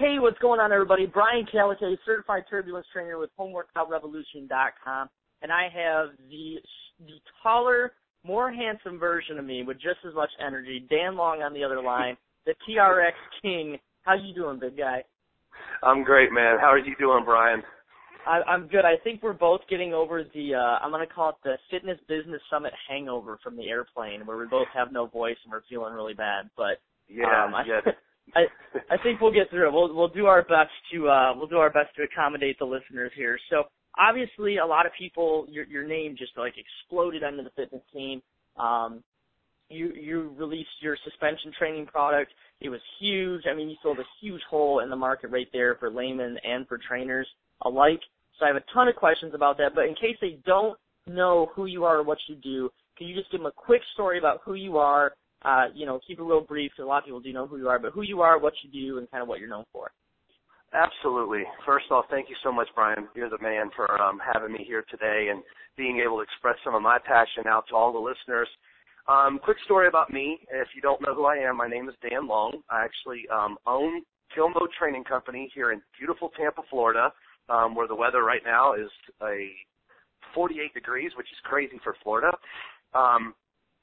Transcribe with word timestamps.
Hey, 0.00 0.18
what's 0.18 0.38
going 0.38 0.60
on, 0.60 0.72
everybody? 0.72 1.04
Brian 1.04 1.44
Kalakay, 1.52 1.94
certified 2.06 2.44
turbulence 2.48 2.86
trainer 2.90 3.18
with 3.18 3.28
HomeWorkoutRevolution.com, 3.38 5.10
and 5.42 5.52
I 5.52 5.64
have 5.64 6.16
the 6.30 6.54
the 7.00 7.20
taller, 7.42 7.92
more 8.24 8.50
handsome 8.50 8.98
version 8.98 9.38
of 9.38 9.44
me 9.44 9.62
with 9.62 9.76
just 9.76 9.98
as 10.08 10.14
much 10.14 10.30
energy, 10.40 10.86
Dan 10.88 11.16
Long 11.16 11.42
on 11.42 11.52
the 11.52 11.62
other 11.62 11.82
line, 11.84 12.16
the 12.46 12.54
TRX 12.66 13.12
King. 13.42 13.76
How 14.00 14.14
you 14.14 14.32
doing, 14.32 14.58
big 14.58 14.78
guy? 14.78 15.04
I'm 15.82 16.02
great, 16.02 16.32
man. 16.32 16.56
How 16.58 16.68
are 16.68 16.78
you 16.78 16.96
doing, 16.98 17.22
Brian? 17.26 17.62
I, 18.26 18.40
I'm 18.48 18.68
good. 18.68 18.86
I 18.86 18.96
think 19.04 19.22
we're 19.22 19.34
both 19.34 19.60
getting 19.68 19.92
over 19.92 20.24
the 20.24 20.54
uh, 20.54 20.82
I'm 20.82 20.92
gonna 20.92 21.06
call 21.06 21.28
it 21.28 21.34
the 21.44 21.56
Fitness 21.70 21.98
Business 22.08 22.40
Summit 22.50 22.72
hangover 22.88 23.38
from 23.44 23.54
the 23.54 23.68
airplane, 23.68 24.24
where 24.24 24.38
we 24.38 24.46
both 24.46 24.68
have 24.74 24.92
no 24.92 25.08
voice 25.08 25.36
and 25.44 25.52
we're 25.52 25.60
feeling 25.68 25.92
really 25.92 26.14
bad. 26.14 26.48
But 26.56 26.80
yeah, 27.06 27.44
um, 27.44 27.54
I, 27.54 27.64
yeah. 27.66 27.92
I 28.34 28.42
I 28.90 28.96
think 29.02 29.20
we'll 29.20 29.32
get 29.32 29.50
through 29.50 29.68
it. 29.68 29.72
We'll 29.72 29.94
we'll 29.94 30.08
do 30.08 30.26
our 30.26 30.42
best 30.42 30.70
to 30.92 31.08
uh 31.08 31.34
we'll 31.36 31.48
do 31.48 31.58
our 31.58 31.70
best 31.70 31.94
to 31.96 32.02
accommodate 32.02 32.58
the 32.58 32.64
listeners 32.64 33.12
here. 33.14 33.38
So 33.50 33.64
obviously, 33.98 34.58
a 34.58 34.66
lot 34.66 34.86
of 34.86 34.92
people 34.98 35.46
your 35.48 35.64
your 35.66 35.86
name 35.86 36.16
just 36.18 36.32
like 36.36 36.54
exploded 36.56 37.22
under 37.22 37.42
the 37.42 37.50
fitness 37.50 37.82
scene. 37.92 38.22
Um, 38.56 39.02
you 39.68 39.92
you 39.94 40.34
released 40.36 40.68
your 40.80 40.96
suspension 41.04 41.52
training 41.58 41.86
product. 41.86 42.32
It 42.60 42.68
was 42.68 42.80
huge. 42.98 43.44
I 43.50 43.54
mean, 43.54 43.68
you 43.68 43.76
filled 43.82 43.98
a 43.98 44.08
huge 44.20 44.42
hole 44.50 44.80
in 44.80 44.90
the 44.90 44.96
market 44.96 45.30
right 45.30 45.48
there 45.52 45.76
for 45.76 45.90
laymen 45.90 46.36
and 46.44 46.66
for 46.66 46.78
trainers 46.78 47.26
alike. 47.62 48.00
So 48.38 48.44
I 48.44 48.48
have 48.48 48.56
a 48.56 48.64
ton 48.74 48.88
of 48.88 48.96
questions 48.96 49.32
about 49.34 49.58
that. 49.58 49.74
But 49.74 49.86
in 49.86 49.94
case 49.94 50.16
they 50.20 50.38
don't 50.44 50.78
know 51.06 51.50
who 51.54 51.66
you 51.66 51.84
are 51.84 51.98
or 51.98 52.02
what 52.02 52.18
you 52.28 52.34
do, 52.36 52.70
can 52.96 53.06
you 53.06 53.14
just 53.14 53.30
give 53.30 53.40
them 53.40 53.46
a 53.46 53.52
quick 53.52 53.82
story 53.94 54.18
about 54.18 54.40
who 54.44 54.54
you 54.54 54.76
are? 54.78 55.12
Uh, 55.42 55.66
you 55.74 55.86
know, 55.86 56.00
keep 56.06 56.18
it 56.18 56.22
real 56.22 56.40
brief. 56.40 56.72
A 56.78 56.82
lot 56.82 56.98
of 56.98 57.04
people 57.04 57.20
do 57.20 57.32
know 57.32 57.46
who 57.46 57.58
you 57.58 57.68
are, 57.68 57.78
but 57.78 57.92
who 57.92 58.02
you 58.02 58.20
are, 58.20 58.38
what 58.38 58.52
you 58.62 58.70
do, 58.70 58.98
and 58.98 59.10
kind 59.10 59.22
of 59.22 59.28
what 59.28 59.40
you're 59.40 59.48
known 59.48 59.64
for. 59.72 59.90
Absolutely. 60.72 61.42
First 61.66 61.86
off, 61.90 62.04
thank 62.10 62.28
you 62.28 62.36
so 62.44 62.52
much, 62.52 62.68
Brian. 62.74 63.08
You're 63.14 63.30
the 63.30 63.42
man 63.42 63.70
for 63.74 64.00
um, 64.00 64.20
having 64.32 64.52
me 64.52 64.64
here 64.66 64.84
today 64.90 65.28
and 65.30 65.42
being 65.76 66.00
able 66.04 66.18
to 66.18 66.22
express 66.22 66.56
some 66.62 66.74
of 66.74 66.82
my 66.82 66.98
passion 67.04 67.44
out 67.48 67.64
to 67.70 67.74
all 67.74 67.92
the 67.92 67.98
listeners. 67.98 68.48
Um, 69.08 69.40
quick 69.42 69.56
story 69.64 69.88
about 69.88 70.12
me. 70.12 70.38
If 70.52 70.68
you 70.76 70.82
don't 70.82 71.00
know 71.00 71.14
who 71.14 71.24
I 71.24 71.36
am, 71.36 71.56
my 71.56 71.66
name 71.66 71.88
is 71.88 71.94
Dan 72.08 72.28
Long. 72.28 72.60
I 72.70 72.84
actually 72.84 73.24
um, 73.32 73.56
own 73.66 74.02
Kill 74.32 74.48
Mode 74.48 74.70
Training 74.78 75.02
Company 75.02 75.50
here 75.54 75.72
in 75.72 75.80
beautiful 75.98 76.30
Tampa, 76.36 76.62
Florida 76.70 77.10
um, 77.50 77.74
where 77.74 77.88
the 77.88 77.94
weather 77.94 78.22
right 78.22 78.42
now 78.44 78.74
is 78.74 78.90
a 79.22 79.50
48 80.34 80.72
degrees, 80.72 81.10
which 81.16 81.26
is 81.26 81.38
crazy 81.44 81.80
for 81.82 81.96
Florida. 82.02 82.30
Um, 82.94 83.34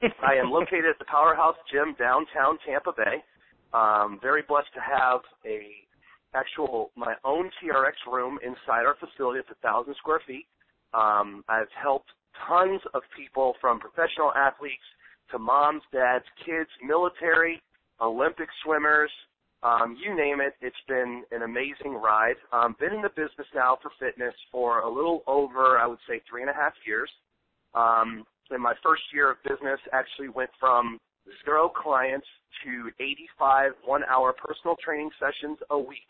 I 0.02 0.36
am 0.36 0.52
located 0.52 0.86
at 0.86 1.00
the 1.00 1.06
Powerhouse 1.06 1.56
Gym 1.72 1.95
downtown 1.98 2.58
Tampa 2.66 2.94
Bay. 2.95 3.23
Um, 3.73 4.20
very 4.22 4.44
blessed 4.48 4.73
to 4.76 4.81
have 4.81 5.22
a 5.45 5.62
actual 6.36 6.92
my 6.95 7.16
own 7.23 7.50
TRX 7.58 8.12
room 8.12 8.38
inside 8.44 8.86
our 8.86 8.95
facility. 9.00 9.39
It's 9.39 9.50
a 9.50 9.67
thousand 9.67 9.95
square 9.98 10.22
feet. 10.28 10.45
Um, 10.94 11.44
I've 11.50 11.72
helped 11.81 12.09
tons 12.48 12.81
of 12.94 13.02
people 13.17 13.56
from 13.59 13.80
professional 13.80 14.31
athletes 14.36 14.86
to 15.31 15.39
moms, 15.39 15.81
dads, 15.92 16.26
kids, 16.45 16.70
military, 16.86 17.61
Olympic 18.00 18.48
swimmers, 18.64 19.11
um, 19.64 19.98
you 20.00 20.16
name 20.16 20.39
it, 20.39 20.54
it's 20.61 20.76
been 20.88 21.23
an 21.32 21.42
amazing 21.42 21.94
ride. 21.94 22.36
Um, 22.54 22.76
been 22.80 22.94
in 22.94 23.02
the 23.02 23.09
business 23.09 23.48
now 23.56 23.78
for 23.82 23.89
fitness 24.00 24.34
for 24.52 24.80
a 24.82 24.89
little 24.89 25.23
over, 25.26 25.80
I 25.80 25.88
would 25.88 26.00
say, 26.08 26.22
three 26.30 26.42
and 26.42 26.50
a 26.50 26.54
half 26.54 26.73
years. 26.86 27.09
Um, 27.73 28.26
in 28.52 28.62
my 28.62 28.73
first 28.84 29.03
year 29.14 29.31
of 29.31 29.38
business, 29.44 29.80
actually 29.94 30.30
went 30.30 30.50
from 30.59 31.00
zero 31.45 31.70
clients 31.70 32.28
to 32.64 32.89
85 33.00 33.72
one-hour 33.86 34.34
personal 34.34 34.76
training 34.84 35.09
sessions 35.20 35.58
a 35.70 35.78
week 35.78 36.08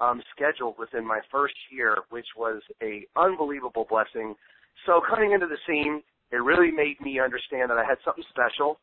um, 0.00 0.22
scheduled 0.34 0.76
within 0.78 1.06
my 1.06 1.20
first 1.30 1.54
year, 1.70 1.96
which 2.10 2.26
was 2.36 2.60
a 2.82 3.06
unbelievable 3.16 3.86
blessing. 3.88 4.34
So 4.84 5.00
coming 5.08 5.32
into 5.32 5.46
the 5.46 5.56
scene, 5.66 6.02
it 6.32 6.36
really 6.36 6.70
made 6.70 7.00
me 7.00 7.20
understand 7.20 7.70
that 7.70 7.78
I 7.78 7.84
had 7.84 7.98
something 8.04 8.24
special, 8.30 8.78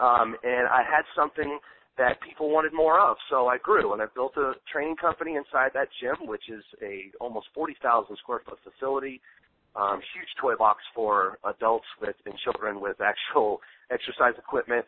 um, 0.00 0.36
and 0.42 0.68
I 0.68 0.82
had 0.82 1.02
something 1.16 1.58
that 1.96 2.20
people 2.20 2.50
wanted 2.50 2.72
more 2.74 3.00
of. 3.00 3.16
So 3.30 3.46
I 3.46 3.58
grew 3.58 3.92
and 3.92 4.02
I 4.02 4.06
built 4.14 4.36
a 4.36 4.54
training 4.70 4.96
company 4.96 5.36
inside 5.36 5.70
that 5.74 5.88
gym, 6.00 6.26
which 6.26 6.48
is 6.48 6.64
a 6.82 7.10
almost 7.20 7.46
40,000 7.54 8.16
square 8.16 8.40
foot 8.44 8.58
facility, 8.64 9.20
um, 9.76 10.00
huge 10.14 10.28
toy 10.40 10.56
box 10.56 10.82
for 10.94 11.38
adults 11.44 11.86
with 12.00 12.16
and 12.26 12.34
children 12.38 12.80
with 12.80 12.96
actual 13.00 13.60
exercise 13.90 14.34
equipment. 14.38 14.84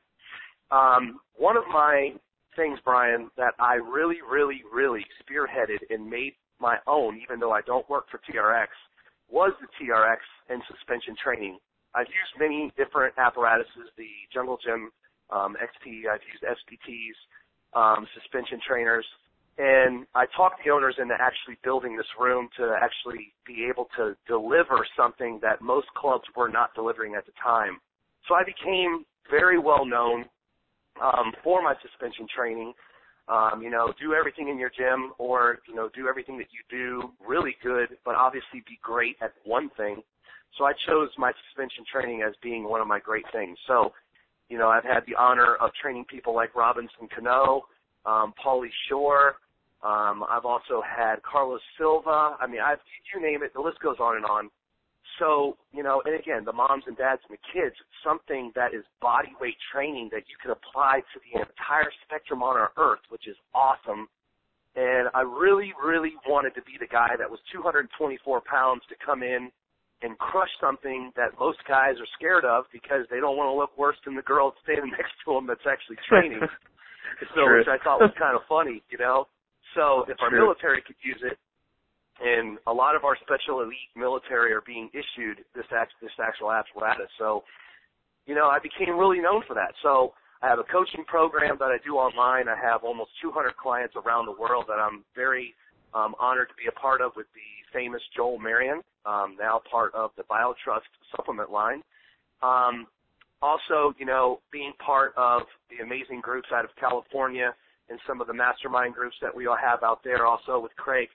Um, 0.70 1.20
one 1.36 1.56
of 1.56 1.64
my 1.72 2.12
things, 2.56 2.78
Brian, 2.84 3.30
that 3.36 3.54
I 3.58 3.74
really, 3.74 4.18
really, 4.28 4.62
really 4.72 5.04
spearheaded 5.22 5.78
and 5.90 6.08
made 6.08 6.34
my 6.58 6.78
own, 6.86 7.20
even 7.22 7.38
though 7.38 7.52
I 7.52 7.60
don't 7.62 7.88
work 7.90 8.06
for 8.10 8.18
TRX, 8.18 8.68
was 9.28 9.52
the 9.60 9.68
TRX 9.76 10.18
and 10.48 10.62
suspension 10.70 11.14
training. 11.22 11.58
I've 11.94 12.08
used 12.08 12.34
many 12.38 12.72
different 12.76 13.14
apparatuses, 13.18 13.90
the 13.96 14.08
Jungle 14.32 14.58
Gym 14.64 14.90
um, 15.30 15.56
XT, 15.56 16.08
I've 16.08 16.24
used 16.28 16.44
SPTs, 16.44 17.18
um, 17.74 18.06
suspension 18.14 18.60
trainers, 18.66 19.04
and 19.58 20.06
I 20.14 20.26
talked 20.36 20.60
the 20.64 20.70
owners 20.70 20.96
into 20.98 21.14
actually 21.14 21.58
building 21.64 21.96
this 21.96 22.06
room 22.18 22.48
to 22.58 22.74
actually 22.80 23.32
be 23.46 23.66
able 23.70 23.88
to 23.96 24.16
deliver 24.26 24.86
something 24.96 25.38
that 25.42 25.62
most 25.62 25.86
clubs 25.96 26.24
were 26.36 26.48
not 26.48 26.74
delivering 26.74 27.14
at 27.14 27.26
the 27.26 27.32
time. 27.42 27.78
So 28.28 28.34
I 28.34 28.42
became 28.44 29.04
very 29.30 29.58
well 29.58 29.84
known 29.84 30.26
um, 31.00 31.32
for 31.42 31.62
my 31.62 31.74
suspension 31.82 32.26
training. 32.34 32.72
Um, 33.28 33.60
you 33.60 33.70
know, 33.70 33.92
do 34.00 34.14
everything 34.14 34.48
in 34.48 34.58
your 34.58 34.70
gym 34.70 35.12
or, 35.18 35.58
you 35.68 35.74
know, 35.74 35.88
do 35.96 36.06
everything 36.06 36.38
that 36.38 36.46
you 36.52 36.62
do 36.70 37.10
really 37.26 37.56
good, 37.60 37.98
but 38.04 38.14
obviously 38.14 38.62
be 38.68 38.78
great 38.82 39.16
at 39.20 39.32
one 39.44 39.68
thing. 39.76 40.02
So 40.56 40.64
I 40.64 40.72
chose 40.86 41.08
my 41.18 41.32
suspension 41.48 41.84
training 41.90 42.22
as 42.22 42.34
being 42.40 42.68
one 42.68 42.80
of 42.80 42.86
my 42.86 43.00
great 43.00 43.24
things. 43.32 43.58
So 43.66 43.92
you 44.48 44.58
know, 44.58 44.68
I've 44.68 44.84
had 44.84 45.00
the 45.06 45.14
honor 45.16 45.56
of 45.56 45.70
training 45.80 46.04
people 46.08 46.34
like 46.34 46.54
Robinson 46.54 47.08
Cano, 47.14 47.62
um, 48.04 48.32
Pauly 48.44 48.70
Shore. 48.88 49.36
Um, 49.86 50.24
I've 50.26 50.44
also 50.44 50.82
had 50.82 51.22
Carlos 51.22 51.60
Silva. 51.78 52.34
I 52.40 52.46
mean, 52.50 52.58
I've 52.58 52.82
you 53.14 53.22
name 53.22 53.44
it. 53.44 53.54
The 53.54 53.62
list 53.62 53.78
goes 53.78 53.96
on 54.00 54.16
and 54.16 54.26
on. 54.26 54.50
So, 55.22 55.56
you 55.72 55.82
know, 55.82 56.02
and 56.04 56.18
again, 56.18 56.44
the 56.44 56.52
moms 56.52 56.82
and 56.86 56.96
dads 56.96 57.22
and 57.28 57.38
the 57.38 57.44
kids, 57.54 57.76
something 58.02 58.50
that 58.58 58.74
is 58.74 58.82
body 59.00 59.30
weight 59.40 59.56
training 59.72 60.10
that 60.10 60.26
you 60.26 60.34
can 60.42 60.50
apply 60.50 61.06
to 61.14 61.16
the 61.22 61.38
entire 61.38 61.88
spectrum 62.04 62.42
on 62.42 62.58
our 62.58 62.74
earth, 62.76 63.00
which 63.08 63.28
is 63.30 63.36
awesome. 63.54 64.08
And 64.74 65.08
I 65.14 65.22
really, 65.22 65.72
really 65.78 66.12
wanted 66.26 66.52
to 66.58 66.62
be 66.66 66.76
the 66.78 66.90
guy 66.90 67.14
that 67.16 67.30
was 67.30 67.38
224 67.54 67.86
pounds 68.42 68.82
to 68.90 68.96
come 68.98 69.22
in 69.22 69.48
and 70.02 70.18
crush 70.18 70.50
something 70.60 71.12
that 71.16 71.38
most 71.38 71.62
guys 71.64 71.94
are 71.96 72.10
scared 72.18 72.44
of 72.44 72.66
because 72.74 73.06
they 73.08 73.22
don't 73.22 73.38
want 73.38 73.48
to 73.48 73.56
look 73.56 73.72
worse 73.78 73.96
than 74.04 74.16
the 74.18 74.26
girl 74.26 74.52
standing 74.66 74.90
next 74.98 75.14
to 75.24 75.32
them 75.32 75.46
that's 75.46 75.64
actually 75.64 75.96
training. 76.10 76.42
so, 77.32 77.46
True. 77.46 77.62
which 77.62 77.70
I 77.70 77.78
thought 77.80 78.02
was 78.02 78.12
kind 78.18 78.34
of 78.34 78.42
funny, 78.50 78.82
you 78.90 78.98
know. 78.98 79.30
So, 79.76 80.04
if 80.08 80.16
our 80.20 80.30
True. 80.30 80.40
military 80.40 80.82
could 80.82 80.96
use 81.04 81.20
it, 81.22 81.38
and 82.18 82.58
a 82.66 82.72
lot 82.72 82.96
of 82.96 83.04
our 83.04 83.16
special 83.20 83.60
elite 83.60 83.92
military 83.94 84.52
are 84.52 84.64
being 84.64 84.88
issued 84.96 85.44
this 85.54 85.66
act, 85.70 85.92
this 86.00 86.10
actual 86.18 86.50
apparatus. 86.50 87.12
So, 87.18 87.44
you 88.24 88.34
know, 88.34 88.48
I 88.48 88.58
became 88.58 88.96
really 88.96 89.20
known 89.20 89.42
for 89.46 89.54
that. 89.54 89.76
So, 89.82 90.14
I 90.42 90.48
have 90.48 90.58
a 90.58 90.64
coaching 90.64 91.04
program 91.06 91.56
that 91.60 91.68
I 91.68 91.78
do 91.84 91.96
online. 91.96 92.48
I 92.48 92.56
have 92.56 92.84
almost 92.84 93.10
200 93.22 93.56
clients 93.56 93.94
around 93.96 94.26
the 94.26 94.32
world 94.32 94.64
that 94.68 94.80
I'm 94.80 95.04
very 95.14 95.54
um, 95.94 96.14
honored 96.18 96.48
to 96.48 96.54
be 96.54 96.68
a 96.68 96.78
part 96.78 97.00
of 97.00 97.12
with 97.16 97.26
the 97.34 97.48
famous 97.72 98.02
Joel 98.14 98.38
Marion, 98.38 98.82
um, 99.06 99.36
now 99.38 99.60
part 99.70 99.94
of 99.94 100.10
the 100.16 100.24
BioTrust 100.24 100.88
supplement 101.14 101.50
line. 101.50 101.82
Um, 102.42 102.86
also, 103.40 103.94
you 103.98 104.06
know, 104.06 104.40
being 104.52 104.72
part 104.84 105.12
of 105.16 105.42
the 105.70 105.82
amazing 105.84 106.20
groups 106.20 106.48
out 106.52 106.64
of 106.64 106.70
California 106.78 107.54
and 107.88 107.98
some 108.06 108.20
of 108.20 108.26
the 108.26 108.34
mastermind 108.34 108.94
groups 108.94 109.16
that 109.22 109.34
we 109.34 109.46
all 109.46 109.56
have 109.56 109.82
out 109.82 110.00
there, 110.02 110.26
also 110.26 110.58
with 110.58 110.74
Craig 110.76 111.08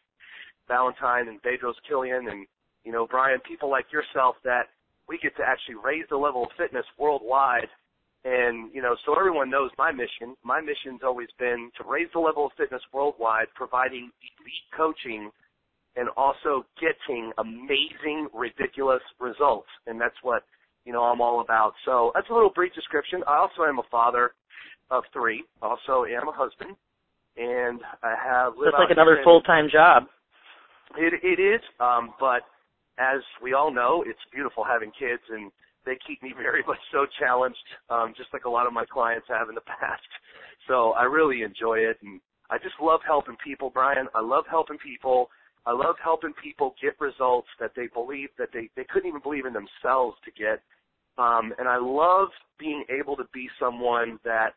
Ballantyne 0.68 1.28
and 1.28 1.42
Bedros 1.42 1.76
Keuilian 1.90 2.32
and, 2.32 2.48
you 2.84 2.92
know, 2.92 3.08
Brian, 3.10 3.40
people 3.48 3.70
like 3.70 3.92
yourself 3.92 4.36
that 4.44 4.70
we 5.08 5.20
get 5.22 5.36
to 5.38 5.44
actually 5.44 5.76
raise 5.84 6.06
the 6.10 6.18
level 6.18 6.44
of 6.44 6.50
fitness 6.58 6.86
worldwide 6.98 7.68
and, 8.24 8.70
you 8.74 8.82
know, 8.82 8.96
so 9.06 9.18
everyone 9.18 9.50
knows 9.50 9.72
my 9.78 9.92
mission. 9.92 10.36
My 10.44 10.62
mission's 10.62 11.02
always 11.04 11.30
been 11.40 11.72
to 11.78 11.84
raise 11.90 12.08
the 12.14 12.20
level 12.20 12.46
of 12.46 12.52
fitness 12.56 12.82
worldwide, 12.94 13.48
providing 13.56 14.12
elite 14.22 14.70
coaching 14.78 15.32
and 15.96 16.08
also 16.16 16.66
getting 16.80 17.32
amazing, 17.40 18.30
ridiculous 18.34 19.02
results. 19.20 19.68
And 19.88 20.00
that's 20.00 20.16
what, 20.22 20.44
you 20.86 20.94
know, 20.94 21.04
I'm 21.04 21.20
all 21.20 21.42
about. 21.42 21.74
So 21.84 22.12
that's 22.14 22.30
a 22.30 22.34
little 22.34 22.52
brief 22.54 22.74
description. 22.74 23.24
I 23.28 23.38
also 23.38 23.64
am 23.68 23.80
a 23.80 23.90
father 23.90 24.34
of 24.92 25.04
three. 25.14 25.44
Also 25.62 26.06
am 26.06 26.28
a 26.28 26.32
husband. 26.32 26.76
And 27.38 27.80
I 28.04 28.14
have 28.22 28.54
That's 28.64 28.76
like 28.78 28.92
another 28.92 29.20
full 29.24 29.42
time 29.42 29.70
job. 29.72 30.04
It 30.98 31.14
it 31.24 31.42
is, 31.42 31.62
um, 31.80 32.14
but 32.20 32.44
as 33.00 33.22
we 33.42 33.54
all 33.54 33.74
know, 33.74 34.04
it's 34.06 34.20
beautiful 34.32 34.66
having 34.66 34.92
kids 35.00 35.24
and 35.30 35.50
they 35.86 35.98
keep 36.06 36.22
me 36.22 36.34
very 36.36 36.62
much 36.68 36.80
so 36.92 37.06
challenged, 37.20 37.58
um, 37.90 38.14
just 38.16 38.30
like 38.34 38.46
a 38.46 38.50
lot 38.50 38.68
of 38.68 38.74
my 38.74 38.86
clients 38.86 39.28
have 39.30 39.50
in 39.50 39.56
the 39.56 39.62
past. 39.80 40.04
So 40.68 40.92
I 40.92 41.04
really 41.04 41.42
enjoy 41.42 41.80
it, 41.80 41.98
and 42.04 42.20
I 42.50 42.58
just 42.58 42.76
love 42.82 43.00
helping 43.06 43.36
people, 43.44 43.72
Brian. 43.74 44.08
I 44.14 44.22
love 44.22 44.46
helping 44.50 44.78
people. 44.78 45.30
I 45.66 45.72
love 45.74 45.96
helping 46.04 46.34
people 46.42 46.76
get 46.82 47.00
results 47.00 47.48
that 47.60 47.72
they 47.76 47.88
believe 47.94 48.30
that 48.38 48.50
they, 48.54 48.70
they 48.76 48.86
couldn't 48.92 49.08
even 49.08 49.22
believe 49.22 49.46
in 49.46 49.54
themselves 49.54 50.18
to 50.26 50.32
get. 50.32 50.62
Um, 51.18 51.54
and 51.60 51.68
I 51.68 51.78
love 51.78 52.30
being 52.60 52.84
able 52.90 53.16
to 53.18 53.26
be 53.34 53.48
someone 53.60 54.20
that 54.24 54.54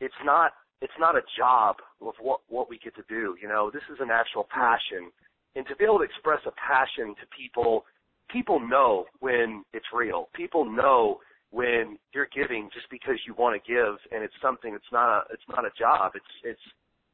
it's 0.00 0.20
not 0.24 0.52
it's 0.80 0.98
not 0.98 1.16
a 1.16 1.22
job 1.36 1.76
of 2.00 2.14
what 2.20 2.40
what 2.48 2.70
we 2.70 2.78
get 2.78 2.94
to 2.96 3.04
do. 3.08 3.36
You 3.40 3.48
know, 3.48 3.70
this 3.72 3.82
is 3.92 3.98
an 4.00 4.10
actual 4.10 4.46
passion, 4.50 5.10
and 5.56 5.66
to 5.66 5.76
be 5.76 5.84
able 5.84 5.98
to 5.98 6.04
express 6.04 6.40
a 6.46 6.52
passion 6.54 7.14
to 7.18 7.26
people, 7.36 7.84
people 8.30 8.60
know 8.60 9.06
when 9.20 9.64
it's 9.72 9.86
real. 9.92 10.28
People 10.34 10.64
know 10.64 11.18
when 11.50 11.96
you're 12.12 12.28
giving 12.34 12.68
just 12.74 12.88
because 12.90 13.16
you 13.26 13.34
want 13.34 13.56
to 13.56 13.62
give, 13.66 13.96
and 14.12 14.22
it's 14.22 14.34
something. 14.42 14.74
It's 14.74 14.92
not 14.92 15.08
a 15.08 15.20
it's 15.32 15.48
not 15.48 15.64
a 15.64 15.72
job. 15.78 16.12
It's 16.14 16.34
it's 16.44 16.66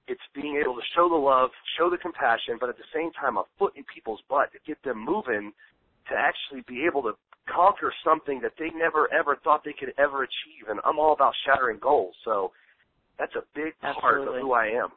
it's 0.06 0.26
being 0.34 0.60
able 0.60 0.74
to 0.74 0.84
show 0.94 1.08
the 1.08 1.16
love, 1.16 1.50
show 1.78 1.88
the 1.88 1.96
compassion, 1.96 2.58
but 2.60 2.68
at 2.68 2.76
the 2.76 2.88
same 2.92 3.10
time 3.12 3.38
a 3.38 3.44
foot 3.58 3.72
in 3.76 3.84
people's 3.92 4.20
butt 4.28 4.52
to 4.52 4.58
get 4.66 4.76
them 4.84 5.02
moving 5.02 5.52
to 6.08 6.14
actually 6.14 6.60
be 6.68 6.84
able 6.84 7.02
to 7.02 7.12
conquer 7.48 7.92
something 8.04 8.40
that 8.40 8.52
they 8.58 8.68
never 8.76 9.08
ever 9.12 9.36
thought 9.42 9.64
they 9.64 9.72
could 9.72 9.94
ever 9.96 10.24
achieve. 10.24 10.68
And 10.68 10.80
I'm 10.84 10.98
all 10.98 11.12
about 11.12 11.32
shattering 11.46 11.78
goals. 11.80 12.14
So 12.24 12.52
that's 13.18 13.34
a 13.34 13.42
big 13.54 13.74
part 13.80 13.96
Absolutely. 14.20 14.40
of 14.40 14.42
who 14.42 14.52
I 14.52 14.66
am. 14.66 14.88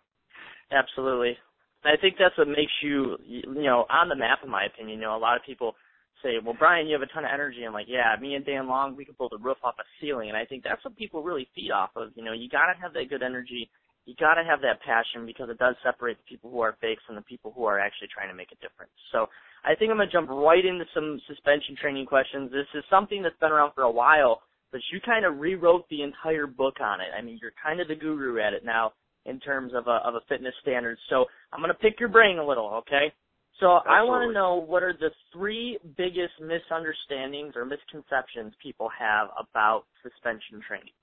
Absolutely. 0.71 1.37
I 1.85 1.95
think 2.01 2.15
that's 2.19 2.37
what 2.37 2.47
makes 2.47 2.73
you, 2.81 3.17
you 3.25 3.63
know, 3.63 3.85
on 3.89 4.09
the 4.09 4.15
map, 4.15 4.39
in 4.43 4.49
my 4.49 4.65
opinion. 4.65 4.99
You 4.99 5.05
know, 5.05 5.15
a 5.15 5.21
lot 5.21 5.37
of 5.37 5.45
people 5.45 5.75
say, 6.23 6.35
well, 6.43 6.55
Brian, 6.57 6.87
you 6.87 6.93
have 6.93 7.01
a 7.01 7.13
ton 7.13 7.23
of 7.23 7.31
energy. 7.33 7.63
I'm 7.63 7.73
like, 7.73 7.87
yeah, 7.87 8.15
me 8.19 8.35
and 8.35 8.45
Dan 8.45 8.67
Long, 8.67 8.95
we 8.95 9.05
could 9.05 9.17
build 9.17 9.33
a 9.33 9.41
roof 9.41 9.57
off 9.63 9.75
a 9.79 9.85
ceiling. 10.01 10.29
And 10.29 10.37
I 10.37 10.45
think 10.45 10.63
that's 10.63 10.83
what 10.83 10.97
people 10.97 11.23
really 11.23 11.47
feed 11.55 11.71
off 11.71 11.91
of. 11.95 12.09
You 12.15 12.23
know, 12.23 12.33
you 12.33 12.49
got 12.49 12.73
to 12.73 12.79
have 12.81 12.93
that 12.93 13.09
good 13.09 13.23
energy. 13.23 13.69
You 14.05 14.15
got 14.19 14.35
to 14.35 14.43
have 14.43 14.61
that 14.61 14.81
passion 14.81 15.25
because 15.25 15.49
it 15.49 15.59
does 15.59 15.75
separate 15.83 16.17
the 16.17 16.27
people 16.27 16.49
who 16.49 16.61
are 16.61 16.75
fakes 16.81 17.03
from 17.05 17.15
the 17.15 17.21
people 17.21 17.53
who 17.55 17.65
are 17.65 17.79
actually 17.79 18.07
trying 18.13 18.29
to 18.29 18.35
make 18.35 18.51
a 18.51 18.59
difference. 18.63 18.95
So 19.11 19.27
I 19.63 19.75
think 19.75 19.91
I'm 19.91 19.97
going 19.97 20.07
to 20.07 20.13
jump 20.13 20.29
right 20.29 20.65
into 20.65 20.85
some 20.93 21.19
suspension 21.27 21.75
training 21.75 22.05
questions. 22.05 22.51
This 22.51 22.71
is 22.73 22.83
something 22.89 23.21
that's 23.21 23.37
been 23.39 23.51
around 23.51 23.73
for 23.75 23.83
a 23.83 23.91
while, 23.91 24.41
but 24.71 24.81
you 24.91 24.99
kind 25.05 25.25
of 25.25 25.39
rewrote 25.39 25.87
the 25.89 26.03
entire 26.03 26.47
book 26.47 26.75
on 26.81 27.01
it. 27.01 27.07
I 27.17 27.21
mean, 27.21 27.39
you're 27.41 27.53
kind 27.63 27.79
of 27.79 27.87
the 27.87 27.95
guru 27.95 28.39
at 28.39 28.53
it 28.53 28.65
now 28.65 28.93
in 29.25 29.39
terms 29.39 29.73
of 29.75 29.87
a, 29.87 29.99
of 30.05 30.15
a 30.15 30.21
fitness 30.29 30.53
standard. 30.61 30.97
So 31.09 31.25
I'm 31.51 31.59
going 31.59 31.71
to 31.71 31.79
pick 31.79 31.99
your 31.99 32.09
brain 32.09 32.37
a 32.37 32.45
little, 32.45 32.67
okay? 32.75 33.11
So 33.59 33.67
I 33.67 34.03
want 34.03 34.29
to 34.29 34.33
know 34.33 34.55
what 34.55 34.83
are 34.83 34.93
the 34.93 35.09
three 35.33 35.79
biggest 35.97 36.33
misunderstandings 36.39 37.53
or 37.55 37.65
misconceptions 37.65 38.53
people 38.61 38.87
have 38.97 39.29
about 39.39 39.85
suspension 40.03 40.61
training. 40.67 40.93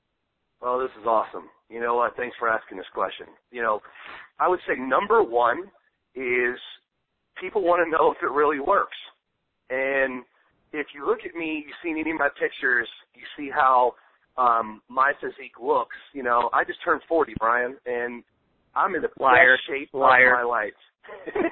Well, 0.62 0.78
this 0.78 0.90
is 1.00 1.06
awesome. 1.06 1.50
You 1.68 1.80
know 1.80 1.96
what? 1.96 2.16
Thanks 2.16 2.36
for 2.38 2.48
asking 2.48 2.78
this 2.78 2.86
question. 2.94 3.26
You 3.50 3.62
know, 3.62 3.80
I 4.38 4.48
would 4.48 4.60
say 4.68 4.74
number 4.78 5.22
one 5.22 5.64
is 6.14 6.56
people 7.40 7.62
want 7.62 7.84
to 7.84 7.90
know 7.90 8.12
if 8.12 8.18
it 8.22 8.30
really 8.30 8.60
works. 8.60 8.96
And 9.68 10.22
if 10.74 10.88
you 10.94 11.06
look 11.06 11.20
at 11.24 11.34
me, 11.34 11.64
you 11.66 11.72
see 11.82 11.90
any 11.90 12.10
of 12.10 12.18
my 12.18 12.28
pictures, 12.38 12.88
you 13.14 13.22
see 13.36 13.50
how 13.54 13.94
um 14.36 14.82
my 14.88 15.12
physique 15.20 15.56
looks. 15.62 15.96
You 16.12 16.22
know, 16.24 16.50
I 16.52 16.64
just 16.64 16.78
turned 16.84 17.02
40, 17.08 17.34
Brian, 17.38 17.76
and 17.86 18.22
I'm 18.74 18.94
in 18.96 19.02
the 19.02 19.08
Liar. 19.22 19.54
best 19.56 19.62
shape 19.70 19.90
Liar. 19.94 20.34
of 20.34 20.44
my 20.44 20.50
life. 20.50 20.78
you 21.36 21.42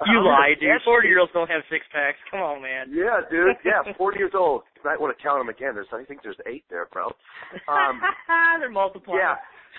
I'm 0.00 0.16
in 0.16 0.24
the 0.24 0.28
lie, 0.28 0.54
dude. 0.58 0.82
Forty 0.84 1.08
year 1.08 1.20
olds 1.20 1.32
don't 1.32 1.50
have 1.50 1.62
six 1.70 1.84
packs. 1.92 2.16
Come 2.30 2.40
on, 2.40 2.62
man. 2.62 2.88
Yeah, 2.90 3.20
dude. 3.30 3.56
Yeah, 3.64 3.92
40 3.98 4.18
years 4.18 4.32
old. 4.34 4.62
You 4.76 4.82
might 4.84 5.00
want 5.00 5.16
to 5.16 5.22
count 5.22 5.38
them 5.40 5.48
again. 5.48 5.74
There's, 5.74 5.86
I 5.92 6.04
think 6.04 6.20
there's 6.22 6.40
eight 6.46 6.64
there, 6.70 6.88
bro. 6.92 7.06
Um, 7.68 8.00
They're 8.58 8.70
multiplying. 8.70 9.20
Yeah. 9.20 9.34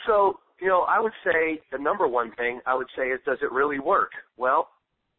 So, 0.07 0.39
you 0.61 0.67
know, 0.67 0.81
I 0.87 0.99
would 0.99 1.11
say 1.25 1.59
the 1.71 1.77
number 1.77 2.07
one 2.07 2.31
thing 2.35 2.61
I 2.65 2.75
would 2.75 2.87
say 2.95 3.07
is 3.09 3.19
does 3.25 3.39
it 3.41 3.51
really 3.51 3.79
work? 3.79 4.11
Well, 4.37 4.69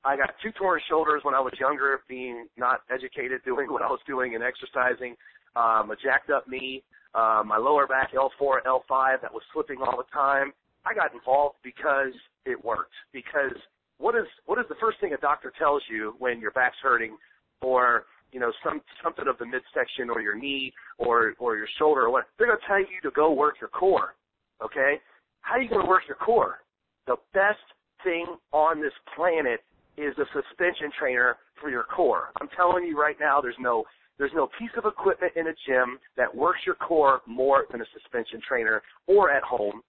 I 0.05 0.17
got 0.17 0.35
two 0.43 0.53
torn 0.53 0.81
shoulders 0.89 1.23
when 1.25 1.35
I 1.35 1.41
was 1.41 1.55
younger, 1.59 2.01
being 2.09 2.47
not 2.57 2.81
educated, 2.93 3.41
doing 3.45 3.73
what 3.73 3.83
I 3.83 3.89
was 3.89 4.01
doing 4.07 4.35
and 4.35 4.45
exercising, 4.45 5.17
um, 5.57 5.91
a 5.91 5.97
jacked 6.03 6.31
up 6.31 6.47
knee, 6.49 6.83
uh, 7.15 7.43
my 7.45 7.57
lower 7.57 7.87
back 7.87 8.13
L4, 8.13 8.63
L5 8.67 9.23
that 9.23 9.33
was 9.33 9.43
slipping 9.53 9.79
all 9.81 9.97
the 9.97 10.11
time. 10.13 10.53
I 10.85 10.93
got 10.95 11.15
involved 11.15 11.57
because 11.63 12.13
it 12.45 12.63
worked. 12.63 12.93
Because 13.13 13.57
what 13.99 14.15
is 14.15 14.27
what 14.47 14.59
is 14.59 14.67
the 14.69 14.75
first 14.81 15.01
thing 15.01 15.13
a 15.15 15.17
doctor 15.19 15.53
tells 15.59 15.83
you 15.89 16.15
when 16.19 16.41
your 16.41 16.51
back's 16.51 16.77
hurting 16.83 17.17
or 17.63 18.05
you 18.33 18.41
know 18.41 18.53
some 18.65 18.81
something 19.03 19.27
of 19.29 19.39
the 19.39 19.47
midsection 19.47 20.11
or 20.11 20.21
your 20.21 20.37
knee 20.37 20.73
or 20.99 21.35
or 21.39 21.57
your 21.57 21.69
shoulder 21.79 22.03
or 22.03 22.11
what 22.11 22.25
they're 22.37 22.49
going 22.49 22.59
to 22.59 22.67
tell 22.67 22.79
you 22.79 23.01
to 23.03 23.11
go 23.13 23.33
work 23.33 23.55
your 23.61 23.71
core 23.71 24.15
okay 24.63 24.97
how 25.41 25.55
are 25.55 25.63
you 25.63 25.69
going 25.69 25.81
to 25.81 25.89
work 25.89 26.03
your 26.09 26.17
core 26.17 26.59
the 27.07 27.17
best 27.33 27.63
thing 28.03 28.27
on 28.53 28.81
this 28.81 28.93
planet 29.15 29.61
is 29.97 30.15
a 30.19 30.27
suspension 30.33 30.91
trainer 30.99 31.37
for 31.61 31.71
your 31.71 31.85
core 31.85 32.31
i'm 32.41 32.49
telling 32.57 32.85
you 32.85 33.01
right 33.01 33.17
now 33.21 33.41
there's 33.41 33.59
no 33.61 33.85
there's 34.19 34.33
no 34.35 34.49
piece 34.59 34.71
of 34.77 34.85
equipment 34.85 35.33
in 35.37 35.49
a 35.49 35.55
gym 35.67 35.99
that 36.17 36.33
works 36.35 36.61
your 36.65 36.77
core 36.77 37.21
more 37.27 37.67
than 37.71 37.81
a 37.81 37.87
suspension 37.93 38.41
trainer 38.47 38.83
or 39.07 39.31
at 39.31 39.43
home 39.43 39.81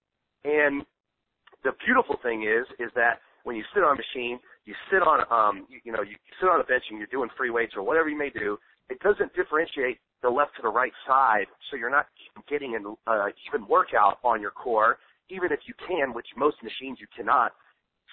and 0.44 0.86
the 1.66 1.72
beautiful 1.84 2.16
thing 2.22 2.44
is, 2.44 2.66
is 2.80 2.94
that 2.96 3.20
when 3.44 3.56
you 3.56 3.64
sit 3.74 3.84
on 3.84 3.98
a 3.98 4.00
machine, 4.00 4.40
you 4.66 4.74
sit 4.92 5.02
on, 5.02 5.26
um, 5.34 5.66
you, 5.68 5.80
you 5.84 5.92
know, 5.92 6.02
you 6.02 6.16
sit 6.40 6.48
on 6.48 6.62
a 6.62 6.64
bench 6.64 6.84
and 6.90 6.98
you're 6.98 7.10
doing 7.10 7.30
free 7.36 7.50
weights 7.50 7.74
or 7.76 7.84
whatever 7.84 8.08
you 8.08 8.18
may 8.18 8.30
do. 8.30 8.58
It 8.90 9.00
doesn't 9.02 9.34
differentiate 9.34 9.98
the 10.22 10.30
left 10.30 10.56
to 10.58 10.62
the 10.62 10.70
right 10.70 10.94
side, 11.08 11.46
so 11.70 11.78
you're 11.78 11.90
not 11.90 12.06
getting 12.48 12.76
an 12.76 12.96
uh, 13.08 13.28
even 13.50 13.68
workout 13.68 14.20
on 14.24 14.42
your 14.42 14.52
core, 14.52 14.98
even 15.30 15.52
if 15.52 15.60
you 15.68 15.74
can, 15.88 16.14
which 16.14 16.28
most 16.38 16.58
machines 16.64 17.00
you 17.02 17.08
cannot. 17.16 17.54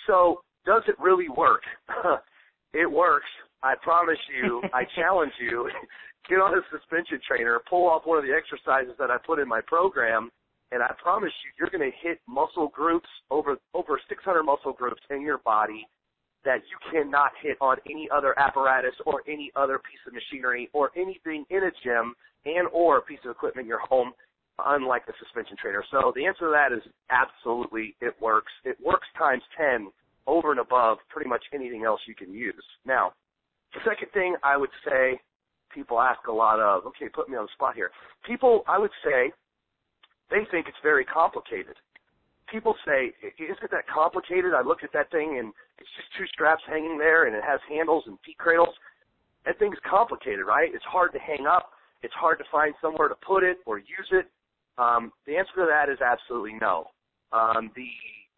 So, 0.06 0.40
does 0.64 0.82
it 0.88 0.96
really 0.98 1.28
work? 1.28 1.62
it 2.72 2.90
works. 2.90 3.28
I 3.62 3.74
promise 3.82 4.18
you. 4.34 4.62
I 4.72 4.82
challenge 4.96 5.32
you. 5.40 5.70
Get 6.28 6.38
on 6.38 6.56
a 6.56 6.62
suspension 6.70 7.18
trainer, 7.26 7.60
pull 7.68 7.88
off 7.88 8.02
one 8.04 8.16
of 8.16 8.24
the 8.24 8.30
exercises 8.30 8.94
that 9.00 9.10
I 9.10 9.16
put 9.26 9.40
in 9.40 9.48
my 9.48 9.60
program, 9.66 10.30
and 10.70 10.80
I 10.80 10.94
promise 11.02 11.32
you, 11.42 11.50
you're 11.58 11.68
going 11.68 11.90
to 11.90 11.96
hit 12.00 12.20
muscle 12.28 12.68
groups 12.68 13.08
over 13.28 13.56
over 13.74 14.00
600 14.08 14.42
muscle 14.44 14.72
groups 14.72 15.02
in 15.10 15.22
your 15.22 15.38
body 15.38 15.84
that 16.44 16.62
you 16.70 16.78
cannot 16.92 17.32
hit 17.42 17.56
on 17.60 17.76
any 17.90 18.08
other 18.14 18.38
apparatus 18.38 18.94
or 19.04 19.22
any 19.28 19.50
other 19.56 19.78
piece 19.78 19.98
of 20.06 20.12
machinery 20.14 20.70
or 20.72 20.90
anything 20.96 21.44
in 21.50 21.64
a 21.64 21.70
gym 21.82 22.14
and 22.46 22.68
or 22.72 22.98
a 22.98 23.02
piece 23.02 23.20
of 23.24 23.30
equipment 23.30 23.64
in 23.64 23.68
your 23.68 23.80
home, 23.80 24.12
unlike 24.66 25.06
the 25.06 25.12
suspension 25.18 25.56
trainer. 25.60 25.84
So 25.90 26.12
the 26.14 26.24
answer 26.24 26.46
to 26.46 26.52
that 26.52 26.72
is 26.72 26.82
absolutely 27.10 27.96
it 28.00 28.14
works. 28.20 28.52
It 28.64 28.76
works 28.84 29.06
times 29.18 29.42
10 29.58 29.90
over 30.26 30.50
and 30.50 30.60
above 30.60 30.98
pretty 31.08 31.28
much 31.28 31.42
anything 31.52 31.84
else 31.84 32.00
you 32.06 32.14
can 32.14 32.32
use. 32.32 32.64
Now, 32.86 33.12
the 33.74 33.80
second 33.84 34.08
thing 34.12 34.36
I 34.42 34.56
would 34.56 34.70
say 34.84 35.18
people 35.74 36.00
ask 36.00 36.26
a 36.28 36.32
lot 36.32 36.60
of, 36.60 36.86
okay, 36.86 37.08
put 37.08 37.28
me 37.28 37.36
on 37.36 37.44
the 37.44 37.52
spot 37.54 37.74
here. 37.74 37.90
People, 38.26 38.62
I 38.68 38.78
would 38.78 38.90
say, 39.04 39.32
they 40.30 40.44
think 40.50 40.68
it's 40.68 40.76
very 40.82 41.04
complicated. 41.04 41.74
People 42.50 42.74
say, 42.86 43.12
isn't 43.38 43.70
that 43.70 43.88
complicated? 43.88 44.52
I 44.54 44.62
look 44.62 44.84
at 44.84 44.92
that 44.92 45.10
thing 45.10 45.38
and 45.38 45.52
it's 45.78 45.88
just 45.96 46.08
two 46.18 46.26
straps 46.32 46.62
hanging 46.66 46.98
there 46.98 47.26
and 47.26 47.34
it 47.34 47.42
has 47.44 47.60
handles 47.68 48.04
and 48.06 48.18
feet 48.24 48.38
cradles. 48.38 48.74
That 49.46 49.58
thing's 49.58 49.78
complicated, 49.88 50.44
right? 50.46 50.70
It's 50.72 50.84
hard 50.84 51.12
to 51.12 51.18
hang 51.18 51.46
up. 51.46 51.70
It's 52.02 52.14
hard 52.14 52.38
to 52.38 52.44
find 52.50 52.74
somewhere 52.80 53.08
to 53.08 53.14
put 53.26 53.42
it 53.42 53.58
or 53.66 53.78
use 53.78 54.10
it. 54.10 54.26
Um, 54.78 55.12
the 55.26 55.36
answer 55.36 55.52
to 55.56 55.66
that 55.68 55.90
is 55.90 55.98
absolutely 56.00 56.54
no. 56.60 56.86
Um, 57.32 57.70
the 57.74 57.88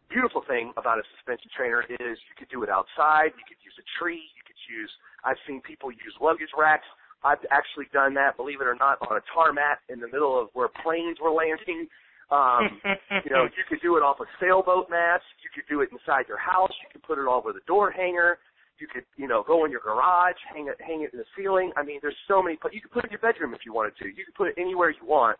beautiful 0.09 0.43
thing 0.47 0.73
about 0.77 0.99
a 0.99 1.05
suspension 1.17 1.49
trainer 1.55 1.81
is 1.85 2.15
you 2.29 2.35
could 2.37 2.49
do 2.49 2.63
it 2.63 2.69
outside. 2.69 3.33
You 3.37 3.45
could 3.47 3.61
use 3.61 3.75
a 3.77 3.85
tree. 3.99 4.21
You 4.35 4.43
could 4.45 4.59
use, 4.69 4.91
I've 5.23 5.39
seen 5.47 5.61
people 5.61 5.91
use 5.91 6.13
luggage 6.21 6.51
racks. 6.57 6.87
I've 7.25 7.41
actually 7.49 7.89
done 7.91 8.13
that, 8.15 8.37
believe 8.37 8.61
it 8.61 8.67
or 8.69 8.77
not, 8.77 9.01
on 9.09 9.17
a 9.17 9.23
tarmac 9.33 9.81
in 9.89 9.99
the 9.99 10.07
middle 10.07 10.37
of 10.39 10.49
where 10.53 10.69
planes 10.83 11.17
were 11.17 11.33
landing. 11.33 11.89
Um, 12.29 12.81
you 13.25 13.33
know, 13.33 13.45
you 13.49 13.65
could 13.67 13.81
do 13.81 13.97
it 13.97 14.03
off 14.05 14.21
of 14.21 14.27
sailboat 14.39 14.89
mats. 14.89 15.25
You 15.41 15.49
could 15.49 15.65
do 15.69 15.81
it 15.81 15.89
inside 15.91 16.29
your 16.29 16.37
house. 16.37 16.71
You 16.85 16.89
could 16.93 17.03
put 17.03 17.17
it 17.17 17.25
over 17.25 17.53
the 17.53 17.65
door 17.65 17.89
hanger. 17.89 18.37
You 18.77 18.87
could, 18.91 19.05
you 19.15 19.27
know, 19.27 19.43
go 19.47 19.63
in 19.63 19.71
your 19.71 19.79
garage, 19.79 20.35
hang 20.53 20.67
it, 20.67 20.75
hang 20.83 21.01
it 21.01 21.13
in 21.13 21.19
the 21.19 21.25
ceiling. 21.37 21.71
I 21.77 21.83
mean, 21.83 21.99
there's 22.01 22.17
so 22.27 22.43
many. 22.43 22.57
You 22.71 22.81
could 22.81 22.91
put 22.91 23.05
it 23.05 23.07
in 23.07 23.11
your 23.11 23.23
bedroom 23.23 23.53
if 23.53 23.61
you 23.65 23.73
wanted 23.73 23.95
to. 24.03 24.05
You 24.05 24.25
could 24.25 24.35
put 24.35 24.49
it 24.49 24.55
anywhere 24.59 24.89
you 24.89 25.07
want. 25.07 25.37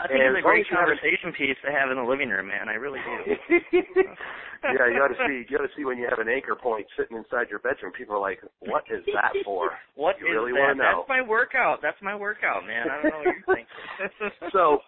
I 0.00 0.08
think 0.08 0.20
And 0.24 0.34
it's 0.34 0.40
a 0.40 0.42
great 0.42 0.64
as 0.64 0.70
you 0.70 0.76
have 0.76 0.88
a- 0.88 0.96
conversation 0.96 1.30
piece 1.36 1.58
to 1.64 1.70
have 1.70 1.90
in 1.92 1.96
the 2.00 2.08
living 2.08 2.28
room, 2.32 2.48
man. 2.48 2.68
I 2.68 2.74
really 2.80 2.98
do. 3.04 3.36
yeah, 4.64 4.86
you 4.88 4.98
got 4.98 5.12
to 5.12 5.18
see. 5.28 5.44
You 5.48 5.58
got 5.58 5.64
to 5.64 5.72
see 5.76 5.84
when 5.84 5.98
you 5.98 6.08
have 6.08 6.18
an 6.18 6.28
anchor 6.32 6.54
point 6.56 6.86
sitting 6.96 7.16
inside 7.16 7.50
your 7.50 7.58
bedroom. 7.60 7.92
People 7.92 8.16
are 8.16 8.20
like, 8.22 8.40
"What 8.60 8.84
is 8.90 9.04
that 9.14 9.32
for?" 9.44 9.70
What 9.94 10.16
You 10.18 10.26
is 10.28 10.32
really 10.32 10.52
that? 10.52 10.76
know. 10.76 11.04
That's 11.04 11.08
my 11.08 11.20
workout. 11.22 11.80
That's 11.82 12.00
my 12.02 12.16
workout, 12.16 12.64
man. 12.66 12.88
I 12.88 13.02
don't 13.02 13.12
know 13.12 13.18
what 13.20 13.36
you 13.36 13.44
think. 13.54 13.68
so, 14.52 14.78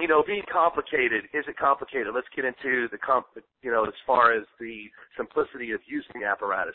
you 0.00 0.08
know, 0.08 0.24
being 0.26 0.42
complicated, 0.50 1.24
is 1.34 1.44
it 1.46 1.56
complicated? 1.58 2.08
Let's 2.14 2.26
get 2.34 2.44
into 2.44 2.88
the 2.90 2.98
comp, 2.98 3.26
you 3.62 3.70
know, 3.70 3.84
as 3.84 3.92
far 4.06 4.32
as 4.32 4.44
the 4.58 4.88
simplicity 5.16 5.72
of 5.72 5.80
using 5.86 6.22
the 6.22 6.26
apparatus. 6.26 6.74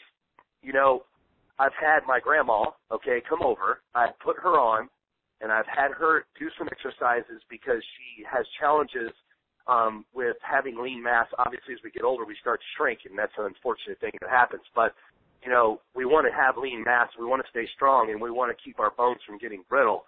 You 0.62 0.74
know, 0.74 1.04
I've 1.58 1.74
had 1.80 2.02
my 2.08 2.20
grandma, 2.20 2.66
okay, 2.92 3.22
come 3.28 3.42
over. 3.42 3.80
I've 3.96 4.18
put 4.20 4.38
her 4.38 4.60
on, 4.60 4.90
and 5.42 5.52
I've 5.52 5.68
had 5.68 5.92
her 5.92 6.26
do 6.40 6.48
some 6.58 6.68
exercises 6.72 7.42
because 7.50 7.84
she 7.98 8.24
has 8.24 8.46
challenges 8.60 9.12
um, 9.68 10.06
with 10.14 10.38
having 10.42 10.78
lean 10.82 11.02
mass. 11.02 11.28
Obviously, 11.38 11.74
as 11.74 11.80
we 11.84 11.92
get 11.92 12.04
older, 12.04 12.26
we 12.26 12.36
start 12.40 12.60
to 12.60 12.70
shrink, 12.78 13.00
and 13.10 13.18
that's 13.18 13.34
an 13.38 13.46
unfortunate 13.46 14.00
thing 14.00 14.12
that 14.22 14.30
happens. 14.30 14.64
But 14.76 14.94
you 15.44 15.52
know, 15.52 15.82
we 15.96 16.06
want 16.06 16.26
to 16.26 16.34
have 16.34 16.58
lean 16.58 16.84
mass, 16.84 17.10
we 17.20 17.26
want 17.26 17.44
to 17.44 17.50
stay 17.52 17.68
strong, 17.76 18.10
and 18.10 18.20
we 18.20 18.32
want 18.32 18.56
to 18.56 18.64
keep 18.64 18.80
our 18.80 18.92
bones 18.92 19.20
from 19.26 19.38
getting 19.38 19.64
brittle. 19.70 20.06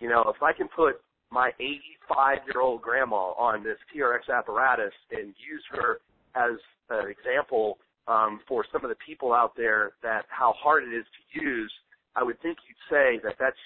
You 0.00 0.08
know, 0.08 0.24
if 0.34 0.42
I 0.42 0.52
can 0.52 0.68
put 0.68 1.00
my 1.30 1.50
85 1.60 2.38
year 2.46 2.62
old 2.62 2.80
grandma 2.80 3.32
on 3.36 3.62
this 3.62 3.76
TRX 3.94 4.32
apparatus 4.32 4.94
and 5.10 5.34
use 5.36 5.64
her 5.72 6.00
as 6.34 6.56
an 6.90 7.10
example 7.10 7.78
um, 8.06 8.40
for 8.48 8.64
some 8.72 8.82
of 8.84 8.88
the 8.88 8.96
people 9.04 9.34
out 9.34 9.52
there 9.56 9.92
that 10.02 10.24
how 10.28 10.54
hard 10.56 10.84
it 10.84 10.96
is 10.96 11.04
to 11.04 11.44
use, 11.44 11.72
I 12.16 12.22
would 12.22 12.40
think 12.40 12.56
you'd 12.66 12.88
say 12.88 13.20
that 13.22 13.36
that's 13.38 13.56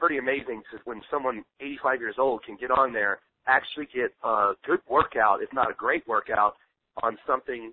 pretty 0.00 0.18
amazing 0.18 0.62
to 0.72 0.78
when 0.84 1.02
someone 1.10 1.44
85 1.60 2.00
years 2.00 2.14
old 2.18 2.42
can 2.44 2.56
get 2.58 2.70
on 2.70 2.92
there, 2.92 3.20
actually 3.46 3.86
get 3.94 4.12
a 4.24 4.52
good 4.66 4.80
workout, 4.88 5.42
if 5.42 5.52
not 5.52 5.70
a 5.70 5.74
great 5.74 6.06
workout, 6.08 6.56
on 7.02 7.16
something 7.26 7.72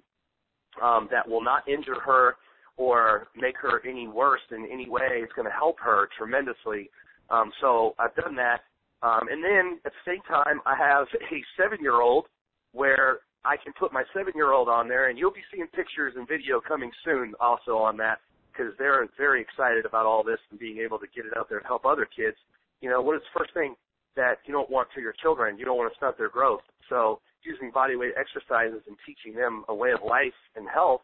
um, 0.84 1.08
that 1.12 1.28
will 1.28 1.44
not 1.44 1.68
injure 1.68 2.00
her 2.06 2.36
or 2.76 3.28
make 3.36 3.58
her 3.58 3.82
any 3.88 4.08
worse 4.08 4.42
in 4.52 4.68
any 4.72 4.88
way. 4.90 5.24
It's 5.24 5.34
going 5.34 5.48
to 5.48 5.54
help 5.54 5.78
her 5.80 6.10
tremendously. 6.18 6.90
Um, 7.30 7.52
so 7.62 7.96
I've 7.98 8.16
done 8.16 8.36
that. 8.36 8.62
Um, 9.02 9.28
and 9.30 9.44
then 9.44 9.80
at 9.86 9.92
the 9.92 10.12
same 10.12 10.22
time, 10.28 10.62
I 10.66 10.76
have 10.76 11.08
a 11.32 11.44
seven-year-old 11.62 12.26
where 12.74 13.20
I 13.46 13.56
can 13.64 13.74
put 13.80 13.94
my 13.94 14.04
seven-year-old 14.16 14.68
on 14.68 14.88
there, 14.88 15.10
and 15.10 15.18
you'll 15.18 15.32
be 15.32 15.46
seeing 15.54 15.68
pictures 15.68 16.14
and 16.16 16.28
video 16.28 16.60
coming 16.60 16.92
soon 17.04 17.34
also 17.40 17.78
on 17.78 17.98
that 17.98 18.20
because 18.58 18.74
they're 18.78 19.08
very 19.18 19.42
excited 19.42 19.86
about 19.86 20.06
all 20.06 20.24
this 20.24 20.40
and 20.50 20.60
being 20.60 20.80
able 20.80 20.98
to 21.00 21.06
get 21.16 21.26
it 21.26 21.38
out 21.38 21.50
there 21.50 21.58
and 21.60 21.68
help 21.68 21.86
other 21.86 22.06
kids. 22.06 22.38
You 22.82 22.90
know, 22.90 23.02
what 23.02 23.16
is 23.16 23.22
the 23.34 23.40
first 23.40 23.54
thing 23.54 23.76
that 24.16 24.40
you 24.46 24.54
don't 24.54 24.70
want 24.70 24.88
for 24.94 25.02
your 25.02 25.14
children? 25.22 25.58
You 25.58 25.66
don't 25.66 25.78
want 25.78 25.92
to 25.92 25.98
stunt 25.98 26.18
their 26.18 26.30
growth. 26.30 26.62
So 26.90 27.20
using 27.44 27.72
body 27.72 27.96
weight 27.96 28.14
exercises 28.18 28.82
and 28.88 28.98
teaching 29.06 29.38
them 29.38 29.64
a 29.70 29.76
way 29.76 29.92
of 29.92 30.00
life 30.08 30.36
and 30.56 30.68
health, 30.68 31.02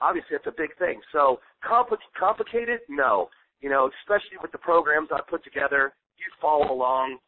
obviously 0.00 0.36
that's 0.36 0.46
a 0.46 0.56
big 0.56 0.76
thing. 0.78 1.00
So 1.12 1.38
compl- 1.64 2.02
complicated? 2.18 2.80
No. 2.88 3.28
You 3.60 3.70
know, 3.70 3.90
especially 4.02 4.38
with 4.42 4.52
the 4.52 4.58
programs 4.58 5.08
I 5.12 5.20
put 5.28 5.44
together, 5.44 5.94
you 6.18 6.26
follow 6.40 6.72
along. 6.72 7.18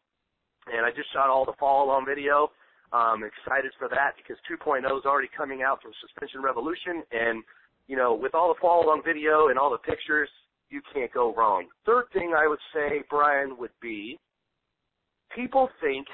And 0.71 0.85
I 0.85 0.91
just 0.91 1.11
shot 1.13 1.29
all 1.29 1.45
the 1.45 1.57
follow 1.59 1.85
along 1.85 2.05
video. 2.05 2.51
Um, 2.91 3.23
excited 3.23 3.71
for 3.77 3.87
that 3.89 4.17
because 4.17 4.37
2.0 4.49 4.81
is 4.81 5.05
already 5.05 5.29
coming 5.35 5.61
out 5.61 5.81
from 5.81 5.91
Suspension 6.01 6.41
Revolution, 6.41 7.05
and 7.13 7.43
you 7.89 7.97
know, 7.97 8.13
with 8.13 8.35
all 8.35 8.53
the 8.53 8.59
follow 8.61 8.85
along 8.85 9.01
video 9.03 9.47
and 9.49 9.57
all 9.57 9.71
the 9.71 9.79
pictures, 9.79 10.29
you 10.69 10.79
can't 10.93 11.11
go 11.11 11.33
wrong. 11.35 11.65
Third 11.87 12.05
thing 12.13 12.33
I 12.37 12.47
would 12.47 12.59
say, 12.71 13.03
Brian, 13.09 13.57
would 13.57 13.71
be 13.81 14.19
people 15.35 15.69
think 15.81 16.05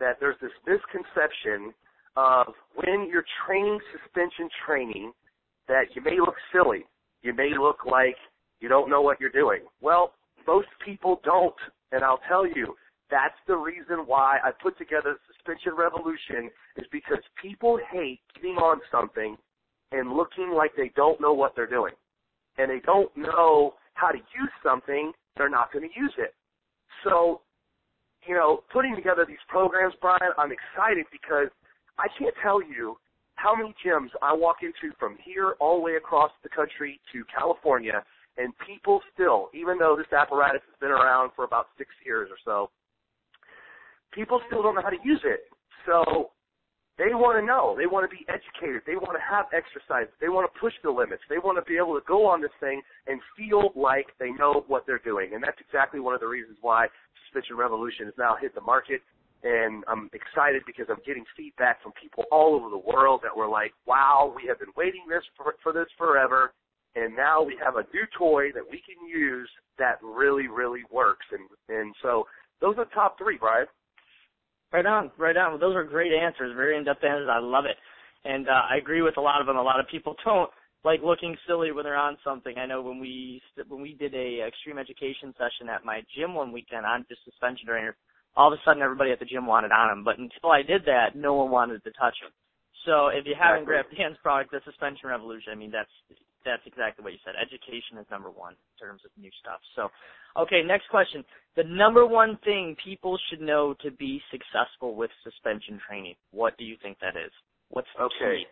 that 0.00 0.16
there's 0.18 0.36
this 0.42 0.50
misconception 0.66 1.72
of 2.16 2.48
when 2.74 3.08
you're 3.08 3.24
training 3.46 3.78
suspension 3.92 4.48
training 4.66 5.12
that 5.68 5.84
you 5.94 6.02
may 6.02 6.18
look 6.18 6.34
silly. 6.52 6.84
You 7.22 7.32
may 7.32 7.50
look 7.56 7.86
like 7.86 8.16
you 8.60 8.68
don't 8.68 8.90
know 8.90 9.00
what 9.00 9.20
you're 9.20 9.30
doing. 9.30 9.60
Well, 9.80 10.14
most 10.48 10.68
people 10.84 11.20
don't, 11.24 11.54
and 11.92 12.02
I'll 12.02 12.20
tell 12.28 12.44
you, 12.44 12.74
that's 13.08 13.38
the 13.46 13.56
reason 13.56 13.98
why 14.06 14.38
I 14.42 14.50
put 14.50 14.76
together 14.78 15.16
Suspension 15.32 15.72
Revolution 15.78 16.50
is 16.76 16.86
because 16.90 17.22
people 17.40 17.78
hate 17.92 18.20
getting 18.34 18.56
on 18.56 18.80
something 18.90 19.36
and 19.94 20.12
looking 20.12 20.52
like 20.54 20.72
they 20.76 20.90
don't 20.96 21.20
know 21.20 21.32
what 21.32 21.54
they're 21.54 21.70
doing. 21.70 21.94
And 22.58 22.70
they 22.70 22.80
don't 22.84 23.14
know 23.16 23.74
how 23.94 24.08
to 24.08 24.18
use 24.18 24.50
something, 24.62 25.12
they're 25.36 25.48
not 25.48 25.72
going 25.72 25.88
to 25.88 26.00
use 26.00 26.12
it. 26.18 26.34
So, 27.04 27.40
you 28.26 28.34
know, 28.34 28.62
putting 28.72 28.94
together 28.96 29.24
these 29.26 29.42
programs, 29.48 29.94
Brian, 30.00 30.32
I'm 30.38 30.50
excited 30.50 31.06
because 31.12 31.48
I 31.98 32.06
can't 32.18 32.34
tell 32.42 32.62
you 32.62 32.96
how 33.36 33.54
many 33.54 33.74
gyms 33.84 34.08
I 34.22 34.32
walk 34.32 34.58
into 34.62 34.94
from 34.98 35.16
here 35.24 35.54
all 35.60 35.76
the 35.76 35.82
way 35.82 35.96
across 35.96 36.30
the 36.42 36.48
country 36.48 37.00
to 37.12 37.24
California, 37.36 38.02
and 38.38 38.52
people 38.66 39.00
still, 39.12 39.48
even 39.54 39.78
though 39.78 39.94
this 39.96 40.10
apparatus 40.12 40.62
has 40.66 40.78
been 40.80 40.90
around 40.90 41.30
for 41.36 41.44
about 41.44 41.66
six 41.78 41.90
years 42.04 42.28
or 42.30 42.38
so, 42.44 42.70
people 44.12 44.40
still 44.46 44.62
don't 44.62 44.76
know 44.76 44.82
how 44.82 44.90
to 44.90 45.02
use 45.04 45.20
it. 45.24 45.40
So 45.86 46.30
they 46.96 47.10
want 47.10 47.38
to 47.38 47.44
know. 47.44 47.74
They 47.76 47.86
want 47.86 48.08
to 48.08 48.12
be 48.14 48.22
educated. 48.30 48.82
They 48.86 48.94
want 48.94 49.18
to 49.18 49.24
have 49.24 49.46
exercise. 49.50 50.06
They 50.20 50.28
want 50.28 50.46
to 50.46 50.54
push 50.60 50.74
the 50.82 50.90
limits. 50.90 51.22
They 51.28 51.42
want 51.42 51.58
to 51.58 51.66
be 51.66 51.76
able 51.76 51.98
to 51.98 52.04
go 52.06 52.26
on 52.26 52.40
this 52.40 52.54
thing 52.60 52.82
and 53.06 53.18
feel 53.34 53.74
like 53.74 54.14
they 54.22 54.30
know 54.30 54.62
what 54.68 54.86
they're 54.86 55.02
doing. 55.02 55.34
And 55.34 55.42
that's 55.42 55.58
exactly 55.58 55.98
one 55.98 56.14
of 56.14 56.20
the 56.20 56.30
reasons 56.30 56.58
why 56.62 56.86
Suspension 57.26 57.56
Revolution 57.56 58.06
has 58.06 58.14
now 58.16 58.36
hit 58.40 58.54
the 58.54 58.62
market. 58.62 59.02
And 59.42 59.82
I'm 59.90 60.08
excited 60.14 60.62
because 60.66 60.86
I'm 60.88 61.02
getting 61.04 61.24
feedback 61.36 61.82
from 61.82 61.92
people 62.00 62.24
all 62.30 62.54
over 62.54 62.70
the 62.70 62.80
world 62.80 63.20
that 63.24 63.36
were 63.36 63.48
like, 63.48 63.74
wow, 63.86 64.32
we 64.34 64.46
have 64.48 64.58
been 64.58 64.72
waiting 64.76 65.02
this 65.10 65.22
for, 65.36 65.54
for 65.62 65.72
this 65.72 65.90
forever. 65.98 66.54
And 66.94 67.14
now 67.16 67.42
we 67.42 67.58
have 67.62 67.74
a 67.74 67.84
new 67.92 68.06
toy 68.16 68.52
that 68.54 68.62
we 68.62 68.80
can 68.86 69.02
use 69.06 69.50
that 69.78 69.98
really, 70.00 70.46
really 70.46 70.82
works. 70.92 71.26
And, 71.32 71.42
and 71.68 71.92
so 72.02 72.24
those 72.60 72.78
are 72.78 72.84
the 72.84 72.94
top 72.94 73.18
three, 73.18 73.36
Brian. 73.36 73.66
Right 74.74 74.86
on, 74.86 75.12
right 75.18 75.36
on. 75.36 75.52
Well, 75.52 75.60
those 75.60 75.76
are 75.76 75.84
great 75.84 76.10
answers, 76.10 76.50
very 76.56 76.76
in-depth 76.76 77.04
answers. 77.04 77.28
I 77.30 77.38
love 77.38 77.62
it, 77.64 77.76
and 78.26 78.48
uh, 78.48 78.66
I 78.68 78.76
agree 78.76 79.02
with 79.02 79.16
a 79.18 79.20
lot 79.20 79.40
of 79.40 79.46
them. 79.46 79.56
A 79.56 79.62
lot 79.62 79.78
of 79.78 79.86
people 79.86 80.16
don't 80.24 80.50
like 80.82 80.98
looking 81.00 81.36
silly 81.46 81.70
when 81.70 81.84
they're 81.84 81.94
on 81.94 82.18
something. 82.24 82.58
I 82.58 82.66
know 82.66 82.82
when 82.82 82.98
we 82.98 83.40
when 83.68 83.80
we 83.80 83.94
did 83.94 84.12
a 84.14 84.42
extreme 84.42 84.76
education 84.76 85.32
session 85.38 85.70
at 85.70 85.84
my 85.84 86.02
gym 86.18 86.34
one 86.34 86.50
weekend 86.50 86.84
on 86.84 87.06
just 87.08 87.22
suspension 87.22 87.68
trainer, 87.68 87.94
all 88.36 88.52
of 88.52 88.58
a 88.58 88.62
sudden 88.64 88.82
everybody 88.82 89.12
at 89.12 89.20
the 89.20 89.30
gym 89.30 89.46
wanted 89.46 89.70
on 89.70 89.94
them. 89.94 90.02
But 90.02 90.18
until 90.18 90.50
I 90.50 90.62
did 90.62 90.82
that, 90.86 91.14
no 91.14 91.34
one 91.34 91.52
wanted 91.52 91.84
to 91.84 91.92
touch 91.94 92.18
them. 92.18 92.34
So 92.84 93.14
if 93.14 93.30
you 93.30 93.38
haven't 93.38 93.70
exactly. 93.70 93.94
grabbed 93.94 93.96
Dan's 93.96 94.18
product, 94.26 94.50
the 94.50 94.58
Suspension 94.66 95.08
Revolution, 95.08 95.52
I 95.52 95.54
mean 95.54 95.70
that's 95.70 95.94
that's 96.44 96.62
exactly 96.66 97.02
what 97.02 97.12
you 97.12 97.18
said. 97.24 97.34
Education 97.40 97.98
is 97.98 98.06
number 98.10 98.30
one 98.30 98.52
in 98.52 98.74
terms 98.78 99.02
of 99.04 99.10
new 99.20 99.30
stuff. 99.40 99.60
So, 99.76 99.88
okay, 100.40 100.62
next 100.64 100.88
question. 100.88 101.24
The 101.56 101.64
number 101.64 102.06
one 102.06 102.38
thing 102.44 102.76
people 102.84 103.18
should 103.28 103.40
know 103.40 103.74
to 103.82 103.90
be 103.90 104.20
successful 104.30 104.94
with 104.94 105.10
suspension 105.22 105.80
training. 105.86 106.14
What 106.30 106.56
do 106.58 106.64
you 106.64 106.76
think 106.82 106.98
that 107.00 107.16
is? 107.16 107.32
What's 107.70 107.88
okay? 108.00 108.44
Key? 108.44 108.46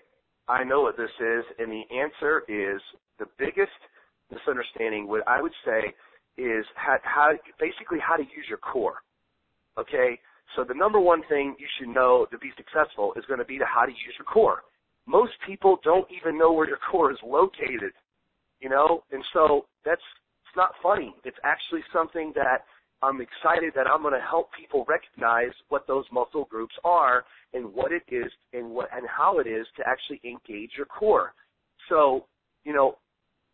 I 0.49 0.65
know 0.65 0.83
what 0.83 0.97
this 0.97 1.13
is, 1.21 1.45
and 1.59 1.71
the 1.71 1.85
answer 1.95 2.43
is 2.49 2.81
the 3.19 3.27
biggest 3.39 3.79
misunderstanding. 4.31 5.07
What 5.07 5.27
I 5.29 5.41
would 5.41 5.55
say 5.65 5.95
is 6.37 6.65
how, 6.75 6.97
how 7.05 7.33
basically 7.61 7.99
how 8.01 8.17
to 8.17 8.23
use 8.23 8.47
your 8.49 8.59
core. 8.59 9.03
Okay, 9.79 10.19
so 10.57 10.65
the 10.65 10.75
number 10.75 11.01
one 11.01 11.23
thing 11.29 11.55
you 11.59 11.67
should 11.79 11.89
know 11.89 12.27
to 12.31 12.39
be 12.39 12.51
successful 12.57 13.15
is 13.17 13.25
going 13.27 13.39
to 13.39 13.45
be 13.45 13.59
to 13.59 13.65
how 13.65 13.85
to 13.85 13.93
use 13.93 14.15
your 14.19 14.27
core 14.27 14.63
most 15.07 15.33
people 15.47 15.79
don't 15.83 16.07
even 16.11 16.39
know 16.39 16.53
where 16.53 16.69
your 16.69 16.79
core 16.91 17.11
is 17.11 17.19
located, 17.27 17.93
you 18.61 18.69
know, 18.69 19.03
and 19.11 19.23
so 19.33 19.67
that's 19.85 20.03
it's 20.47 20.57
not 20.57 20.73
funny. 20.83 21.15
It's 21.25 21.37
actually 21.45 21.81
something 21.93 22.33
that 22.35 22.65
I'm 23.03 23.21
excited 23.21 23.73
that 23.75 23.87
I'm 23.89 24.03
going 24.03 24.15
to 24.15 24.21
help 24.21 24.51
people 24.59 24.85
recognize 24.87 25.53
what 25.71 25.87
those 25.89 26.05
muscle 26.13 26.47
groups 26.49 26.75
are 26.85 27.25
and 27.53 27.73
what 27.75 27.91
it 27.91 28.03
is 28.09 28.31
and 28.53 28.71
what 28.71 28.89
and 28.95 29.07
how 29.09 29.39
it 29.39 29.47
is 29.47 29.67
to 29.77 29.83
actually 29.87 30.21
engage 30.25 30.73
your 30.77 30.87
core. 30.87 31.35
So, 31.89 32.27
you 32.65 32.73
know, 32.73 32.99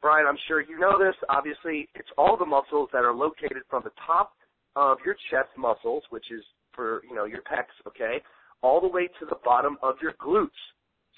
Brian, 0.02 0.26
I'm 0.26 0.38
sure 0.46 0.60
you 0.60 0.78
know 0.78 0.98
this. 0.98 1.14
Obviously, 1.28 1.88
it's 1.94 2.08
all 2.18 2.36
the 2.36 2.46
muscles 2.46 2.88
that 2.92 3.04
are 3.04 3.14
located 3.14 3.62
from 3.70 3.82
the 3.84 3.92
top 4.06 4.32
of 4.76 4.98
your 5.04 5.16
chest 5.30 5.48
muscles, 5.56 6.04
which 6.10 6.30
is 6.30 6.44
for 6.74 7.02
you 7.08 7.16
know 7.16 7.24
your 7.24 7.40
pecs, 7.42 7.74
okay, 7.86 8.22
all 8.62 8.80
the 8.80 8.88
way 8.88 9.08
to 9.18 9.26
the 9.28 9.36
bottom 9.44 9.78
of 9.82 9.96
your 10.02 10.12
glutes. 10.14 10.50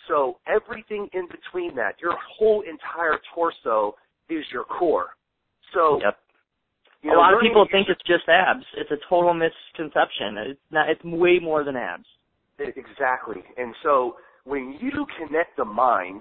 So 0.08 0.38
everything 0.46 1.08
in 1.12 1.28
between 1.28 1.74
that, 1.76 1.94
your 2.00 2.16
whole 2.38 2.62
entire 2.62 3.18
torso 3.34 3.94
is 4.28 4.44
your 4.52 4.64
core. 4.64 5.10
So 5.74 6.00
yep. 6.02 6.16
You 7.02 7.10
know, 7.10 7.16
a 7.16 7.20
lot 7.20 7.32
of 7.32 7.40
people 7.40 7.66
think 7.72 7.88
it's 7.88 8.02
just 8.06 8.28
abs. 8.28 8.64
It's 8.76 8.90
a 8.90 8.98
total 9.08 9.32
misconception. 9.32 10.36
It's 10.52 10.60
not. 10.70 10.90
It's 10.90 11.02
way 11.02 11.38
more 11.40 11.64
than 11.64 11.74
abs. 11.74 12.04
Exactly. 12.58 13.42
And 13.56 13.74
so 13.82 14.16
when 14.44 14.76
you 14.80 15.06
connect 15.16 15.56
the 15.56 15.64
mind 15.64 16.20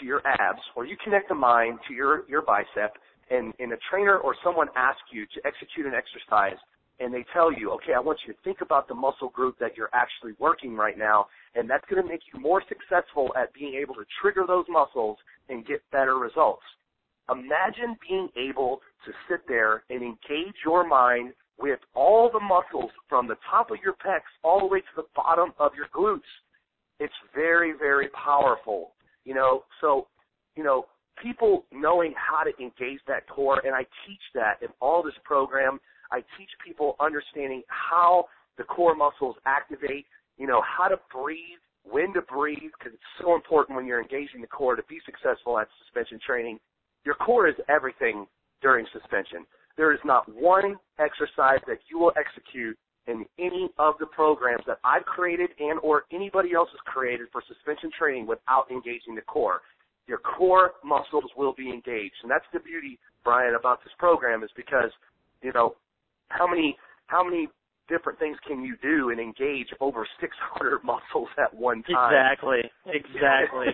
to 0.00 0.06
your 0.06 0.26
abs, 0.26 0.62
or 0.74 0.86
you 0.86 0.96
connect 1.04 1.28
the 1.28 1.34
mind 1.34 1.80
to 1.88 1.94
your 1.94 2.26
your 2.28 2.40
bicep, 2.40 2.96
and, 3.30 3.52
and 3.58 3.72
a 3.72 3.76
trainer 3.90 4.16
or 4.16 4.34
someone 4.42 4.68
asks 4.74 5.02
you 5.12 5.26
to 5.34 5.46
execute 5.46 5.86
an 5.86 5.92
exercise, 5.92 6.58
and 7.00 7.12
they 7.12 7.24
tell 7.32 7.52
you, 7.52 7.70
okay, 7.72 7.92
I 7.94 8.00
want 8.00 8.18
you 8.26 8.32
to 8.32 8.38
think 8.44 8.58
about 8.60 8.86
the 8.88 8.94
muscle 8.94 9.30
group 9.30 9.58
that 9.58 9.76
you're 9.76 9.90
actually 9.92 10.32
working 10.38 10.76
right 10.76 10.96
now, 10.96 11.26
and 11.54 11.68
that's 11.68 11.84
going 11.90 12.02
to 12.02 12.08
make 12.08 12.20
you 12.32 12.40
more 12.40 12.62
successful 12.68 13.32
at 13.36 13.52
being 13.52 13.74
able 13.74 13.94
to 13.94 14.04
trigger 14.22 14.44
those 14.46 14.64
muscles 14.68 15.18
and 15.48 15.66
get 15.66 15.82
better 15.90 16.18
results. 16.18 16.62
Imagine 17.30 17.96
being 18.08 18.28
able 18.36 18.80
to 19.06 19.12
sit 19.28 19.40
there 19.48 19.82
and 19.90 20.02
engage 20.02 20.54
your 20.64 20.86
mind 20.86 21.32
with 21.58 21.78
all 21.94 22.30
the 22.32 22.40
muscles 22.40 22.90
from 23.08 23.26
the 23.26 23.36
top 23.50 23.70
of 23.70 23.78
your 23.82 23.94
pecs 23.94 24.30
all 24.42 24.60
the 24.60 24.66
way 24.66 24.80
to 24.80 24.94
the 24.96 25.04
bottom 25.14 25.52
of 25.58 25.72
your 25.74 25.86
glutes. 25.94 26.20
It's 27.00 27.14
very, 27.34 27.72
very 27.72 28.08
powerful. 28.08 28.92
You 29.24 29.34
know, 29.34 29.64
so, 29.80 30.06
you 30.56 30.62
know, 30.62 30.86
people 31.22 31.64
knowing 31.72 32.14
how 32.16 32.44
to 32.44 32.50
engage 32.62 33.00
that 33.08 33.28
core, 33.28 33.60
and 33.64 33.74
I 33.74 33.82
teach 34.06 34.22
that 34.34 34.54
in 34.62 34.68
all 34.80 35.02
this 35.02 35.14
program. 35.24 35.80
I 36.14 36.22
teach 36.38 36.50
people 36.64 36.94
understanding 37.00 37.62
how 37.66 38.26
the 38.56 38.62
core 38.64 38.94
muscles 38.94 39.34
activate 39.44 40.06
you 40.38 40.46
know, 40.46 40.62
how 40.62 40.88
to 40.88 40.96
breathe, 41.12 41.62
when 41.84 42.12
to 42.14 42.22
breathe, 42.22 42.72
because 42.78 42.94
it's 42.94 43.14
so 43.20 43.34
important 43.34 43.76
when 43.76 43.86
you're 43.86 44.00
engaging 44.02 44.40
the 44.40 44.46
core 44.46 44.76
to 44.76 44.82
be 44.88 44.98
successful 45.04 45.58
at 45.58 45.68
suspension 45.84 46.18
training. 46.24 46.58
Your 47.04 47.14
core 47.14 47.48
is 47.48 47.54
everything 47.68 48.26
during 48.62 48.86
suspension. 48.92 49.44
There 49.76 49.92
is 49.92 50.00
not 50.04 50.24
one 50.28 50.76
exercise 50.98 51.60
that 51.66 51.78
you 51.90 51.98
will 51.98 52.12
execute 52.16 52.78
in 53.06 53.26
any 53.38 53.68
of 53.78 53.94
the 54.00 54.06
programs 54.06 54.64
that 54.66 54.78
I've 54.82 55.04
created 55.04 55.50
and 55.58 55.78
or 55.82 56.04
anybody 56.10 56.54
else 56.54 56.70
has 56.72 56.80
created 56.86 57.28
for 57.30 57.42
suspension 57.46 57.90
training 57.96 58.26
without 58.26 58.70
engaging 58.70 59.14
the 59.14 59.22
core. 59.22 59.60
Your 60.06 60.18
core 60.18 60.72
muscles 60.82 61.30
will 61.36 61.52
be 61.52 61.68
engaged. 61.68 62.16
And 62.22 62.30
that's 62.30 62.48
the 62.52 62.60
beauty, 62.60 62.98
Brian, 63.24 63.54
about 63.54 63.84
this 63.84 63.92
program 63.98 64.42
is 64.42 64.50
because, 64.56 64.90
you 65.42 65.52
know, 65.52 65.74
how 66.36 66.46
many 66.46 66.76
how 67.06 67.22
many 67.24 67.48
different 67.88 68.18
things 68.18 68.36
can 68.46 68.62
you 68.62 68.76
do 68.82 69.10
and 69.10 69.20
engage 69.20 69.68
over 69.80 70.06
600 70.20 70.82
muscles 70.84 71.28
at 71.38 71.54
one 71.54 71.82
time? 71.84 72.12
Exactly. 72.12 72.70
Exactly. 72.86 73.72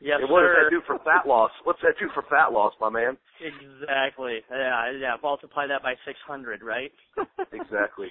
yes, 0.00 0.18
and 0.20 0.30
what 0.30 0.42
sir. 0.42 0.48
does 0.48 0.56
that 0.64 0.70
do 0.70 0.82
for 0.86 0.98
fat 1.04 1.28
loss? 1.28 1.50
What's 1.62 1.80
that 1.82 1.94
do 1.98 2.10
for 2.12 2.24
fat 2.28 2.52
loss, 2.52 2.74
my 2.80 2.90
man? 2.90 3.16
Exactly. 3.38 4.40
Yeah, 4.50 4.90
yeah. 4.98 5.14
Multiply 5.22 5.68
that 5.68 5.82
by 5.82 5.94
600, 6.04 6.62
right? 6.62 6.90
exactly. 7.52 8.08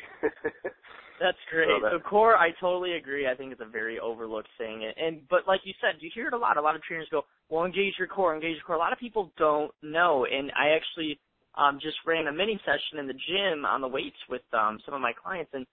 That's 1.20 1.38
great. 1.52 1.68
So 1.68 1.80
that- 1.82 1.92
So 1.92 2.00
core, 2.00 2.36
I 2.38 2.52
totally 2.60 2.94
agree. 2.94 3.28
I 3.28 3.36
think 3.36 3.52
it's 3.52 3.62
a 3.62 3.70
very 3.70 4.00
overlooked 4.00 4.50
thing. 4.58 4.86
And, 4.86 4.94
and 4.98 5.22
but 5.30 5.48
like 5.48 5.62
you 5.66 5.74
said, 5.82 6.02
you 6.02 6.10
hear 6.14 6.28
it 6.28 6.34
a 6.34 6.38
lot. 6.38 6.58
A 6.58 6.62
lot 6.62 6.76
of 6.76 6.82
trainers 6.82 7.08
go, 7.12 7.26
"Well, 7.50 7.66
engage 7.66 7.94
your 8.00 8.08
core, 8.08 8.34
engage 8.34 8.56
your 8.56 8.64
core." 8.66 8.76
A 8.78 8.80
lot 8.80 8.94
of 8.94 9.00
people 9.00 9.32
don't 9.38 9.72
know. 9.84 10.26
And 10.26 10.52
I 10.58 10.70
actually 10.70 11.20
um 11.58 11.79
just 11.81 11.98
ran 12.05 12.27
a 12.27 12.31
mini 12.31 12.60
session 12.65 13.00
in 13.00 13.08
the 13.08 13.13
gym 13.13 13.65
on 13.65 13.81
the 13.81 13.88
weights 13.88 14.17
with 14.29 14.41
um 14.53 14.79
some 14.86 14.93
of 14.93 15.01
my 15.01 15.13
clients, 15.13 15.51
and 15.53 15.65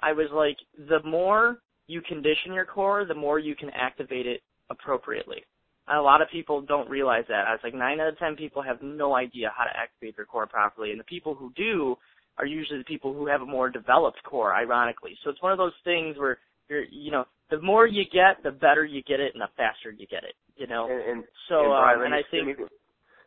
I 0.00 0.12
was 0.12 0.28
like, 0.32 0.56
the 0.88 1.02
more 1.08 1.58
you 1.86 2.02
condition 2.02 2.52
your 2.52 2.66
core, 2.66 3.04
the 3.04 3.14
more 3.14 3.38
you 3.38 3.54
can 3.54 3.70
activate 3.70 4.26
it 4.26 4.42
appropriately. 4.70 5.44
And 5.88 5.98
a 5.98 6.02
lot 6.02 6.20
of 6.20 6.28
people 6.30 6.60
don't 6.60 6.90
realize 6.90 7.24
that. 7.28 7.46
I 7.46 7.52
was 7.52 7.60
like, 7.62 7.74
nine 7.74 8.00
out 8.00 8.08
of 8.08 8.18
ten 8.18 8.34
people 8.34 8.60
have 8.62 8.82
no 8.82 9.14
idea 9.14 9.52
how 9.56 9.64
to 9.64 9.70
activate 9.70 10.16
their 10.16 10.24
core 10.24 10.46
properly, 10.46 10.90
and 10.90 11.00
the 11.00 11.04
people 11.04 11.34
who 11.34 11.52
do 11.56 11.96
are 12.38 12.46
usually 12.46 12.78
the 12.78 12.84
people 12.84 13.14
who 13.14 13.26
have 13.26 13.40
a 13.40 13.46
more 13.46 13.70
developed 13.70 14.22
core, 14.24 14.54
ironically. 14.54 15.16
So 15.24 15.30
it's 15.30 15.40
one 15.40 15.52
of 15.52 15.58
those 15.58 15.72
things 15.84 16.18
where 16.18 16.38
you're, 16.68 16.84
you 16.90 17.10
know, 17.10 17.24
the 17.50 17.60
more 17.60 17.86
you 17.86 18.04
get, 18.12 18.42
the 18.42 18.50
better 18.50 18.84
you 18.84 19.02
get 19.04 19.20
it, 19.20 19.32
and 19.34 19.40
the 19.40 19.48
faster 19.56 19.90
you 19.90 20.06
get 20.06 20.24
it. 20.24 20.34
You 20.56 20.66
know. 20.66 20.88
And, 20.90 21.10
and 21.10 21.24
so 21.48 21.60
and, 21.60 21.68
Brian, 21.68 21.98
um, 21.98 22.04
and 22.06 22.14
I 22.14 22.22
think 22.30 22.46
me, 22.46 22.54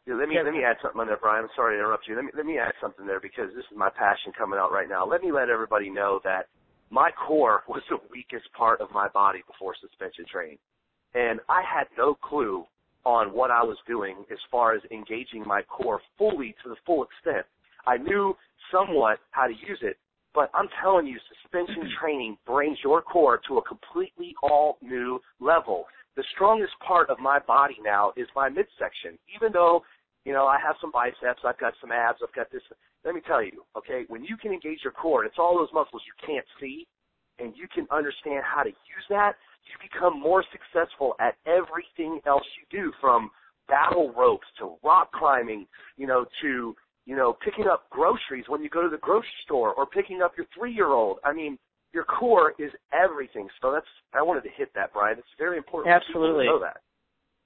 yeah, 0.09 0.15
let 0.15 0.27
me 0.27 0.35
let 0.43 0.53
me 0.53 0.63
add 0.65 0.77
something 0.81 0.99
on 0.99 1.05
there, 1.05 1.21
Brian. 1.21 1.43
I'm 1.45 1.53
sorry 1.55 1.77
to 1.77 1.79
interrupt 1.79 2.07
you. 2.07 2.15
Let 2.15 2.25
me 2.25 2.31
let 2.35 2.45
me 2.45 2.57
add 2.57 2.73
something 2.81 3.05
there 3.05 3.19
because 3.19 3.53
this 3.53 3.65
is 3.69 3.77
my 3.77 3.89
passion 3.93 4.33
coming 4.35 4.57
out 4.57 4.71
right 4.71 4.89
now. 4.89 5.05
Let 5.05 5.21
me 5.21 5.31
let 5.31 5.49
everybody 5.49 5.89
know 5.89 6.19
that 6.23 6.49
my 6.89 7.11
core 7.11 7.61
was 7.69 7.83
the 7.89 7.97
weakest 8.09 8.51
part 8.57 8.81
of 8.81 8.89
my 8.91 9.07
body 9.09 9.43
before 9.45 9.75
suspension 9.79 10.25
training, 10.25 10.57
and 11.13 11.39
I 11.47 11.61
had 11.61 11.85
no 11.95 12.15
clue 12.15 12.65
on 13.05 13.33
what 13.33 13.51
I 13.51 13.61
was 13.61 13.77
doing 13.87 14.25
as 14.31 14.39
far 14.49 14.73
as 14.73 14.81
engaging 14.89 15.45
my 15.45 15.61
core 15.61 16.01
fully 16.17 16.55
to 16.63 16.69
the 16.69 16.75
full 16.85 17.05
extent. 17.05 17.45
I 17.85 17.97
knew 17.97 18.35
somewhat 18.71 19.19
how 19.31 19.45
to 19.45 19.53
use 19.53 19.79
it, 19.81 19.97
but 20.33 20.49
I'm 20.55 20.67
telling 20.81 21.05
you, 21.05 21.17
suspension 21.41 21.83
mm-hmm. 21.83 22.01
training 22.01 22.37
brings 22.47 22.77
your 22.83 23.01
core 23.01 23.39
to 23.47 23.57
a 23.59 23.61
completely 23.61 24.33
all 24.41 24.77
new 24.81 25.21
level. 25.39 25.85
The 26.15 26.23
strongest 26.35 26.73
part 26.85 27.09
of 27.09 27.19
my 27.19 27.39
body 27.39 27.77
now 27.83 28.11
is 28.17 28.27
my 28.35 28.49
midsection. 28.49 29.17
Even 29.35 29.53
though, 29.53 29.83
you 30.25 30.33
know, 30.33 30.45
I 30.45 30.57
have 30.59 30.75
some 30.81 30.91
biceps, 30.91 31.41
I've 31.45 31.59
got 31.59 31.73
some 31.81 31.91
abs, 31.91 32.19
I've 32.21 32.35
got 32.35 32.51
this. 32.51 32.61
Let 33.05 33.15
me 33.15 33.21
tell 33.25 33.43
you, 33.43 33.63
okay, 33.77 34.03
when 34.07 34.23
you 34.23 34.38
can 34.38 34.51
engage 34.51 34.79
your 34.83 34.93
core, 34.93 35.25
it's 35.25 35.39
all 35.39 35.57
those 35.57 35.73
muscles 35.73 36.01
you 36.05 36.15
can't 36.25 36.45
see, 36.59 36.88
and 37.39 37.53
you 37.55 37.67
can 37.73 37.88
understand 37.91 38.43
how 38.43 38.63
to 38.63 38.69
use 38.69 39.07
that, 39.09 39.33
you 39.65 39.75
become 39.79 40.19
more 40.19 40.43
successful 40.51 41.15
at 41.19 41.35
everything 41.45 42.19
else 42.27 42.43
you 42.59 42.79
do, 42.79 42.91
from 42.99 43.31
battle 43.67 44.11
ropes 44.17 44.47
to 44.59 44.75
rock 44.83 45.11
climbing, 45.13 45.65
you 45.95 46.08
know, 46.08 46.25
to 46.41 46.75
you 47.10 47.15
know, 47.15 47.36
picking 47.43 47.65
up 47.65 47.89
groceries 47.89 48.45
when 48.49 48.62
you 48.62 48.69
go 48.69 48.84
to 48.84 48.89
the 48.89 49.01
grocery 49.01 49.34
store 49.43 49.73
or 49.73 49.88
picking 49.88 50.21
up 50.21 50.34
your 50.38 50.45
three 50.55 50.71
year 50.71 50.89
old. 50.89 51.17
I 51.23 51.34
mean, 51.34 51.58
your 51.91 52.03
core 52.03 52.53
is 52.60 52.69
everything. 52.93 53.47
So 53.62 53.71
that's 53.71 53.88
I 54.13 54.21
wanted 54.21 54.43
to 54.43 54.49
hit 54.55 54.69
that, 54.75 54.93
Brian. 54.93 55.17
It's 55.17 55.27
very 55.39 55.58
important 55.58 55.95
Absolutely. 55.95 56.45
to 56.45 56.51
know 56.51 56.60
that. 56.60 56.82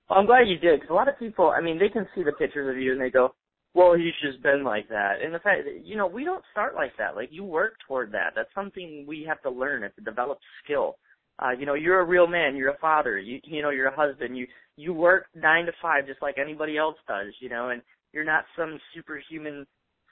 Well, 0.09 0.19
I'm 0.19 0.25
glad 0.25 0.47
you 0.47 0.57
did 0.57 0.79
because 0.79 0.91
a 0.91 0.93
lot 0.93 1.07
of 1.07 1.19
people, 1.19 1.49
I 1.49 1.61
mean, 1.61 1.79
they 1.79 1.89
can 1.89 2.07
see 2.15 2.23
the 2.23 2.33
pictures 2.33 2.69
of 2.69 2.81
you 2.81 2.91
and 2.91 3.01
they 3.01 3.09
go, 3.09 3.33
"Well, 3.73 3.93
he's 3.95 4.13
just 4.21 4.43
been 4.43 4.63
like 4.63 4.87
that." 4.89 5.21
And 5.23 5.33
the 5.33 5.39
fact, 5.39 5.63
that, 5.65 5.85
you 5.85 5.95
know, 5.95 6.07
we 6.07 6.23
don't 6.23 6.43
start 6.51 6.75
like 6.75 6.95
that. 6.97 7.15
Like 7.15 7.29
you 7.31 7.43
work 7.43 7.75
toward 7.87 8.11
that. 8.11 8.33
That's 8.35 8.53
something 8.53 9.05
we 9.07 9.23
have 9.27 9.41
to 9.43 9.49
learn. 9.49 9.83
It's 9.83 9.97
a 9.97 10.01
developed 10.01 10.43
skill. 10.63 10.97
Uh, 11.39 11.51
you 11.51 11.65
know, 11.65 11.73
you're 11.73 11.99
a 12.01 12.05
real 12.05 12.27
man. 12.27 12.55
You're 12.55 12.71
a 12.71 12.77
father. 12.77 13.17
You, 13.17 13.39
you 13.43 13.61
know, 13.61 13.71
you're 13.71 13.87
a 13.87 13.95
husband. 13.95 14.37
You, 14.37 14.45
you 14.77 14.93
work 14.93 15.25
nine 15.35 15.65
to 15.65 15.71
five 15.81 16.05
just 16.05 16.21
like 16.21 16.37
anybody 16.37 16.77
else 16.77 16.97
does. 17.07 17.33
You 17.39 17.49
know, 17.49 17.69
and 17.69 17.81
you're 18.11 18.25
not 18.25 18.45
some 18.57 18.79
superhuman 18.93 19.65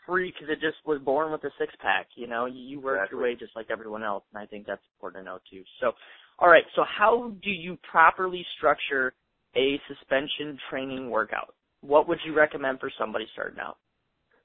freak 0.08 0.34
that 0.48 0.60
just 0.60 0.78
was 0.86 1.00
born 1.02 1.32
with 1.32 1.44
a 1.44 1.52
six 1.60 1.74
pack. 1.80 2.08
You 2.16 2.28
know, 2.28 2.46
you, 2.48 2.60
you 2.62 2.80
work 2.80 2.98
Exactly. 2.98 3.18
your 3.18 3.24
way 3.28 3.36
just 3.36 3.56
like 3.56 3.68
everyone 3.72 4.04
else, 4.04 4.24
and 4.34 4.42
I 4.42 4.48
think 4.48 4.66
that's 4.66 4.82
important 4.96 5.26
to 5.26 5.32
know 5.32 5.40
too. 5.52 5.64
So, 5.80 5.92
all 6.40 6.50
right. 6.50 6.64
So, 6.76 6.84
how 6.98 7.34
do 7.44 7.52
you 7.52 7.78
properly 7.90 8.44
structure 8.58 9.14
a 9.56 9.80
suspension 9.88 10.58
training 10.70 11.10
workout? 11.10 11.54
What 11.82 12.08
would 12.08 12.20
you 12.26 12.36
recommend 12.36 12.80
for 12.80 12.92
somebody 12.98 13.26
starting 13.34 13.60
out? 13.60 13.78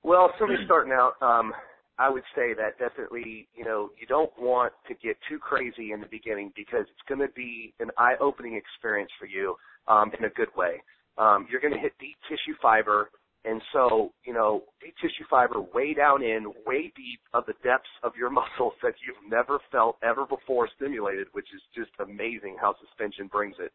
Well, 0.03 0.33
somebody 0.38 0.64
starting 0.64 0.92
out, 0.92 1.14
um, 1.21 1.53
I 1.99 2.11
would 2.11 2.23
say 2.35 2.55
that 2.55 2.79
definitely, 2.79 3.49
you 3.55 3.64
know, 3.64 3.90
you 4.01 4.07
don't 4.07 4.31
want 4.38 4.73
to 4.88 4.95
get 4.95 5.16
too 5.29 5.38
crazy 5.38 5.92
in 5.92 6.01
the 6.01 6.07
beginning 6.07 6.53
because 6.55 6.83
it's 6.83 7.09
going 7.09 7.27
to 7.27 7.33
be 7.35 7.73
an 7.81 7.90
eye-opening 7.99 8.55
experience 8.55 9.11
for 9.19 9.27
you 9.27 9.57
um, 9.88 10.12
in 10.19 10.25
a 10.27 10.31
good 10.31 10.55
way. 10.57 10.83
Um, 11.19 11.47
you're 11.51 11.61
going 11.61 11.73
to 11.73 11.81
hit 11.81 11.92
deep 11.99 12.16
tissue 12.29 12.55
fiber, 12.61 13.11
and 13.47 13.62
so, 13.73 14.12
you 14.25 14.35
know, 14.35 14.64
deep 14.83 14.95
tissue 15.01 15.25
fiber 15.31 15.61
way 15.61 15.95
down 15.95 16.23
in, 16.23 16.53
way 16.66 16.92
deep 16.95 17.21
of 17.33 17.47
the 17.47 17.55
depths 17.64 17.88
of 18.03 18.12
your 18.19 18.31
muscles 18.40 18.75
that 18.83 18.95
you've 19.07 19.31
never 19.31 19.59
felt 19.73 19.97
ever 20.03 20.27
before 20.27 20.69
stimulated, 20.77 21.29
which 21.33 21.47
is 21.55 21.62
just 21.75 21.90
amazing 21.99 22.57
how 22.61 22.75
suspension 22.85 23.29
brings 23.29 23.57
it. 23.59 23.73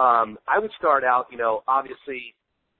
Um, 0.00 0.38
I 0.48 0.58
would 0.58 0.70
start 0.78 1.04
out, 1.04 1.26
you 1.30 1.36
know, 1.36 1.62
obviously 1.68 2.34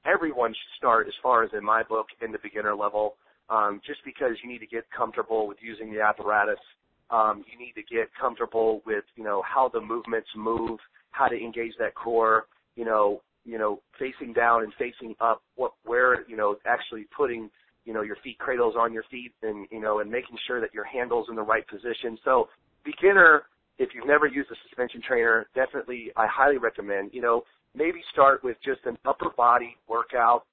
everyone 0.06 0.52
should 0.52 0.74
start, 0.78 1.06
as 1.06 1.12
far 1.22 1.44
as 1.44 1.50
in 1.52 1.62
my 1.62 1.82
book, 1.82 2.06
in 2.22 2.32
the 2.32 2.38
beginner 2.42 2.74
level, 2.74 3.16
um, 3.50 3.82
just 3.86 4.00
because 4.06 4.32
you 4.42 4.48
need 4.48 4.60
to 4.60 4.66
get 4.66 4.84
comfortable 4.96 5.46
with 5.46 5.58
using 5.60 5.92
the 5.92 6.00
apparatus. 6.00 6.62
Um, 7.10 7.44
you 7.50 7.58
need 7.58 7.74
to 7.74 7.82
get 7.94 8.08
comfortable 8.18 8.80
with, 8.86 9.04
you 9.16 9.24
know, 9.24 9.42
how 9.42 9.68
the 9.68 9.80
movements 9.80 10.28
move, 10.34 10.78
how 11.10 11.26
to 11.26 11.36
engage 11.36 11.74
that 11.78 11.94
core, 11.94 12.46
you 12.74 12.86
know, 12.86 13.20
you 13.44 13.58
know, 13.58 13.80
facing 13.98 14.32
down 14.32 14.62
and 14.62 14.72
facing 14.78 15.14
up, 15.20 15.42
what, 15.56 15.72
where, 15.84 16.26
you 16.26 16.36
know, 16.36 16.56
actually 16.64 17.06
putting, 17.14 17.50
you 17.84 17.92
know, 17.92 18.02
your 18.02 18.16
feet 18.24 18.38
cradles 18.38 18.76
on 18.78 18.94
your 18.94 19.04
feet 19.10 19.32
and, 19.42 19.66
you 19.70 19.80
know, 19.80 20.00
and 20.00 20.10
making 20.10 20.38
sure 20.46 20.60
that 20.60 20.72
your 20.72 20.84
handle's 20.84 21.26
in 21.28 21.36
the 21.36 21.42
right 21.42 21.66
position. 21.68 22.16
So 22.24 22.48
beginner, 22.84 23.42
if 23.80 23.88
you've 23.94 24.06
never 24.06 24.26
used 24.26 24.50
a 24.50 24.54
suspension 24.68 25.00
trainer, 25.00 25.46
definitely 25.54 26.12
I 26.14 26.26
highly 26.26 26.58
recommend, 26.58 27.10
you 27.14 27.22
know, 27.22 27.42
maybe 27.74 28.00
start 28.12 28.44
with 28.44 28.58
just 28.62 28.80
an 28.84 28.98
upper 29.06 29.30
body 29.34 29.74
workout, 29.88 30.44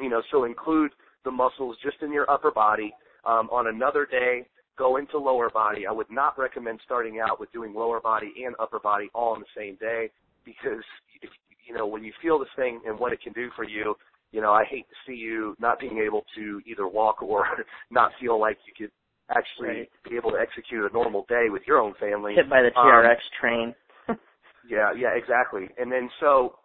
you 0.00 0.08
know, 0.08 0.22
so 0.30 0.44
include 0.44 0.92
the 1.24 1.30
muscles 1.30 1.76
just 1.82 1.96
in 2.02 2.12
your 2.12 2.30
upper 2.30 2.52
body. 2.52 2.94
Um, 3.24 3.48
on 3.50 3.66
another 3.66 4.06
day, 4.06 4.46
go 4.78 4.96
into 4.96 5.18
lower 5.18 5.50
body. 5.50 5.86
I 5.88 5.92
would 5.92 6.10
not 6.10 6.38
recommend 6.38 6.80
starting 6.84 7.18
out 7.18 7.40
with 7.40 7.50
doing 7.52 7.74
lower 7.74 8.00
body 8.00 8.32
and 8.46 8.54
upper 8.60 8.78
body 8.78 9.10
all 9.12 9.34
on 9.34 9.40
the 9.40 9.60
same 9.60 9.76
day 9.76 10.10
because, 10.44 10.84
if, 11.20 11.30
you 11.66 11.74
know, 11.74 11.86
when 11.86 12.04
you 12.04 12.12
feel 12.22 12.38
this 12.38 12.48
thing 12.54 12.80
and 12.86 12.98
what 12.98 13.12
it 13.12 13.20
can 13.22 13.32
do 13.32 13.50
for 13.56 13.64
you, 13.64 13.94
you 14.30 14.40
know, 14.40 14.52
I 14.52 14.64
hate 14.64 14.86
to 14.88 14.94
see 15.06 15.16
you 15.16 15.56
not 15.58 15.80
being 15.80 15.98
able 15.98 16.24
to 16.36 16.60
either 16.64 16.86
walk 16.86 17.22
or 17.22 17.44
not 17.90 18.12
feel 18.20 18.40
like 18.40 18.58
you 18.66 18.86
could 18.86 18.92
actually 19.34 19.68
Right. 19.68 19.90
be 20.08 20.16
able 20.16 20.30
to 20.32 20.38
execute 20.38 20.90
a 20.90 20.92
normal 20.92 21.24
day 21.28 21.48
with 21.50 21.66
your 21.66 21.78
own 21.78 21.94
family. 21.94 22.34
Hit 22.34 22.48
by 22.48 22.62
the 22.62 22.76
Um, 22.76 22.86
TRX 22.86 23.30
train. 23.30 23.74
yeah, 24.64 24.92
yeah, 24.92 25.10
exactly. 25.14 25.68
And 25.78 25.90
then 25.90 26.10
so, 26.20 26.58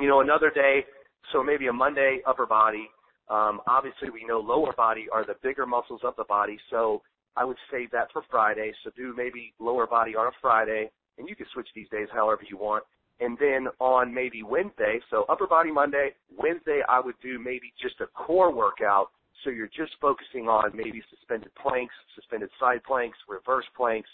you 0.00 0.08
know, 0.08 0.20
another 0.20 0.50
day, 0.50 0.86
so 1.32 1.42
maybe 1.42 1.66
a 1.68 1.72
Monday 1.72 2.22
upper 2.26 2.46
body. 2.46 2.90
Um, 3.28 3.62
obviously, 3.66 4.10
we 4.10 4.24
know 4.24 4.40
lower 4.40 4.72
body 4.72 5.08
are 5.10 5.24
the 5.24 5.34
bigger 5.34 5.66
muscles 5.66 6.02
of 6.02 6.16
the 6.16 6.24
body, 6.24 6.58
so 6.68 7.02
I 7.36 7.44
would 7.44 7.58
save 7.70 7.90
that 7.92 8.10
for 8.12 8.22
Friday. 8.30 8.72
So 8.82 8.90
do 8.96 9.14
maybe 9.16 9.54
lower 9.58 9.86
body 9.86 10.16
on 10.16 10.26
a 10.26 10.32
Friday, 10.40 10.90
and 11.18 11.28
you 11.28 11.36
can 11.36 11.46
switch 11.52 11.68
these 11.74 11.88
days 11.90 12.08
however 12.12 12.42
you 12.48 12.56
want. 12.56 12.84
And 13.20 13.38
then 13.38 13.68
on 13.78 14.12
maybe 14.12 14.42
Wednesday, 14.42 14.98
so 15.10 15.24
upper 15.28 15.46
body 15.46 15.70
Monday, 15.70 16.14
Wednesday 16.36 16.80
I 16.88 17.00
would 17.00 17.16
do 17.22 17.38
maybe 17.38 17.72
just 17.80 18.00
a 18.00 18.06
core 18.06 18.50
workout. 18.52 19.10
So 19.44 19.50
you're 19.50 19.68
just 19.68 19.92
focusing 20.00 20.48
on 20.48 20.70
maybe 20.74 21.02
suspended 21.10 21.50
planks, 21.60 21.94
suspended 22.14 22.50
side 22.58 22.82
planks, 22.86 23.16
reverse 23.28 23.64
planks, 23.76 24.08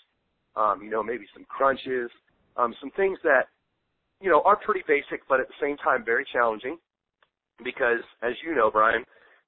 um, 0.56 0.80
you 0.82 0.90
know, 0.90 1.02
maybe 1.02 1.24
some 1.34 1.44
crunches, 1.48 2.10
um, 2.56 2.74
some 2.80 2.90
things 2.96 3.18
that, 3.24 3.48
you 4.20 4.30
know, 4.30 4.42
are 4.44 4.56
pretty 4.56 4.82
basic, 4.86 5.26
but 5.28 5.40
at 5.40 5.48
the 5.48 5.54
same 5.60 5.76
time 5.78 6.04
very 6.04 6.26
challenging. 6.32 6.78
Because, 7.64 8.04
as 8.22 8.32
you 8.44 8.54
know, 8.54 8.70
Brian, 8.70 9.04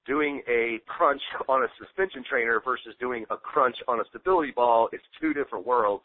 doing 0.07 0.43
a 0.49 0.81
crunch 0.87 1.23
on 1.49 1.63
a 1.63 1.69
suspension 1.79 2.25
trainer 2.29 2.61
versus 2.65 2.95
doing 2.99 3.25
a 3.31 3.37
crunch 3.37 3.77
on 3.87 4.01
a 4.01 4.05
stability 4.09 4.53
ball 4.55 4.89
is 4.93 5.01
two 5.21 5.33
different 5.33 5.67
worlds. 5.67 6.05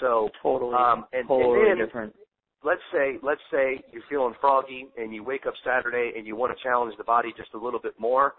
So 0.00 0.28
totally, 0.42 0.74
um, 0.74 1.06
and, 1.12 1.26
totally 1.26 1.70
and 1.70 1.80
then, 1.80 1.86
different. 1.86 2.14
Let's 2.62 2.82
say, 2.92 3.18
let's 3.22 3.40
say 3.50 3.82
you're 3.92 4.02
feeling 4.10 4.34
froggy 4.40 4.88
and 4.96 5.14
you 5.14 5.24
wake 5.24 5.46
up 5.46 5.54
Saturday 5.64 6.12
and 6.16 6.26
you 6.26 6.36
want 6.36 6.56
to 6.56 6.62
challenge 6.62 6.94
the 6.98 7.04
body 7.04 7.32
just 7.36 7.50
a 7.54 7.58
little 7.58 7.80
bit 7.80 7.94
more. 7.98 8.34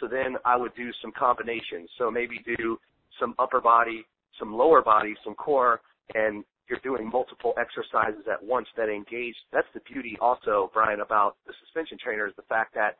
So 0.00 0.08
then 0.08 0.36
I 0.44 0.56
would 0.56 0.74
do 0.74 0.90
some 1.00 1.12
combinations. 1.16 1.88
So 1.98 2.10
maybe 2.10 2.40
do 2.58 2.78
some 3.20 3.34
upper 3.38 3.60
body, 3.60 4.04
some 4.38 4.52
lower 4.52 4.82
body, 4.82 5.14
some 5.24 5.34
core, 5.34 5.80
and 6.14 6.44
you're 6.68 6.80
doing 6.80 7.08
multiple 7.08 7.54
exercises 7.58 8.24
at 8.30 8.42
once 8.42 8.66
that 8.76 8.88
engage. 8.88 9.34
That's 9.52 9.66
the 9.74 9.80
beauty 9.80 10.16
also, 10.20 10.70
Brian, 10.72 11.00
about 11.00 11.36
the 11.46 11.52
suspension 11.64 11.98
trainer 12.02 12.26
is 12.26 12.34
the 12.36 12.48
fact 12.48 12.74
that 12.74 12.96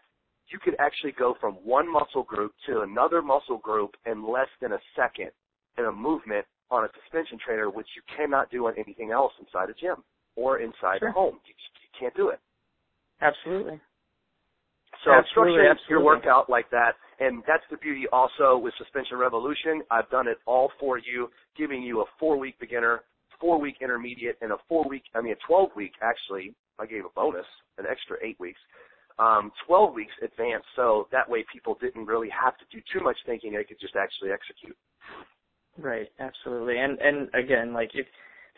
you 0.48 0.58
could 0.58 0.76
actually 0.78 1.12
go 1.12 1.34
from 1.40 1.54
one 1.64 1.90
muscle 1.90 2.22
group 2.22 2.52
to 2.68 2.82
another 2.82 3.22
muscle 3.22 3.58
group 3.58 3.92
in 4.06 4.30
less 4.30 4.48
than 4.60 4.72
a 4.72 4.78
second 4.94 5.30
in 5.78 5.86
a 5.86 5.92
movement 5.92 6.44
on 6.70 6.84
a 6.84 6.88
suspension 7.02 7.38
trainer, 7.44 7.70
which 7.70 7.86
you 7.96 8.02
cannot 8.16 8.50
do 8.50 8.66
on 8.66 8.74
anything 8.76 9.10
else 9.10 9.32
inside 9.40 9.70
a 9.70 9.74
gym 9.74 10.04
or 10.36 10.58
inside 10.58 10.98
sure. 10.98 11.08
the 11.08 11.12
home. 11.12 11.38
You, 11.46 11.54
you 11.82 11.88
can't 11.98 12.14
do 12.14 12.28
it. 12.28 12.40
Absolutely. 13.20 13.80
So 15.04 15.12
absolutely. 15.12 15.64
your 15.88 16.02
workout 16.02 16.48
like 16.48 16.70
that, 16.70 16.92
and 17.20 17.42
that's 17.46 17.62
the 17.70 17.76
beauty 17.76 18.04
also 18.12 18.56
with 18.56 18.74
Suspension 18.78 19.18
Revolution. 19.18 19.82
I've 19.90 20.08
done 20.10 20.28
it 20.28 20.38
all 20.46 20.70
for 20.80 20.98
you, 20.98 21.28
giving 21.56 21.82
you 21.82 22.00
a 22.00 22.04
four-week 22.18 22.58
beginner, 22.58 23.02
four-week 23.40 23.76
intermediate, 23.80 24.36
and 24.40 24.52
a 24.52 24.56
four-week, 24.68 25.02
I 25.14 25.20
mean 25.20 25.34
a 25.34 25.52
12-week 25.52 25.92
actually. 26.02 26.54
I 26.78 26.86
gave 26.86 27.04
a 27.04 27.12
bonus, 27.14 27.46
an 27.78 27.84
extra 27.88 28.16
eight 28.24 28.38
weeks. 28.40 28.58
Um, 29.18 29.52
12 29.68 29.94
weeks 29.94 30.12
advanced, 30.22 30.66
so 30.74 31.06
that 31.12 31.28
way 31.28 31.44
people 31.52 31.78
didn't 31.80 32.06
really 32.06 32.28
have 32.30 32.58
to 32.58 32.64
do 32.72 32.82
too 32.92 33.04
much 33.04 33.16
thinking; 33.26 33.52
they 33.52 33.62
could 33.62 33.78
just 33.78 33.94
actually 33.94 34.32
execute. 34.32 34.76
Right, 35.78 36.08
absolutely. 36.18 36.78
And 36.78 36.98
and 36.98 37.28
again, 37.34 37.72
like 37.72 37.90
if 37.94 38.06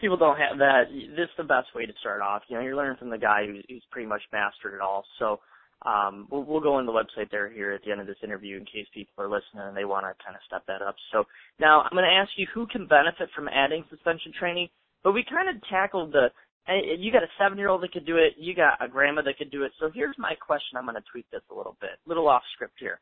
people 0.01 0.17
don't 0.17 0.39
have 0.39 0.57
that, 0.59 0.85
this 0.91 1.29
is 1.29 1.37
the 1.37 1.45
best 1.45 1.75
way 1.75 1.85
to 1.85 1.93
start 2.01 2.23
off. 2.23 2.43
You 2.49 2.57
know, 2.57 2.63
you're 2.63 2.77
learning 2.77 2.97
from 2.99 3.11
the 3.11 3.19
guy 3.19 3.45
who's, 3.47 3.65
who's 3.69 3.85
pretty 3.91 4.09
much 4.09 4.23
mastered 4.33 4.73
it 4.73 4.81
all. 4.81 5.05
So 5.19 5.41
um, 5.85 6.27
we'll, 6.31 6.43
we'll 6.43 6.61
go 6.61 6.75
on 6.75 6.87
the 6.87 6.93
website 6.93 7.31
there 7.31 7.51
here 7.51 7.73
at 7.73 7.83
the 7.85 7.93
end 7.93 8.01
of 8.01 8.07
this 8.07 8.17
interview 8.25 8.57
in 8.57 8.65
case 8.65 8.87
people 8.95 9.13
are 9.23 9.29
listening 9.29 9.63
and 9.69 9.77
they 9.77 9.85
want 9.85 10.07
to 10.07 10.25
kind 10.25 10.35
of 10.35 10.43
step 10.47 10.65
that 10.67 10.83
up. 10.83 10.97
So 11.13 11.25
now 11.61 11.83
I'm 11.83 11.93
going 11.93 12.09
to 12.09 12.17
ask 12.17 12.31
you 12.37 12.47
who 12.55 12.67
can 12.67 12.87
benefit 12.87 13.29
from 13.35 13.49
adding 13.49 13.85
suspension 13.91 14.33
training, 14.39 14.69
but 15.05 15.13
we 15.13 15.25
kind 15.29 15.49
of 15.49 15.63
tackled 15.69 16.13
the. 16.13 16.29
You 16.69 17.13
got 17.13 17.23
a 17.23 17.31
seven-year-old 17.39 17.83
that 17.85 17.93
could 17.93 18.07
do 18.07 18.17
it. 18.17 18.35
You 18.37 18.53
got 18.53 18.85
a 18.85 18.89
grandma 18.89 19.23
that 19.23 19.39
could 19.39 19.53
do 19.53 19.63
it. 19.63 19.71
So 19.79 19.89
here's 19.95 20.17
my 20.19 20.35
question. 20.35 20.77
I'm 20.77 20.85
going 20.85 20.97
to 20.97 21.03
tweak 21.13 21.31
this 21.31 21.43
a 21.53 21.55
little 21.55 21.77
bit, 21.81 21.91
little 22.09 22.27
off 22.27 22.43
script 22.55 22.75
here. 22.81 22.99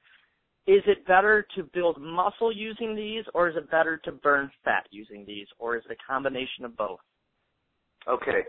Is 0.66 0.82
it 0.86 1.06
better 1.06 1.46
to 1.56 1.62
build 1.72 1.98
muscle 1.98 2.52
using 2.54 2.94
these, 2.94 3.24
or 3.32 3.48
is 3.48 3.56
it 3.56 3.70
better 3.70 3.96
to 4.04 4.12
burn 4.12 4.50
fat 4.64 4.86
using 4.90 5.24
these, 5.26 5.46
or 5.58 5.76
is 5.76 5.82
it 5.88 5.96
a 5.98 6.12
combination 6.12 6.66
of 6.66 6.76
both? 6.76 7.00
Okay. 8.06 8.42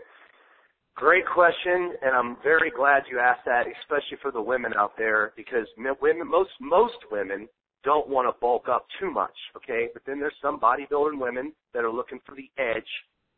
Great 0.96 1.26
question, 1.26 1.92
and 2.00 2.16
I'm 2.16 2.38
very 2.42 2.70
glad 2.70 3.02
you 3.10 3.18
asked 3.18 3.44
that, 3.44 3.66
especially 3.82 4.16
for 4.22 4.30
the 4.30 4.40
women 4.40 4.72
out 4.78 4.92
there, 4.96 5.34
because 5.36 5.66
women, 5.76 6.26
most 6.26 6.52
most 6.58 6.96
women 7.10 7.46
don't 7.84 8.08
want 8.08 8.26
to 8.26 8.40
bulk 8.40 8.70
up 8.70 8.86
too 8.98 9.10
much, 9.10 9.34
okay? 9.54 9.88
But 9.92 10.04
then 10.06 10.18
there's 10.18 10.32
some 10.40 10.58
bodybuilding 10.58 11.20
women 11.20 11.52
that 11.74 11.84
are 11.84 11.92
looking 11.92 12.18
for 12.24 12.34
the 12.34 12.50
edge, 12.56 12.88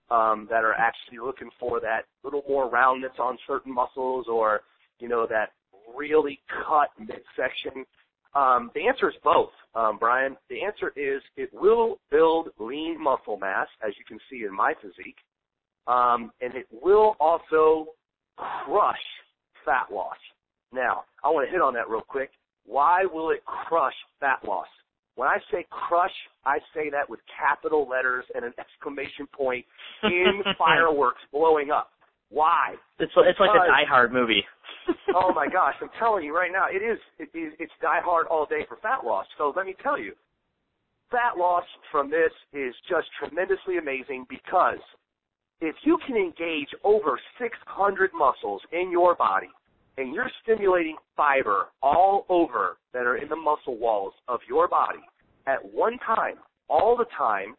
um, 0.09 0.47
that 0.49 0.63
are 0.63 0.75
actually 0.75 1.19
looking 1.19 1.51
for 1.59 1.81
that 1.81 2.03
little 2.23 2.45
more 2.49 2.71
roundness 2.71 3.19
on 3.19 3.37
certain 3.45 3.75
muscles, 3.75 4.27
or 4.29 4.61
you 5.01 5.09
know 5.09 5.27
that 5.29 5.51
really 5.97 6.39
cut 6.65 6.91
midsection. 6.97 7.85
Um, 8.37 8.71
the 8.77 8.87
answer 8.87 9.11
is 9.11 9.17
both, 9.25 9.51
um, 9.75 9.99
Brian. 9.99 10.37
The 10.49 10.63
answer 10.63 10.93
is 10.95 11.23
it 11.37 11.51
will 11.53 11.99
build 12.09 12.51
lean 12.61 13.03
muscle 13.03 13.37
mass, 13.37 13.67
as 13.85 13.95
you 13.99 14.05
can 14.07 14.21
see 14.31 14.45
in 14.45 14.55
my 14.55 14.75
physique 14.81 15.17
um, 15.89 16.31
and 16.41 16.55
it 16.55 16.67
will 16.71 17.17
also 17.19 17.89
crush 18.37 18.97
fat 19.65 19.93
loss. 19.93 20.17
Now, 20.73 21.05
I 21.25 21.29
want 21.29 21.49
to 21.49 21.53
hit 21.53 21.61
on 21.61 21.75
that 21.75 21.89
real 21.89 22.03
quick. 22.03 22.31
Why 22.67 23.05
will 23.11 23.31
it 23.31 23.45
crush 23.45 23.95
fat 24.21 24.41
loss? 24.47 24.69
When 25.17 25.27
I 25.27 25.39
say 25.51 25.67
crush, 25.71 26.15
I 26.45 26.59
say 26.75 26.91
that 26.91 27.09
with 27.11 27.19
capital 27.35 27.89
letters 27.89 28.25
and 28.35 28.45
an 28.45 28.53
exclamation 28.59 29.27
point 29.33 29.65
in 30.05 30.43
fireworks 30.59 31.23
blowing 31.33 31.71
up. 31.71 31.91
Why? 32.31 32.75
It's 33.01 33.11
it's 33.17 33.41
like 33.41 33.51
a 33.51 33.67
Die 33.67 33.89
Hard 33.89 34.13
movie. 34.13 34.45
oh 35.15 35.33
my 35.35 35.47
gosh, 35.47 35.75
I'm 35.81 35.91
telling 35.99 36.25
you 36.25 36.35
right 36.35 36.51
now, 36.53 36.67
it 36.71 36.83
is 36.85 36.99
it 37.19 37.37
is 37.37 37.53
it's 37.59 37.73
Die 37.81 38.01
Hard 38.05 38.27
all 38.29 38.47
day 38.47 38.65
for 38.69 38.77
fat 38.83 39.05
loss. 39.05 39.27
So 39.37 39.53
let 39.57 39.67
me 39.67 39.75
tell 39.83 39.99
you, 39.99 40.13
fat 41.11 41.37
loss 41.37 41.65
from 41.91 42.11
this 42.11 42.33
is 42.53 42.75
just 42.89 43.09
tremendously 43.19 43.79
amazing 43.79 44.27
because 44.29 44.81
if 45.61 45.75
you 45.83 45.99
can 46.07 46.17
engage 46.17 46.69
over 46.85 47.19
600 47.41 48.11
muscles 48.15 48.63
in 48.73 48.91
your 48.91 49.15
body 49.15 49.49
and 49.97 50.15
you're 50.15 50.31
stimulating 50.43 50.97
fiber 51.17 51.67
all 51.83 52.25
over 52.29 52.79
that 52.93 53.07
are 53.07 53.17
in 53.17 53.29
the 53.29 53.37
muscle 53.37 53.77
walls 53.77 54.13
of 54.29 54.41
your 54.49 54.69
body 54.69 55.01
at 55.47 55.65
one 55.73 55.99
time, 56.05 56.37
all 56.69 56.97
the 56.97 57.07
time, 57.17 57.55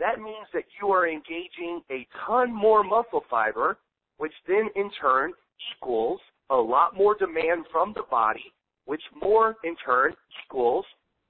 that 0.00 0.18
means 0.18 0.46
that 0.52 0.64
you 0.80 0.88
are 0.88 1.08
engaging 1.08 1.82
a 1.90 2.06
ton 2.26 2.54
more 2.54 2.82
muscle 2.82 3.22
fiber, 3.28 3.78
which 4.16 4.32
then 4.46 4.68
in 4.76 4.90
turn 5.00 5.32
equals 5.76 6.20
a 6.50 6.56
lot 6.56 6.96
more 6.96 7.14
demand 7.16 7.66
from 7.70 7.92
the 7.94 8.04
body, 8.10 8.52
which 8.86 9.02
more 9.20 9.56
in 9.64 9.76
turn 9.84 10.14
equals 10.44 10.86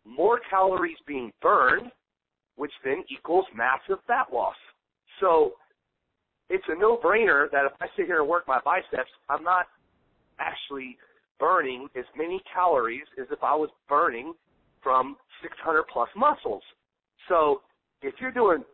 more 0.06 0.40
calories 0.48 0.96
being 1.06 1.32
burned, 1.42 1.90
which 2.56 2.72
then 2.84 3.04
equals 3.10 3.44
massive 3.54 4.02
fat 4.06 4.26
loss. 4.32 4.56
So 5.20 5.54
it's 6.50 6.64
a 6.68 6.78
no-brainer 6.78 7.50
that 7.50 7.64
if 7.66 7.72
I 7.80 7.86
sit 7.96 8.06
here 8.06 8.20
and 8.20 8.28
work 8.28 8.46
my 8.48 8.60
biceps, 8.64 9.10
I'm 9.28 9.42
not 9.42 9.66
actually 10.38 10.96
burning 11.38 11.88
as 11.96 12.04
many 12.16 12.40
calories 12.52 13.04
as 13.20 13.26
if 13.30 13.42
I 13.42 13.54
was 13.54 13.70
burning 13.88 14.34
from 14.82 15.16
600 15.42 15.84
plus 15.92 16.08
muscles. 16.16 16.62
So 17.28 17.62
if 18.02 18.14
you're 18.20 18.32
doing 18.32 18.64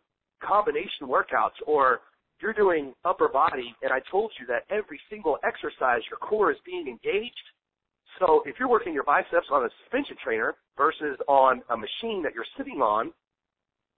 combination 0.41 1.07
workouts 1.07 1.57
or 1.65 2.01
you're 2.41 2.53
doing 2.53 2.93
upper 3.05 3.27
body, 3.27 3.73
and 3.81 3.91
I 3.91 3.99
told 4.11 4.31
you 4.39 4.45
that 4.47 4.63
every 4.69 4.99
single 5.09 5.37
exercise 5.43 6.01
your 6.09 6.19
core 6.19 6.51
is 6.51 6.57
being 6.65 6.87
engaged. 6.87 7.35
So 8.19 8.43
if 8.45 8.55
you're 8.59 8.69
working 8.69 8.93
your 8.93 9.03
biceps 9.03 9.47
on 9.51 9.63
a 9.65 9.69
suspension 9.83 10.15
trainer 10.23 10.55
versus 10.77 11.17
on 11.27 11.61
a 11.69 11.77
machine 11.77 12.23
that 12.23 12.33
you're 12.33 12.45
sitting 12.57 12.81
on, 12.81 13.11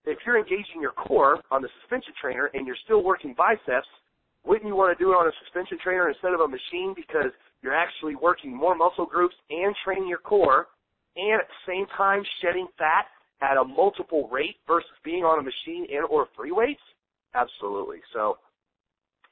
if 0.07 0.19
you're 0.25 0.39
engaging 0.39 0.81
your 0.81 0.91
core 0.91 1.39
on 1.51 1.61
the 1.61 1.69
suspension 1.81 2.13
trainer 2.19 2.49
and 2.53 2.65
you're 2.65 2.79
still 2.85 3.03
working 3.03 3.35
biceps, 3.37 3.87
wouldn't 4.45 4.65
you 4.65 4.75
want 4.75 4.97
to 4.97 5.03
do 5.03 5.11
it 5.11 5.15
on 5.15 5.27
a 5.27 5.31
suspension 5.43 5.77
trainer 5.83 6.07
instead 6.07 6.33
of 6.33 6.39
a 6.39 6.47
machine 6.47 6.93
because 6.95 7.31
you're 7.61 7.75
actually 7.75 8.15
working 8.15 8.55
more 8.55 8.75
muscle 8.75 9.05
groups 9.05 9.35
and 9.49 9.75
training 9.83 10.07
your 10.07 10.19
core 10.19 10.67
and 11.17 11.41
at 11.41 11.47
the 11.47 11.61
same 11.67 11.85
time 11.97 12.23
shedding 12.41 12.67
fat 12.77 13.05
at 13.41 13.57
a 13.57 13.63
multiple 13.63 14.29
rate 14.31 14.55
versus 14.65 14.89
being 15.03 15.23
on 15.23 15.39
a 15.39 15.43
machine 15.43 15.85
and 15.91 16.05
or 16.09 16.27
free 16.35 16.51
weights? 16.51 16.81
Absolutely. 17.35 17.99
So 18.13 18.37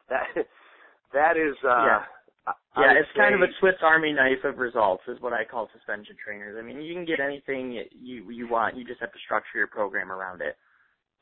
that 0.09 0.27
that 1.13 1.37
is 1.37 1.55
uh 1.63 1.85
yeah. 1.85 2.03
I, 2.47 2.53
yeah, 2.77 2.93
it's 2.99 3.09
say, 3.15 3.25
kind 3.25 3.33
of 3.33 3.41
a 3.41 3.49
Swiss 3.59 3.73
Army 3.81 4.13
knife 4.13 4.43
of 4.43 4.59
results, 4.59 5.01
is 5.07 5.17
what 5.19 5.33
I 5.33 5.43
call 5.45 5.67
suspension 5.73 6.15
trainers. 6.23 6.57
I 6.59 6.61
mean, 6.61 6.79
you 6.79 6.93
can 6.93 7.05
get 7.05 7.19
anything 7.19 7.81
you 7.89 8.29
you 8.29 8.47
want. 8.47 8.77
You 8.77 8.85
just 8.85 8.99
have 9.01 9.11
to 9.11 9.19
structure 9.25 9.57
your 9.57 9.65
program 9.65 10.11
around 10.11 10.41
it. 10.41 10.55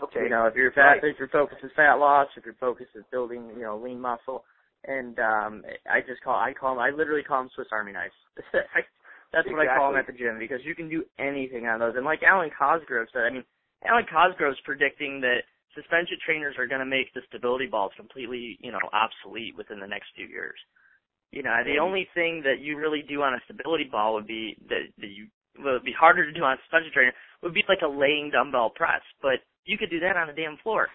Okay. 0.03 0.23
You 0.23 0.29
know, 0.29 0.45
if 0.47 0.55
your 0.55 0.71
fat, 0.71 0.99
right. 0.99 1.03
if 1.03 1.17
your 1.17 1.29
focus 1.29 1.57
is 1.63 1.71
fat 1.75 1.95
loss, 1.95 2.27
if 2.35 2.45
your 2.45 2.55
focus 2.59 2.87
is 2.95 3.03
building, 3.11 3.49
you 3.55 3.63
know, 3.63 3.77
lean 3.77 3.99
muscle, 4.01 4.43
and 4.85 5.17
um, 5.19 5.63
I 5.87 6.01
just 6.01 6.21
call, 6.21 6.35
I 6.35 6.51
call 6.51 6.75
them, 6.75 6.83
I 6.83 6.91
literally 6.91 7.23
call 7.23 7.39
them 7.39 7.49
Swiss 7.55 7.71
Army 7.71 7.93
knives. 7.93 8.13
That's 9.33 9.47
exactly. 9.47 9.53
what 9.55 9.69
I 9.69 9.77
call 9.77 9.91
them 9.91 9.99
at 9.99 10.07
the 10.07 10.13
gym 10.13 10.37
because 10.37 10.59
you 10.63 10.75
can 10.75 10.89
do 10.89 11.03
anything 11.17 11.65
on 11.65 11.79
those. 11.79 11.95
And 11.95 12.05
like 12.05 12.21
Alwyn 12.21 12.51
Cosgrove 12.51 13.07
said, 13.13 13.23
I 13.25 13.31
mean, 13.31 13.47
Alwyn 13.87 14.05
Cosgrove's 14.11 14.59
predicting 14.67 15.21
that 15.21 15.47
suspension 15.73 16.19
trainers 16.21 16.55
are 16.59 16.67
going 16.67 16.83
to 16.83 16.89
make 16.89 17.09
the 17.15 17.25
stability 17.27 17.65
balls 17.65 17.95
completely, 17.97 18.59
you 18.61 18.71
know, 18.71 18.83
obsolete 18.93 19.57
within 19.57 19.79
the 19.79 19.89
next 19.89 20.13
few 20.15 20.27
years. 20.27 20.59
You 21.31 21.41
know, 21.41 21.55
the 21.65 21.81
only 21.81 22.07
thing 22.13 22.43
that 22.45 22.61
you 22.61 22.77
really 22.77 23.01
do 23.01 23.23
on 23.23 23.33
a 23.33 23.41
stability 23.49 23.89
ball 23.89 24.13
would 24.13 24.27
be 24.27 24.55
that, 24.69 24.85
that 25.01 25.09
you 25.09 25.25
would 25.57 25.83
be 25.83 25.95
harder 25.97 26.25
to 26.25 26.31
do 26.31 26.43
on 26.43 26.53
a 26.53 26.61
suspension 26.61 26.93
trainer 26.93 27.13
would 27.43 27.53
be 27.53 27.63
like 27.67 27.83
a 27.83 27.87
laying 27.87 28.31
dumbbell 28.31 28.71
press, 28.71 29.01
but 29.21 29.43
you 29.65 29.77
could 29.77 29.89
do 29.89 29.99
that 29.99 30.17
on 30.17 30.29
a 30.29 30.33
damn 30.33 30.57
floor. 30.63 30.87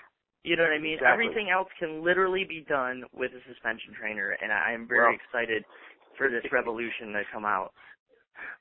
You 0.44 0.56
know 0.56 0.64
what 0.64 0.72
I 0.72 0.80
mean? 0.80 0.94
Exactly. 0.94 1.12
Everything 1.12 1.50
else 1.50 1.68
can 1.78 2.04
literally 2.04 2.44
be 2.48 2.64
done 2.68 3.04
with 3.12 3.32
a 3.32 3.42
suspension 3.46 3.92
trainer, 3.92 4.36
and 4.40 4.52
I 4.52 4.72
am 4.72 4.88
very 4.88 5.12
well, 5.12 5.18
excited 5.20 5.64
for 6.16 6.28
this 6.30 6.44
revolution 6.50 7.12
to 7.12 7.22
come 7.32 7.44
out. 7.44 7.72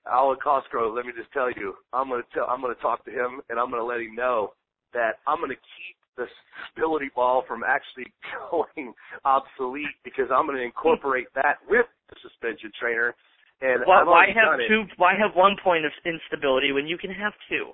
Alwyn 0.10 0.38
Cosgrove, 0.44 0.96
let 0.96 1.06
me 1.06 1.14
just 1.16 1.32
tell 1.32 1.52
you, 1.52 1.76
I'm 1.94 2.10
gonna 2.10 2.24
tell, 2.34 2.46
I'm 2.50 2.62
gonna 2.62 2.76
talk 2.76 3.06
to 3.06 3.12
him, 3.12 3.42
and 3.50 3.60
I'm 3.60 3.70
gonna 3.70 3.86
let 3.86 4.02
him 4.02 4.16
know 4.16 4.54
that 4.94 5.20
I'm 5.28 5.40
gonna 5.40 5.56
keep 5.56 5.96
the 6.18 6.26
stability 6.72 7.12
ball 7.16 7.44
from 7.48 7.64
actually 7.64 8.12
going 8.52 8.94
obsolete 9.24 9.96
because 10.04 10.28
I'm 10.34 10.48
gonna 10.48 10.66
incorporate 10.66 11.28
that 11.36 11.62
with 11.70 11.86
the 12.10 12.16
suspension 12.24 12.72
trainer. 12.80 13.16
And 13.62 13.82
why, 13.86 14.04
why 14.04 14.26
have 14.28 14.58
done 14.58 14.62
it. 14.62 14.68
two? 14.68 14.84
Why 14.98 15.14
have 15.18 15.36
one 15.36 15.56
point 15.64 15.86
of 15.86 15.92
instability 16.06 16.72
when 16.72 16.86
you 16.86 16.98
can 16.98 17.12
have 17.12 17.34
two? 17.50 17.74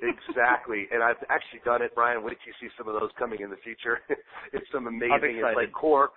exactly. 0.00 0.88
And 0.92 1.02
I've 1.02 1.20
actually 1.28 1.60
done 1.64 1.82
it, 1.82 1.92
Brian. 1.94 2.24
Wait 2.24 2.38
till 2.40 2.52
you 2.52 2.68
see 2.68 2.72
some 2.78 2.88
of 2.88 2.98
those 2.98 3.10
coming 3.18 3.40
in 3.40 3.50
the 3.50 3.60
future. 3.62 4.00
it's 4.52 4.66
some 4.72 4.86
amazing. 4.86 5.44
It's 5.44 5.56
like 5.56 5.72
core, 5.72 6.10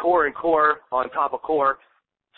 core 0.00 0.26
and 0.26 0.34
core 0.34 0.80
on 0.90 1.10
top 1.10 1.32
of 1.32 1.42
core. 1.42 1.78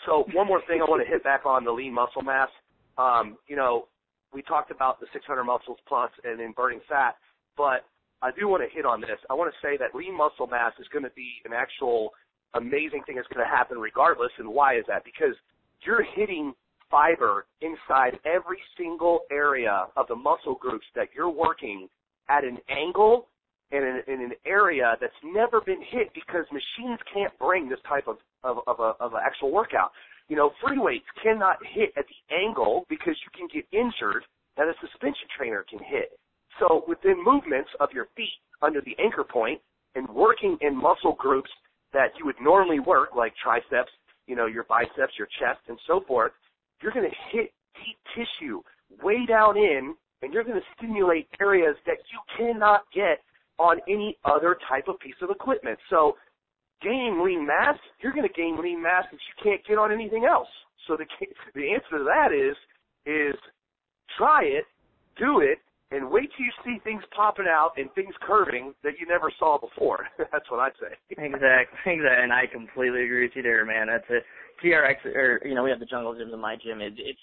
So 0.05 0.25
one 0.33 0.45
more 0.45 0.61
thing 0.67 0.81
I 0.81 0.89
want 0.89 1.03
to 1.03 1.09
hit 1.09 1.23
back 1.23 1.45
on 1.45 1.63
the 1.63 1.71
lean 1.71 1.93
muscle 1.93 2.21
mass. 2.21 2.49
Um, 2.97 3.37
you 3.47 3.55
know, 3.55 3.87
we 4.33 4.41
talked 4.43 4.69
about 4.69 4.99
the 4.99 5.07
600 5.13 5.43
muscles 5.43 5.77
plus 5.87 6.11
and 6.23 6.39
then 6.39 6.53
burning 6.55 6.81
fat, 6.87 7.15
but 7.57 7.87
I 8.21 8.31
do 8.37 8.47
want 8.47 8.61
to 8.61 8.69
hit 8.73 8.85
on 8.85 9.01
this. 9.01 9.17
I 9.29 9.33
want 9.33 9.51
to 9.51 9.57
say 9.65 9.77
that 9.77 9.95
lean 9.97 10.15
muscle 10.15 10.47
mass 10.47 10.73
is 10.79 10.87
going 10.91 11.03
to 11.03 11.15
be 11.15 11.41
an 11.45 11.53
actual 11.53 12.11
amazing 12.53 13.03
thing 13.05 13.15
that's 13.15 13.27
going 13.33 13.45
to 13.45 13.49
happen 13.49 13.79
regardless. 13.79 14.31
And 14.37 14.49
why 14.49 14.77
is 14.77 14.85
that? 14.87 15.03
Because 15.03 15.35
you're 15.85 16.05
hitting 16.15 16.53
fiber 16.89 17.45
inside 17.61 18.19
every 18.25 18.59
single 18.77 19.21
area 19.31 19.87
of 19.97 20.07
the 20.07 20.15
muscle 20.15 20.55
groups 20.55 20.85
that 20.95 21.07
you're 21.15 21.29
working 21.29 21.87
at 22.29 22.43
an 22.43 22.57
angle 22.69 23.27
and 23.71 23.83
in, 23.83 24.13
in 24.13 24.21
an 24.21 24.31
area 24.45 24.95
that's 25.01 25.13
never 25.23 25.61
been 25.61 25.81
hit 25.89 26.13
because 26.13 26.45
machines 26.51 26.99
can't 27.11 27.37
bring 27.39 27.67
this 27.67 27.79
type 27.87 28.07
of 28.07 28.17
of 28.43 28.57
of, 28.67 28.79
a, 28.79 28.93
of 29.03 29.13
an 29.13 29.19
actual 29.25 29.51
workout. 29.51 29.91
You 30.29 30.35
know, 30.35 30.51
free 30.63 30.77
weights 30.77 31.05
cannot 31.21 31.57
hit 31.73 31.91
at 31.97 32.05
the 32.07 32.35
angle 32.35 32.85
because 32.89 33.15
you 33.25 33.29
can 33.37 33.47
get 33.53 33.65
injured 33.71 34.23
that 34.57 34.67
a 34.67 34.73
suspension 34.81 35.27
trainer 35.37 35.65
can 35.69 35.79
hit. 35.79 36.17
So 36.59 36.83
within 36.87 37.23
movements 37.23 37.69
of 37.79 37.89
your 37.93 38.07
feet 38.15 38.39
under 38.61 38.81
the 38.81 38.95
anchor 38.97 39.23
point 39.23 39.59
and 39.95 40.07
working 40.09 40.57
in 40.61 40.75
muscle 40.75 41.15
groups 41.17 41.49
that 41.93 42.09
you 42.17 42.25
would 42.25 42.39
normally 42.41 42.79
work, 42.79 43.09
like 43.15 43.33
triceps, 43.41 43.91
you 44.27 44.35
know, 44.35 44.45
your 44.45 44.63
biceps, 44.63 45.13
your 45.17 45.27
chest, 45.39 45.59
and 45.67 45.77
so 45.87 46.01
forth, 46.07 46.31
you're 46.81 46.91
going 46.91 47.09
to 47.09 47.15
hit 47.31 47.51
deep 47.75 47.97
tissue 48.15 48.61
way 49.03 49.25
down 49.25 49.57
in, 49.57 49.95
and 50.21 50.33
you're 50.33 50.43
going 50.43 50.59
to 50.59 50.65
stimulate 50.77 51.27
areas 51.39 51.75
that 51.85 51.97
you 52.11 52.19
cannot 52.37 52.81
get 52.93 53.19
on 53.57 53.79
any 53.87 54.17
other 54.25 54.57
type 54.67 54.87
of 54.87 54.99
piece 54.99 55.15
of 55.21 55.29
equipment. 55.29 55.77
So 55.89 56.15
gaining 56.81 57.21
lean 57.23 57.45
mass, 57.45 57.77
you're 58.01 58.13
going 58.13 58.27
to 58.27 58.33
gain 58.33 58.61
lean 58.61 58.81
mass 58.81 59.05
that 59.11 59.17
you 59.17 59.43
can't 59.43 59.65
get 59.67 59.77
on 59.77 59.91
anything 59.91 60.25
else. 60.25 60.47
So 60.87 60.97
the 60.97 61.05
the 61.55 61.71
answer 61.73 61.97
to 61.97 62.03
that 62.03 62.33
is 62.33 62.55
is 63.05 63.35
try 64.17 64.43
it, 64.43 64.65
do 65.17 65.39
it, 65.39 65.59
and 65.91 66.09
wait 66.09 66.29
till 66.35 66.45
you 66.45 66.51
see 66.63 66.79
things 66.83 67.03
popping 67.15 67.45
out 67.47 67.71
and 67.77 67.91
things 67.93 68.13
curving 68.21 68.73
that 68.83 68.93
you 68.99 69.07
never 69.07 69.31
saw 69.37 69.57
before. 69.59 70.07
That's 70.17 70.49
what 70.49 70.59
I'd 70.59 70.77
say. 70.81 70.97
Exactly, 71.11 71.93
exactly, 71.93 72.23
and 72.23 72.33
I 72.33 72.45
completely 72.51 73.05
agree 73.05 73.23
with 73.23 73.35
you 73.35 73.43
there, 73.43 73.65
man. 73.65 73.87
That's 73.87 74.09
a 74.09 74.21
TRX, 74.65 75.05
or 75.05 75.41
you 75.45 75.55
know, 75.55 75.63
we 75.63 75.69
have 75.69 75.79
the 75.79 75.85
jungle 75.85 76.13
gyms 76.13 76.33
in 76.33 76.39
my 76.39 76.55
gym. 76.55 76.81
It, 76.81 76.93
it's 76.97 77.19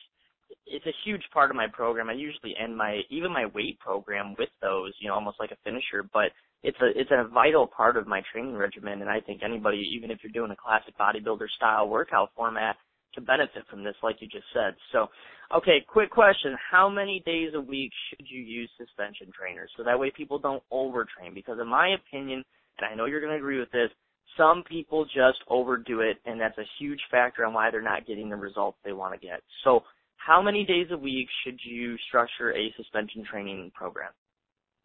it's 0.66 0.86
a 0.86 0.94
huge 1.04 1.22
part 1.32 1.50
of 1.50 1.56
my 1.56 1.66
program. 1.66 2.08
I 2.08 2.14
usually 2.14 2.54
end 2.62 2.76
my 2.76 3.00
even 3.10 3.32
my 3.32 3.46
weight 3.46 3.78
program 3.80 4.34
with 4.38 4.50
those, 4.60 4.92
you 5.00 5.08
know, 5.08 5.14
almost 5.14 5.40
like 5.40 5.50
a 5.50 5.56
finisher. 5.64 6.08
But 6.12 6.30
it's 6.62 6.78
a 6.80 6.98
it's 6.98 7.10
a 7.10 7.28
vital 7.28 7.66
part 7.66 7.96
of 7.96 8.06
my 8.06 8.22
training 8.32 8.56
regimen, 8.56 9.00
and 9.00 9.10
I 9.10 9.20
think 9.20 9.42
anybody, 9.42 9.88
even 9.94 10.10
if 10.10 10.18
you're 10.22 10.32
doing 10.32 10.52
a 10.52 10.56
classic 10.56 10.94
bodybuilder 10.98 11.48
style 11.56 11.88
workout 11.88 12.30
format, 12.36 12.76
can 13.14 13.24
benefit 13.24 13.64
from 13.70 13.84
this, 13.84 13.94
like 14.02 14.16
you 14.20 14.28
just 14.28 14.46
said. 14.52 14.74
So, 14.92 15.08
okay, 15.54 15.84
quick 15.86 16.10
question: 16.10 16.56
How 16.70 16.88
many 16.88 17.22
days 17.24 17.50
a 17.54 17.60
week 17.60 17.90
should 18.08 18.26
you 18.28 18.40
use 18.40 18.70
suspension 18.78 19.28
trainers 19.36 19.70
so 19.76 19.84
that 19.84 19.98
way 19.98 20.12
people 20.16 20.38
don't 20.38 20.62
overtrain? 20.72 21.34
Because 21.34 21.58
in 21.60 21.68
my 21.68 21.94
opinion, 21.94 22.44
and 22.78 22.86
I 22.90 22.94
know 22.94 23.06
you're 23.06 23.20
going 23.20 23.32
to 23.32 23.38
agree 23.38 23.60
with 23.60 23.70
this, 23.70 23.90
some 24.36 24.62
people 24.68 25.04
just 25.04 25.38
overdo 25.48 26.00
it, 26.00 26.16
and 26.24 26.40
that's 26.40 26.56
a 26.58 26.64
huge 26.78 27.00
factor 27.10 27.44
on 27.44 27.52
why 27.52 27.70
they're 27.70 27.82
not 27.82 28.06
getting 28.06 28.30
the 28.30 28.36
results 28.36 28.78
they 28.84 28.92
want 28.92 29.18
to 29.18 29.26
get. 29.26 29.42
So, 29.64 29.82
how 30.16 30.40
many 30.40 30.64
days 30.64 30.86
a 30.90 30.96
week 30.96 31.28
should 31.44 31.58
you 31.64 31.96
structure 32.08 32.52
a 32.54 32.72
suspension 32.76 33.24
training 33.28 33.72
program? 33.74 34.12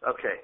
Okay, 0.08 0.42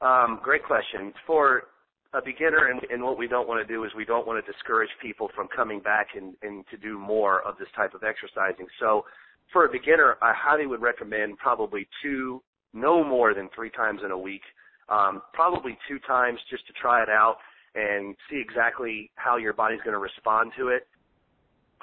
um, 0.00 0.40
great 0.42 0.64
question. 0.64 1.12
For 1.26 1.64
a 2.12 2.20
beginner, 2.22 2.68
and, 2.70 2.80
and, 2.90 3.02
what 3.02 3.16
we 3.16 3.28
don't 3.28 3.46
want 3.46 3.66
to 3.66 3.72
do 3.72 3.84
is 3.84 3.92
we 3.96 4.04
don't 4.04 4.26
want 4.26 4.44
to 4.44 4.52
discourage 4.52 4.90
people 5.00 5.30
from 5.34 5.46
coming 5.54 5.80
back 5.80 6.08
and, 6.16 6.34
and 6.42 6.64
to 6.70 6.76
do 6.76 6.98
more 6.98 7.40
of 7.42 7.56
this 7.58 7.68
type 7.76 7.94
of 7.94 8.02
exercising. 8.02 8.66
So, 8.80 9.04
for 9.52 9.64
a 9.64 9.70
beginner, 9.70 10.16
I 10.22 10.32
highly 10.36 10.66
would 10.66 10.80
recommend 10.80 11.38
probably 11.38 11.86
two, 12.02 12.42
no 12.72 13.04
more 13.04 13.34
than 13.34 13.48
three 13.54 13.70
times 13.70 14.00
in 14.04 14.10
a 14.10 14.18
week. 14.18 14.42
Um, 14.88 15.22
probably 15.32 15.78
two 15.88 15.98
times 16.00 16.38
just 16.50 16.66
to 16.66 16.72
try 16.72 17.02
it 17.02 17.08
out 17.08 17.36
and 17.74 18.16
see 18.28 18.40
exactly 18.40 19.10
how 19.14 19.36
your 19.36 19.52
body's 19.52 19.80
going 19.80 19.94
to 19.94 19.98
respond 19.98 20.52
to 20.58 20.68
it. 20.68 20.88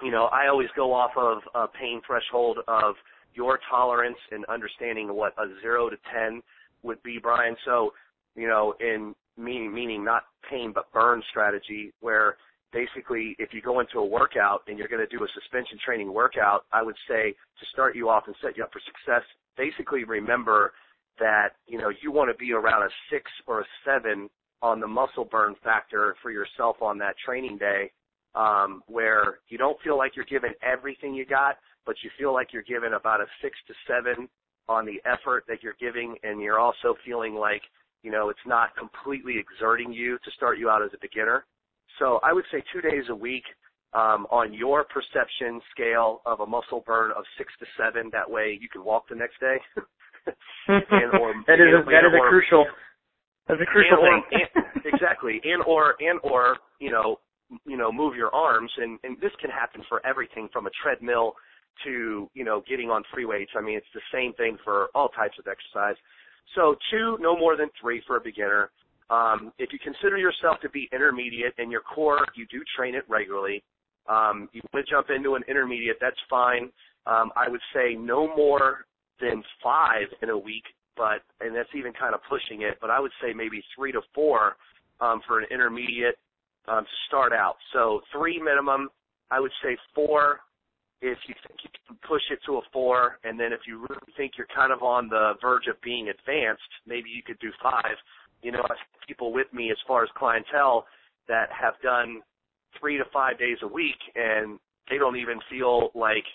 You 0.03 0.11
know, 0.11 0.25
I 0.25 0.47
always 0.47 0.67
go 0.75 0.93
off 0.93 1.11
of 1.15 1.39
a 1.55 1.67
pain 1.67 2.01
threshold 2.05 2.59
of 2.67 2.95
your 3.33 3.59
tolerance 3.69 4.17
and 4.31 4.43
understanding 4.45 5.13
what 5.13 5.33
a 5.37 5.45
zero 5.61 5.89
to 5.89 5.97
ten 6.13 6.41
would 6.83 7.01
be, 7.03 7.17
Brian. 7.21 7.55
So, 7.65 7.93
you 8.35 8.47
know, 8.47 8.73
in 8.79 9.15
meaning 9.37 9.73
meaning 9.73 10.03
not 10.03 10.23
pain 10.49 10.71
but 10.73 10.91
burn 10.91 11.21
strategy, 11.29 11.93
where 11.99 12.37
basically 12.73 13.35
if 13.39 13.53
you 13.53 13.61
go 13.61 13.79
into 13.79 13.99
a 13.99 14.05
workout 14.05 14.61
and 14.67 14.77
you're 14.77 14.87
going 14.87 15.05
to 15.05 15.17
do 15.17 15.23
a 15.23 15.27
suspension 15.33 15.77
training 15.83 16.13
workout, 16.13 16.65
I 16.71 16.83
would 16.83 16.97
say 17.07 17.31
to 17.31 17.65
start 17.71 17.95
you 17.95 18.09
off 18.09 18.23
and 18.27 18.35
set 18.41 18.57
you 18.57 18.63
up 18.63 18.71
for 18.73 18.81
success, 18.85 19.23
basically 19.55 20.03
remember 20.03 20.73
that 21.19 21.49
you 21.65 21.77
know 21.77 21.91
you 22.01 22.11
want 22.11 22.29
to 22.31 22.37
be 22.37 22.51
around 22.53 22.83
a 22.83 22.89
six 23.11 23.23
or 23.47 23.61
a 23.61 23.65
seven 23.85 24.29
on 24.61 24.79
the 24.79 24.87
muscle 24.87 25.25
burn 25.25 25.55
factor 25.63 26.15
for 26.21 26.31
yourself 26.31 26.77
on 26.81 26.97
that 26.97 27.15
training 27.23 27.57
day, 27.57 27.91
um, 28.35 28.81
where 28.87 29.39
you 29.49 29.57
don't 29.57 29.79
feel 29.81 29.97
like 29.97 30.15
you're 30.15 30.25
giving 30.25 30.53
everything 30.63 31.13
you 31.13 31.25
got, 31.25 31.57
but 31.85 31.95
you 32.03 32.09
feel 32.17 32.33
like 32.33 32.51
you're 32.51 32.63
giving 32.63 32.93
about 32.93 33.21
a 33.21 33.25
six 33.41 33.55
to 33.67 33.73
seven 33.87 34.27
on 34.67 34.85
the 34.85 35.01
effort 35.05 35.43
that 35.47 35.63
you're 35.63 35.77
giving, 35.79 36.15
and 36.23 36.41
you're 36.41 36.59
also 36.59 36.95
feeling 37.05 37.35
like 37.35 37.61
you 38.07 38.13
know 38.13 38.29
it's 38.29 38.47
not 38.47 38.69
completely 38.77 39.35
exerting 39.35 39.91
you 39.91 40.17
to 40.23 40.31
start 40.31 40.57
you 40.57 40.69
out 40.69 40.81
as 40.81 40.91
a 40.93 40.97
beginner. 41.01 41.43
So 41.99 42.21
I 42.23 42.31
would 42.31 42.45
say 42.53 42.63
two 42.71 42.79
days 42.79 43.03
a 43.09 43.15
week 43.15 43.43
um, 43.91 44.31
on 44.31 44.53
your 44.53 44.85
perception 44.85 45.59
scale 45.75 46.21
of 46.25 46.39
a 46.39 46.45
muscle 46.45 46.85
burn 46.87 47.11
of 47.11 47.25
six 47.37 47.51
to 47.59 47.65
seven. 47.75 48.09
That 48.13 48.31
way 48.31 48.57
you 48.61 48.69
can 48.71 48.85
walk 48.85 49.09
the 49.09 49.15
next 49.15 49.41
day. 49.41 49.57
and, 50.71 51.11
or, 51.19 51.35
that 51.51 51.59
is 51.59 51.67
a, 51.75 51.83
that 51.83 52.07
is 52.07 52.15
a 52.15 52.23
crucial 52.29 52.63
that's 53.49 53.59
a 53.59 53.65
crucial 53.65 53.99
and, 53.99 54.23
thing. 54.31 54.39
Or, 54.55 54.63
and, 54.63 54.85
exactly, 54.87 55.41
and 55.43 55.61
or 55.67 55.95
and 55.99 56.17
or 56.23 56.55
you 56.79 56.91
know 56.91 57.19
you 57.65 57.75
know 57.75 57.91
move 57.91 58.15
your 58.15 58.33
arms, 58.33 58.71
and 58.77 58.99
and 59.03 59.19
this 59.19 59.35
can 59.41 59.49
happen 59.49 59.83
for 59.89 59.99
everything 60.07 60.47
from 60.53 60.65
a 60.67 60.71
treadmill 60.81 61.33
to 61.83 62.29
you 62.33 62.45
know 62.45 62.63
getting 62.69 62.89
on 62.89 63.03
free 63.13 63.25
weights. 63.25 63.51
I 63.57 63.61
mean, 63.61 63.75
it's 63.75 63.93
the 63.93 64.07
same 64.15 64.31
thing 64.39 64.57
for 64.63 64.87
all 64.95 65.09
types 65.09 65.35
of 65.39 65.47
exercise. 65.51 65.99
So 66.55 66.75
two, 66.91 67.17
no 67.19 67.37
more 67.37 67.55
than 67.57 67.69
three 67.79 68.01
for 68.07 68.17
a 68.17 68.21
beginner. 68.21 68.69
Um, 69.09 69.53
if 69.57 69.71
you 69.71 69.79
consider 69.79 70.17
yourself 70.17 70.57
to 70.61 70.69
be 70.69 70.89
intermediate 70.91 71.53
and 71.57 71.71
your 71.71 71.81
core, 71.81 72.25
you 72.35 72.45
do 72.51 72.61
train 72.75 72.95
it 72.95 73.03
regularly. 73.07 73.63
Um, 74.09 74.49
you 74.53 74.61
want 74.73 74.85
to 74.85 74.91
jump 74.91 75.07
into 75.09 75.35
an 75.35 75.43
intermediate, 75.47 75.97
that's 75.99 76.19
fine. 76.29 76.71
Um, 77.05 77.31
I 77.35 77.49
would 77.49 77.61
say 77.73 77.95
no 77.95 78.27
more 78.35 78.85
than 79.21 79.43
five 79.63 80.07
in 80.21 80.29
a 80.29 80.37
week 80.37 80.63
but 80.97 81.21
and 81.39 81.55
that's 81.55 81.69
even 81.75 81.93
kind 81.93 82.13
of 82.13 82.19
pushing 82.27 82.63
it. 82.63 82.77
But 82.81 82.89
I 82.89 82.99
would 82.99 83.11
say 83.21 83.31
maybe 83.33 83.63
three 83.75 83.91
to 83.93 84.01
four 84.13 84.57
um, 84.99 85.21
for 85.25 85.39
an 85.39 85.45
intermediate 85.51 86.17
um, 86.67 86.83
to 86.83 86.95
start 87.07 87.31
out. 87.31 87.55
So 87.71 88.01
three 88.11 88.41
minimum. 88.41 88.89
I 89.29 89.39
would 89.39 89.51
say 89.63 89.77
four 89.93 90.39
if 91.01 91.17
you 91.27 91.35
think 91.45 91.59
you 91.63 91.69
can 91.87 91.97
push 92.07 92.21
it 92.31 92.39
to 92.45 92.57
a 92.57 92.61
four, 92.73 93.19
and 93.23 93.39
then 93.39 93.53
if 93.53 93.61
you 93.67 93.79
really 93.79 94.11
think 94.15 94.33
you're 94.37 94.47
kind 94.53 94.71
of 94.71 94.81
on 94.81 95.09
the 95.09 95.33
verge 95.41 95.67
of 95.67 95.79
being 95.81 96.09
advanced, 96.09 96.69
maybe 96.87 97.09
you 97.09 97.21
could 97.21 97.39
do 97.39 97.51
five. 97.61 97.95
You 98.41 98.51
know, 98.51 98.59
I 98.59 98.73
have 98.73 99.07
people 99.07 99.31
with 99.33 99.47
me 99.53 99.71
as 99.71 99.77
far 99.87 100.03
as 100.03 100.09
clientele 100.17 100.85
that 101.27 101.49
have 101.51 101.73
done 101.83 102.21
three 102.79 102.97
to 102.97 103.03
five 103.13 103.37
days 103.37 103.57
a 103.61 103.67
week, 103.67 103.97
and 104.15 104.59
they 104.89 104.97
don't 104.97 105.17
even 105.17 105.39
feel 105.49 105.89
like 105.93 106.25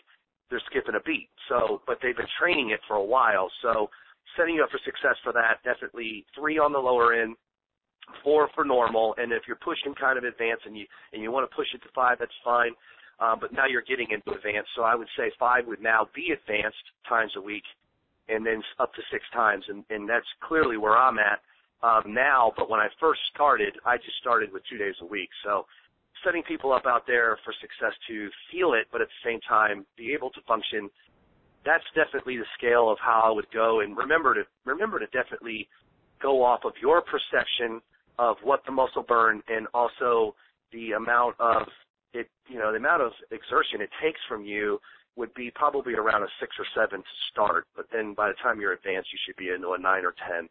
they're 0.50 0.62
skipping 0.70 0.94
a 0.94 1.02
beat. 1.04 1.28
So, 1.48 1.82
but 1.86 1.98
they've 2.02 2.16
been 2.16 2.26
training 2.38 2.70
it 2.70 2.80
for 2.86 2.96
a 2.96 3.04
while. 3.04 3.50
So, 3.62 3.90
setting 4.36 4.56
you 4.56 4.62
up 4.62 4.70
for 4.70 4.80
success 4.84 5.16
for 5.24 5.32
that. 5.32 5.58
Definitely 5.64 6.24
three 6.38 6.58
on 6.58 6.72
the 6.72 6.78
lower 6.78 7.14
end, 7.14 7.36
four 8.22 8.48
for 8.54 8.64
normal, 8.64 9.14
and 9.18 9.32
if 9.32 9.42
you're 9.46 9.56
pushing 9.56 9.94
kind 9.94 10.18
of 10.18 10.24
advanced 10.24 10.66
and 10.66 10.76
you 10.76 10.86
and 11.12 11.22
you 11.22 11.30
want 11.30 11.48
to 11.48 11.56
push 11.56 11.66
it 11.74 11.82
to 11.82 11.88
five, 11.94 12.18
that's 12.18 12.32
fine. 12.44 12.72
Um, 13.22 13.38
but 13.40 13.52
now 13.52 13.66
you're 13.70 13.86
getting 13.86 14.08
into 14.10 14.36
advanced, 14.36 14.70
so 14.74 14.82
I 14.82 14.96
would 14.96 15.06
say 15.16 15.30
five 15.38 15.66
would 15.68 15.80
now 15.80 16.08
be 16.12 16.34
advanced 16.34 16.82
times 17.08 17.30
a 17.36 17.40
week, 17.40 17.62
and 18.28 18.44
then 18.44 18.62
up 18.80 18.92
to 18.94 19.02
six 19.12 19.22
times, 19.32 19.64
and, 19.68 19.84
and 19.90 20.08
that's 20.08 20.26
clearly 20.42 20.76
where 20.76 20.96
I'm 20.96 21.18
at 21.18 21.38
um, 21.86 22.12
now. 22.12 22.52
But 22.56 22.68
when 22.68 22.80
I 22.80 22.88
first 22.98 23.20
started, 23.32 23.74
I 23.86 23.96
just 23.96 24.18
started 24.20 24.52
with 24.52 24.62
two 24.68 24.76
days 24.76 24.96
a 25.02 25.06
week, 25.06 25.28
so 25.44 25.66
setting 26.24 26.42
people 26.42 26.72
up 26.72 26.86
out 26.86 27.06
there 27.06 27.38
for 27.44 27.54
success 27.60 27.94
to 28.08 28.28
feel 28.50 28.74
it, 28.74 28.86
but 28.90 29.00
at 29.00 29.06
the 29.06 29.30
same 29.30 29.40
time 29.48 29.86
be 29.96 30.12
able 30.12 30.30
to 30.30 30.40
function 30.42 30.90
that's 31.64 31.84
definitely 31.94 32.36
the 32.36 32.46
scale 32.58 32.90
of 32.90 32.98
how 33.00 33.22
I 33.24 33.30
would 33.30 33.50
go. 33.52 33.80
And 33.80 33.96
remember 33.96 34.34
to 34.34 34.42
remember 34.64 34.98
to 34.98 35.06
definitely 35.06 35.68
go 36.20 36.44
off 36.44 36.60
of 36.64 36.72
your 36.80 37.02
perception 37.02 37.80
of 38.18 38.36
what 38.42 38.62
the 38.66 38.72
muscle 38.72 39.04
burn 39.06 39.42
and 39.48 39.66
also 39.74 40.34
the 40.72 40.92
amount 40.92 41.36
of 41.38 41.62
it, 42.12 42.28
you 42.48 42.58
know, 42.58 42.70
the 42.70 42.78
amount 42.78 43.02
of 43.02 43.12
exertion 43.30 43.80
it 43.80 43.90
takes 44.02 44.20
from 44.28 44.44
you 44.44 44.78
would 45.16 45.32
be 45.34 45.50
probably 45.54 45.94
around 45.94 46.22
a 46.22 46.28
six 46.40 46.56
or 46.58 46.66
seven 46.74 47.00
to 47.00 47.14
start, 47.30 47.66
but 47.76 47.86
then 47.92 48.14
by 48.14 48.28
the 48.28 48.34
time 48.42 48.60
you're 48.60 48.72
advanced, 48.72 49.12
you 49.12 49.18
should 49.26 49.36
be 49.36 49.50
into 49.50 49.72
a 49.72 49.78
nine 49.78 50.04
or 50.04 50.14
ten. 50.28 50.48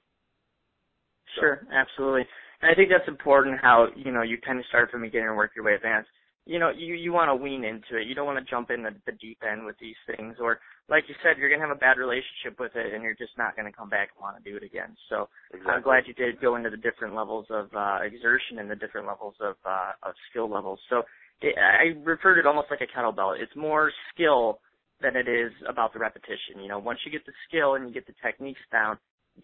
So. 1.36 1.42
Sure, 1.42 1.68
absolutely. 1.74 2.26
And 2.62 2.70
I 2.70 2.76
think 2.76 2.90
that's 2.90 3.08
important 3.08 3.58
how, 3.62 3.88
you 3.96 4.12
know, 4.12 4.22
you 4.22 4.38
kind 4.38 4.60
of 4.60 4.66
start 4.66 4.92
from 4.92 5.02
the 5.02 5.08
beginning 5.08 5.30
and 5.30 5.38
work 5.38 5.52
your 5.56 5.66
way 5.66 5.74
advanced. 5.74 6.10
You 6.46 6.60
know, 6.60 6.70
you, 6.70 6.96
you 6.96 7.14
want 7.14 7.30
to 7.30 7.36
wean 7.36 7.64
into 7.64 7.98
it. 7.98 8.08
You 8.08 8.16
don't 8.16 8.26
want 8.26 8.38
to 8.44 8.50
jump 8.50 8.70
in 8.72 8.82
the, 8.82 8.92
the 9.06 9.14
deep 9.14 9.38
end 9.46 9.66
with 9.66 9.78
these 9.80 9.96
things. 10.06 10.36
Or, 10.42 10.60
like 10.90 11.06
you 11.08 11.16
said, 11.24 11.38
you're 11.38 11.50
going 11.50 11.62
to 11.62 11.68
have 11.68 11.76
a 11.76 11.80
bad 11.80 11.98
relationship 11.98 12.60
with 12.60 12.74
it 12.76 12.94
and 12.94 13.04
you're 13.04 13.16
just 13.16 13.38
not 13.38 13.56
going 13.56 13.70
to 13.70 13.76
come 13.76 13.90
back 13.90 14.10
and 14.14 14.22
want 14.22 14.44
to 14.44 14.50
do 14.50 14.58
it 14.58 14.64
again. 14.64 14.96
So 15.10 15.30
exactly. 15.54 15.74
I'm 15.74 15.82
glad 15.82 16.04
you 16.06 16.14
did 16.14 16.42
go 16.42 16.56
into 16.56 16.70
the 16.70 16.78
different 16.78 17.16
levels 17.16 17.46
of 17.50 17.70
uh, 17.74 18.00
exertion 18.02 18.58
and 18.60 18.70
the 18.70 18.76
different 18.76 19.08
levels 19.08 19.36
of, 19.40 19.56
uh, 19.66 19.94
of 20.04 20.14
skill 20.30 20.50
levels. 20.50 20.80
So 20.90 21.04
it, 21.42 21.56
I 21.58 21.98
refer 22.04 22.36
to 22.36 22.40
it 22.40 22.46
almost 22.46 22.68
like 22.70 22.82
a 22.82 22.98
kettlebell. 22.98 23.40
It's 23.40 23.56
more 23.56 23.92
skill 24.14 24.60
than 25.02 25.16
it 25.16 25.28
is 25.28 25.52
about 25.68 25.94
the 25.94 26.00
repetition. 26.00 26.62
You 26.62 26.68
know, 26.68 26.80
once 26.80 27.00
you 27.06 27.12
get 27.12 27.26
the 27.26 27.34
skill 27.48 27.76
and 27.76 27.88
you 27.88 27.94
get 27.94 28.08
the 28.08 28.14
techniques 28.24 28.62
down, 28.72 28.98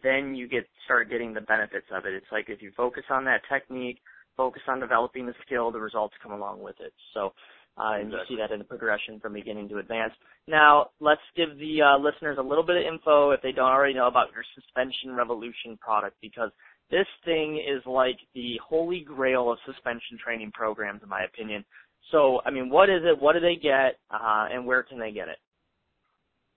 then 0.04 0.36
you 0.36 0.48
get 0.48 0.68
start 0.86 1.10
getting 1.10 1.34
the 1.34 1.42
benefits 1.42 1.88
of 1.92 2.06
it. 2.06 2.14
It's 2.14 2.32
like 2.32 2.46
if 2.50 2.62
you 2.62 2.72
focus 2.76 3.04
on 3.10 3.26
that 3.26 3.42
technique, 3.52 4.00
focus 4.36 4.62
on 4.68 4.80
developing 4.80 5.26
the 5.26 5.34
skill, 5.46 5.72
the 5.72 5.80
results 5.80 6.14
come 6.22 6.32
along 6.32 6.62
with 6.62 6.76
it. 6.80 6.94
So, 7.14 7.34
uh, 7.78 7.94
and 8.00 8.12
you 8.12 8.18
see 8.28 8.36
that 8.38 8.52
in 8.52 8.60
the 8.60 8.66
progression 8.66 9.20
from 9.20 9.34
beginning 9.34 9.70
to 9.70 9.78
advanced. 9.78 10.18
Now, 10.48 10.90
let's 11.00 11.22
give 11.36 11.58
the 11.58 11.82
uh, 11.82 11.98
listeners 11.98 12.38
a 12.40 12.44
little 12.44 12.64
bit 12.64 12.78
of 12.78 12.84
info 12.84 13.32
if 13.32 13.42
they 13.42 13.52
don't 13.52 13.70
already 13.70 13.94
know 13.94 14.08
about 14.08 14.28
your 14.34 14.44
Suspension 14.56 15.16
Revolution 15.16 15.78
product 15.80 16.18
because 16.22 16.52
this 16.90 17.08
thing 17.26 17.58
is 17.58 17.86
like 17.86 18.18
the 18.34 18.60
holy 18.66 19.02
grail 19.02 19.52
of 19.52 19.58
suspension 19.66 20.18
training 20.24 20.52
programs, 20.54 21.04
in 21.04 21.10
my 21.10 21.24
opinion. 21.24 21.66
So, 22.12 22.42
I 22.46 22.52
mean, 22.52 22.70
what 22.70 22.90
is 22.90 23.02
it? 23.04 23.22
What 23.22 23.34
do 23.34 23.40
they 23.40 23.56
get? 23.56 24.00
Uh, 24.10 24.48
and 24.52 24.66
where 24.66 24.84
can 24.84 25.00
they 25.00 25.12
get 25.12 25.28
it? 25.28 25.38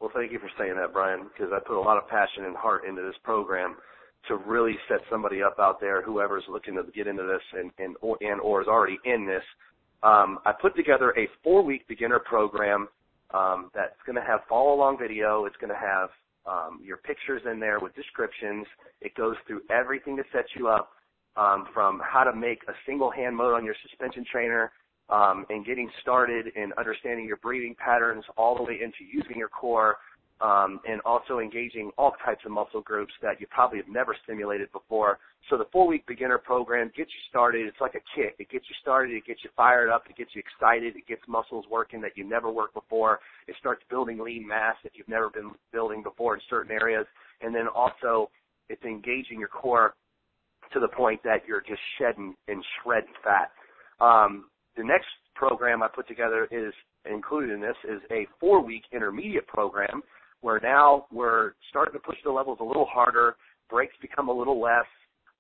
Well, 0.00 0.10
thank 0.14 0.32
you 0.32 0.38
for 0.38 0.50
saying 0.58 0.76
that, 0.76 0.92
Brian, 0.92 1.24
because 1.24 1.52
I 1.52 1.58
put 1.58 1.78
a 1.78 1.80
lot 1.80 1.98
of 1.98 2.08
passion 2.08 2.44
and 2.44 2.56
heart 2.56 2.84
into 2.88 3.02
this 3.02 3.16
program 3.22 3.76
to 4.28 4.36
really 4.36 4.74
set 4.88 4.98
somebody 5.10 5.42
up 5.42 5.56
out 5.58 5.80
there, 5.80 6.02
whoever's 6.02 6.44
looking 6.48 6.74
to 6.74 6.84
get 6.92 7.06
into 7.06 7.22
this 7.22 7.42
and 7.58 7.70
and 7.78 7.96
or, 8.00 8.16
and 8.20 8.40
or 8.40 8.60
is 8.60 8.68
already 8.68 8.98
in 9.04 9.26
this. 9.26 9.42
Um, 10.02 10.38
I 10.46 10.52
put 10.52 10.76
together 10.76 11.12
a 11.18 11.28
four-week 11.42 11.86
beginner 11.88 12.18
program 12.18 12.88
um, 13.34 13.70
that's 13.74 14.00
going 14.06 14.16
to 14.16 14.22
have 14.22 14.40
follow-along 14.48 14.98
video. 14.98 15.44
It's 15.44 15.56
going 15.56 15.72
to 15.72 15.78
have 15.78 16.08
um, 16.46 16.80
your 16.82 16.96
pictures 16.98 17.42
in 17.50 17.60
there 17.60 17.80
with 17.80 17.94
descriptions. 17.94 18.66
It 19.02 19.14
goes 19.14 19.36
through 19.46 19.60
everything 19.70 20.16
to 20.16 20.22
set 20.32 20.46
you 20.56 20.68
up 20.68 20.90
um, 21.36 21.66
from 21.74 22.00
how 22.02 22.24
to 22.24 22.34
make 22.34 22.60
a 22.68 22.72
single 22.86 23.10
hand 23.10 23.36
mode 23.36 23.54
on 23.54 23.64
your 23.64 23.74
suspension 23.82 24.24
trainer 24.30 24.72
um, 25.10 25.44
and 25.50 25.66
getting 25.66 25.90
started 26.00 26.46
in 26.56 26.72
understanding 26.78 27.26
your 27.26 27.38
breathing 27.38 27.74
patterns 27.82 28.24
all 28.36 28.56
the 28.56 28.62
way 28.62 28.78
into 28.82 29.04
using 29.12 29.36
your 29.36 29.48
core 29.48 29.96
um, 30.40 30.80
and 30.88 31.00
also 31.04 31.38
engaging 31.38 31.90
all 31.98 32.14
types 32.24 32.40
of 32.46 32.52
muscle 32.52 32.80
groups 32.80 33.12
that 33.20 33.40
you 33.40 33.46
probably 33.50 33.78
have 33.78 33.88
never 33.88 34.16
stimulated 34.24 34.72
before. 34.72 35.18
So 35.50 35.58
the 35.58 35.66
four-week 35.72 36.06
beginner 36.06 36.38
program 36.38 36.86
gets 36.96 37.10
you 37.10 37.20
started. 37.28 37.66
It's 37.66 37.80
like 37.80 37.94
a 37.94 38.04
kick. 38.16 38.36
It 38.38 38.48
gets 38.50 38.64
you 38.68 38.74
started. 38.80 39.14
It 39.14 39.26
gets 39.26 39.40
you 39.44 39.50
fired 39.56 39.90
up. 39.90 40.04
It 40.08 40.16
gets 40.16 40.30
you 40.34 40.40
excited. 40.40 40.96
It 40.96 41.06
gets 41.06 41.20
muscles 41.28 41.66
working 41.70 42.00
that 42.02 42.12
you 42.16 42.24
never 42.24 42.50
worked 42.50 42.74
before. 42.74 43.20
It 43.48 43.56
starts 43.58 43.82
building 43.90 44.18
lean 44.18 44.46
mass 44.46 44.76
that 44.82 44.92
you've 44.94 45.08
never 45.08 45.28
been 45.28 45.50
building 45.72 46.02
before 46.02 46.34
in 46.34 46.40
certain 46.48 46.72
areas. 46.72 47.06
And 47.42 47.54
then 47.54 47.66
also 47.68 48.30
it's 48.70 48.82
engaging 48.84 49.40
your 49.40 49.48
core 49.48 49.94
to 50.72 50.80
the 50.80 50.88
point 50.88 51.20
that 51.24 51.42
you're 51.46 51.62
just 51.62 51.80
shedding 51.98 52.34
and 52.48 52.64
shredding 52.82 53.12
fat. 53.24 53.50
Um, 54.02 54.46
the 54.80 54.86
next 54.86 55.08
program 55.34 55.82
I 55.82 55.88
put 55.94 56.08
together 56.08 56.48
is 56.50 56.72
included 57.04 57.50
in 57.50 57.60
this 57.60 57.76
is 57.84 58.00
a 58.10 58.26
four 58.40 58.64
week 58.64 58.84
intermediate 58.92 59.46
program 59.46 60.02
where 60.40 60.58
now 60.62 61.04
we're 61.12 61.52
starting 61.68 61.92
to 61.92 61.98
push 61.98 62.16
the 62.24 62.30
levels 62.30 62.58
a 62.62 62.64
little 62.64 62.86
harder, 62.86 63.36
breaks 63.68 63.92
become 64.00 64.30
a 64.30 64.32
little 64.32 64.58
less. 64.58 64.88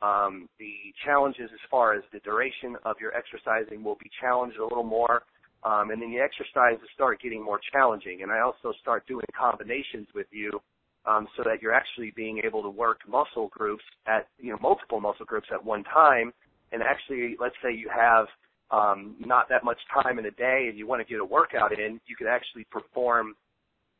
Um, 0.02 0.46
the 0.58 0.74
challenges 1.06 1.48
as 1.52 1.60
far 1.70 1.94
as 1.94 2.02
the 2.12 2.20
duration 2.20 2.76
of 2.84 2.96
your 3.00 3.12
exercising 3.16 3.82
will 3.82 3.96
be 3.96 4.10
challenged 4.20 4.58
a 4.58 4.62
little 4.62 4.84
more. 4.84 5.22
Um, 5.64 5.90
and 5.90 6.02
then 6.02 6.10
the 6.10 6.20
exercises 6.20 6.86
start 6.94 7.22
getting 7.22 7.42
more 7.42 7.60
challenging. 7.72 8.22
And 8.22 8.30
I 8.30 8.40
also 8.40 8.72
start 8.80 9.06
doing 9.06 9.24
combinations 9.38 10.08
with 10.14 10.26
you 10.30 10.60
um, 11.06 11.28
so 11.34 11.42
that 11.44 11.62
you're 11.62 11.74
actually 11.74 12.12
being 12.14 12.42
able 12.44 12.62
to 12.62 12.70
work 12.70 13.00
muscle 13.08 13.48
groups 13.52 13.84
at, 14.06 14.28
you 14.38 14.50
know, 14.52 14.58
multiple 14.60 15.00
muscle 15.00 15.24
groups 15.24 15.48
at 15.50 15.64
one 15.64 15.84
time. 15.84 16.32
And 16.72 16.82
actually, 16.82 17.36
let's 17.40 17.56
say 17.62 17.74
you 17.74 17.90
have 17.94 18.26
um, 18.70 19.16
not 19.18 19.48
that 19.48 19.64
much 19.64 19.78
time 19.92 20.18
in 20.18 20.26
a 20.26 20.30
day 20.30 20.66
and 20.68 20.78
you 20.78 20.86
want 20.86 21.00
to 21.00 21.10
get 21.10 21.20
a 21.20 21.24
workout 21.24 21.72
in, 21.72 22.00
you 22.06 22.16
can 22.16 22.26
actually 22.26 22.64
perform 22.70 23.34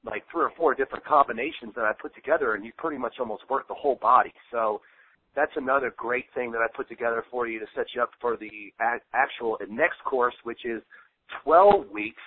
like 0.04 0.22
three 0.30 0.42
or 0.42 0.52
four 0.56 0.74
different 0.74 1.04
combinations 1.04 1.74
that 1.74 1.85
I 1.85 1.92
put 2.00 2.14
together 2.14 2.54
and 2.54 2.64
you 2.64 2.72
pretty 2.78 2.98
much 2.98 3.14
almost 3.18 3.42
work 3.50 3.68
the 3.68 3.74
whole 3.74 3.98
body. 4.00 4.33
So 4.50 4.80
that's 5.35 5.52
another 5.56 5.92
great 5.96 6.26
thing 6.35 6.50
that 6.52 6.59
I 6.59 6.66
put 6.74 6.88
together 6.88 7.24
for 7.30 7.46
you 7.46 7.61
to 7.61 7.66
set 7.76 7.87
you 7.94 8.02
up 8.02 8.11
for 8.20 8.37
the 8.37 8.72
actual 9.12 9.59
next 9.68 10.02
course, 10.04 10.35
which 10.44 10.64
is 10.64 10.83
12 11.44 11.88
weeks, 11.90 12.22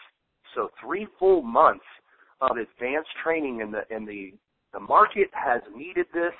so 0.56 0.70
three 0.82 1.08
full 1.20 1.42
months 1.42 1.86
of 2.42 2.58
advanced 2.58 3.10
training 3.24 3.62
in 3.62 3.72
the 3.72 3.82
in 3.96 4.06
the 4.06 4.34
the 4.74 4.80
market 4.80 5.30
has 5.34 5.62
needed 5.76 6.06
this 6.14 6.34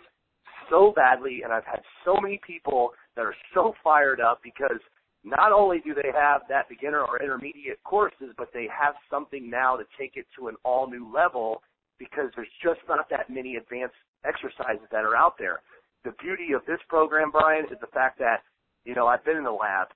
so 0.70 0.94
badly 0.96 1.42
and 1.44 1.54
I've 1.54 1.66
had 1.66 1.82
so 2.04 2.18
many 2.22 2.40
people 2.46 2.92
that 3.16 3.22
are 3.22 3.36
so 3.54 3.74
fired 3.84 4.20
up 4.20 4.40
because 4.44 4.80
not 5.24 5.52
only 5.52 5.80
do 5.80 5.94
they 5.94 6.12
have 6.14 6.42
that 6.50 6.68
beginner 6.68 7.02
or 7.02 7.22
intermediate 7.22 7.82
courses, 7.84 8.34
but 8.38 8.50
they 8.54 8.68
have 8.68 8.96
something 9.10 9.50
now 9.50 9.78
to 9.78 9.84
take 9.98 10.18
it 10.18 10.26
to 10.38 10.48
an 10.50 10.56
all 10.64 10.90
new 10.90 11.12
level 11.12 11.62
because 11.98 12.30
there's 12.36 12.52
just 12.62 12.82
not 12.90 13.10
that 13.10 13.30
many 13.30 13.56
advanced 13.56 13.96
exercises 14.26 14.88
that 14.92 15.06
are 15.06 15.16
out 15.16 15.36
there. 15.40 15.62
The 16.04 16.12
beauty 16.22 16.52
of 16.54 16.66
this 16.66 16.80
program, 16.90 17.32
Brian, 17.32 17.66
is 17.72 17.80
the 17.80 17.88
fact 17.88 18.20
that, 18.20 18.44
you 18.84 18.96
know, 18.96 19.08
I've 19.08 19.24
been 19.24 19.38
in 19.38 19.44
the 19.44 19.52
lab. 19.52 19.88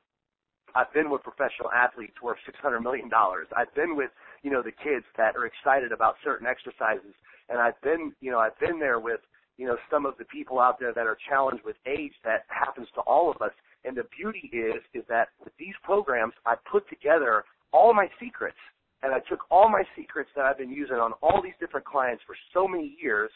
I've 0.76 0.92
been 0.94 1.10
with 1.10 1.24
professional 1.24 1.72
athletes 1.72 2.16
worth 2.22 2.38
$600 2.48 2.82
million. 2.82 3.10
I've 3.56 3.74
been 3.76 3.96
with, 3.96 4.12
you 4.44 4.52
know, 4.52 4.62
the 4.62 4.72
kids 4.72 5.06
that 5.18 5.36
are 5.36 5.46
excited 5.46 5.92
about 5.92 6.16
certain 6.24 6.48
exercises. 6.48 7.16
And 7.50 7.60
I've 7.60 7.80
been, 7.82 8.14
you 8.22 8.32
know, 8.32 8.40
I've 8.40 8.58
been 8.60 8.80
there 8.80 9.00
with, 9.00 9.20
you 9.58 9.66
know, 9.66 9.78
some 9.92 10.06
of 10.06 10.18
the 10.18 10.26
people 10.26 10.60
out 10.60 10.80
there 10.80 10.94
that 10.94 11.08
are 11.08 11.18
challenged 11.28 11.64
with 11.66 11.76
age 11.86 12.14
that 12.24 12.46
happens 12.48 12.88
to 12.96 13.02
all 13.02 13.32
of 13.32 13.42
us. 13.42 13.52
And 13.88 13.96
the 13.96 14.06
beauty 14.18 14.50
is, 14.52 14.82
is 14.94 15.04
that 15.08 15.30
with 15.44 15.54
these 15.58 15.76
programs, 15.84 16.34
I 16.46 16.56
put 16.70 16.88
together 16.90 17.46
all 17.72 17.94
my 17.94 18.08
secrets. 18.20 18.58
And 19.04 19.14
I 19.14 19.20
took 19.30 19.40
all 19.52 19.70
my 19.70 19.84
secrets 19.96 20.30
that 20.36 20.46
I've 20.46 20.58
been 20.58 20.72
using 20.72 20.96
on 20.96 21.14
all 21.22 21.40
these 21.42 21.54
different 21.60 21.86
clients 21.86 22.24
for 22.26 22.36
so 22.54 22.68
many 22.68 22.98
years 23.02 23.30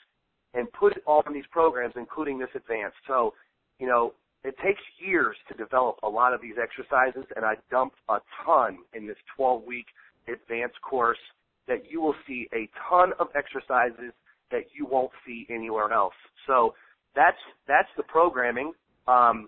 and 0.53 0.67
put 0.73 0.97
it 0.97 1.03
all 1.05 1.23
in 1.27 1.33
these 1.33 1.45
programs, 1.51 1.93
including 1.95 2.39
this 2.39 2.49
advanced. 2.55 2.97
So, 3.07 3.33
you 3.79 3.87
know, 3.87 4.13
it 4.43 4.55
takes 4.63 4.81
years 4.97 5.37
to 5.49 5.53
develop 5.53 5.97
a 6.03 6.09
lot 6.09 6.33
of 6.33 6.41
these 6.41 6.55
exercises, 6.61 7.25
and 7.35 7.45
I 7.45 7.55
dumped 7.69 7.97
a 8.09 8.17
ton 8.43 8.79
in 8.93 9.07
this 9.07 9.17
12 9.35 9.63
week 9.63 9.85
advanced 10.27 10.81
course 10.81 11.19
that 11.67 11.83
you 11.89 12.01
will 12.01 12.15
see 12.27 12.49
a 12.53 12.67
ton 12.89 13.13
of 13.19 13.27
exercises 13.35 14.13
that 14.49 14.63
you 14.73 14.85
won't 14.85 15.11
see 15.25 15.45
anywhere 15.49 15.93
else. 15.93 16.15
So 16.47 16.73
that's 17.15 17.37
that's 17.67 17.87
the 17.97 18.03
programming. 18.03 18.73
Um, 19.07 19.47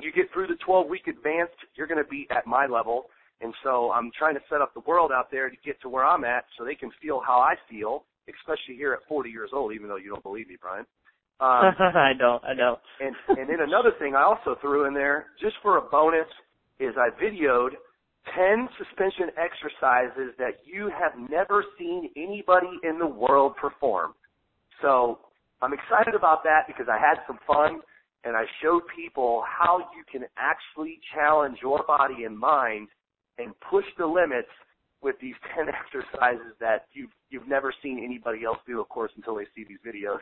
you 0.00 0.12
get 0.12 0.32
through 0.32 0.46
the 0.48 0.56
12 0.64 0.88
week 0.88 1.06
advanced, 1.06 1.56
you're 1.74 1.86
going 1.86 2.02
to 2.02 2.08
be 2.08 2.26
at 2.30 2.46
my 2.46 2.66
level. 2.66 3.06
And 3.40 3.52
so 3.62 3.92
I'm 3.92 4.10
trying 4.18 4.34
to 4.34 4.40
set 4.50 4.60
up 4.60 4.72
the 4.74 4.80
world 4.80 5.10
out 5.12 5.30
there 5.30 5.50
to 5.50 5.56
get 5.64 5.80
to 5.82 5.88
where 5.88 6.04
I'm 6.04 6.24
at 6.24 6.44
so 6.56 6.64
they 6.64 6.74
can 6.74 6.90
feel 7.02 7.20
how 7.24 7.38
I 7.40 7.54
feel, 7.68 8.04
especially 8.28 8.76
here 8.76 8.92
at 8.94 9.00
40 9.08 9.30
years 9.30 9.50
old, 9.52 9.74
even 9.74 9.88
though 9.88 9.96
you 9.96 10.08
don't 10.08 10.22
believe 10.22 10.48
me, 10.48 10.56
Brian. 10.60 10.86
Um, 11.38 11.74
I 11.78 12.12
don't, 12.18 12.42
I 12.44 12.54
don't. 12.54 12.78
and, 13.00 13.14
and 13.28 13.48
then 13.48 13.60
another 13.60 13.92
thing 13.98 14.14
I 14.14 14.22
also 14.22 14.56
threw 14.60 14.86
in 14.86 14.94
there, 14.94 15.26
just 15.40 15.56
for 15.62 15.76
a 15.76 15.82
bonus, 15.82 16.28
is 16.80 16.94
I 16.96 17.10
videoed 17.22 17.76
10 18.34 18.68
suspension 18.78 19.28
exercises 19.36 20.34
that 20.38 20.64
you 20.64 20.90
have 20.90 21.12
never 21.30 21.64
seen 21.78 22.10
anybody 22.16 22.80
in 22.82 22.98
the 22.98 23.06
world 23.06 23.54
perform. 23.60 24.14
So 24.82 25.20
I'm 25.62 25.72
excited 25.72 26.14
about 26.14 26.42
that 26.44 26.66
because 26.66 26.86
I 26.90 26.98
had 26.98 27.20
some 27.26 27.38
fun 27.46 27.80
and 28.24 28.36
I 28.36 28.44
showed 28.62 28.82
people 28.94 29.44
how 29.46 29.78
you 29.78 30.04
can 30.10 30.26
actually 30.36 31.00
challenge 31.14 31.58
your 31.62 31.84
body 31.86 32.24
and 32.24 32.38
mind 32.38 32.88
and 33.38 33.52
push 33.70 33.84
the 33.98 34.06
limits 34.06 34.48
with 35.02 35.16
these 35.20 35.34
10 35.56 35.66
exercises 35.68 36.54
that 36.60 36.86
you've 36.92 37.10
you've 37.30 37.48
never 37.48 37.72
seen 37.82 38.02
anybody 38.02 38.44
else 38.44 38.58
do, 38.66 38.80
of 38.80 38.88
course, 38.88 39.10
until 39.16 39.34
they 39.34 39.46
see 39.54 39.64
these 39.68 39.82
videos. 39.86 40.18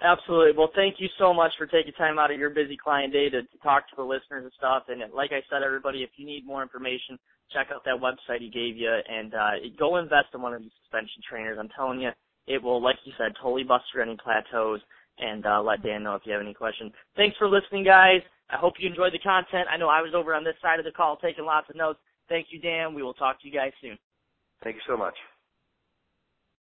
Absolutely. 0.03 0.57
Well, 0.57 0.71
thank 0.75 0.97
you 0.99 1.09
so 1.19 1.35
much 1.35 1.53
for 1.59 1.67
taking 1.67 1.93
time 1.93 2.19
out 2.19 2.31
of 2.31 2.39
your 2.39 2.51
busy 2.51 2.77
client 2.77 3.13
day 3.13 3.29
to, 3.29 3.43
to 3.43 3.59
talk 3.63 3.89
to 3.91 3.97
the 3.97 4.03
listeners 4.03 4.45
and 4.45 4.53
stuff. 4.57 4.85
And 4.89 5.03
like 5.13 5.31
I 5.33 5.45
said, 5.51 5.63
everybody, 5.63 6.03
if 6.03 6.11
you 6.17 6.25
need 6.25 6.47
more 6.47 6.63
information, 6.63 7.19
check 7.53 7.69
out 7.75 7.85
that 7.85 8.01
website 8.01 8.41
he 8.41 8.51
gave 8.51 8.77
you 8.77 8.91
and 8.91 9.35
uh, 9.35 9.51
go 9.79 9.97
invest 9.97 10.29
in 10.35 10.43
one 10.43 10.55
of 10.55 10.63
these 10.63 10.71
suspension 10.83 11.23
trainers. 11.29 11.59
I'm 11.59 11.69
telling 11.77 12.01
you, 12.01 12.11
it 12.47 12.63
will, 12.63 12.83
like 12.83 12.97
you 13.05 13.13
said, 13.19 13.33
totally 13.41 13.65
bust 13.65 13.85
through 13.93 14.03
any 14.03 14.17
plateaus. 14.23 14.81
And 15.19 15.45
uh, 15.45 15.61
let 15.61 15.83
Dan 15.83 16.03
know 16.03 16.15
if 16.15 16.23
you 16.25 16.33
have 16.33 16.41
any 16.41 16.55
questions. 16.55 16.93
Thanks 17.15 17.37
for 17.37 17.47
listening, 17.47 17.85
guys. 17.85 18.23
I 18.49 18.57
hope 18.57 18.75
you 18.79 18.89
enjoyed 18.89 19.13
the 19.13 19.19
content. 19.19 19.69
I 19.71 19.77
know 19.77 19.89
I 19.89 20.01
was 20.01 20.13
over 20.15 20.35
on 20.35 20.45
this 20.45 20.55
side 20.63 20.79
of 20.79 20.87
the 20.87 20.93
call 20.93 21.19
taking 21.19 21.45
lots 21.45 21.69
of 21.69 21.77
notes. 21.77 21.99
Thank 22.29 22.47
you, 22.51 22.59
Dan. 22.59 22.95
We 22.95 23.03
will 23.03 23.15
talk 23.15 23.41
to 23.43 23.47
you 23.47 23.53
guys 23.53 23.73
soon. 23.83 23.99
Thank 24.65 24.77
you 24.77 24.83
so 24.89 24.97
much. 24.97 25.15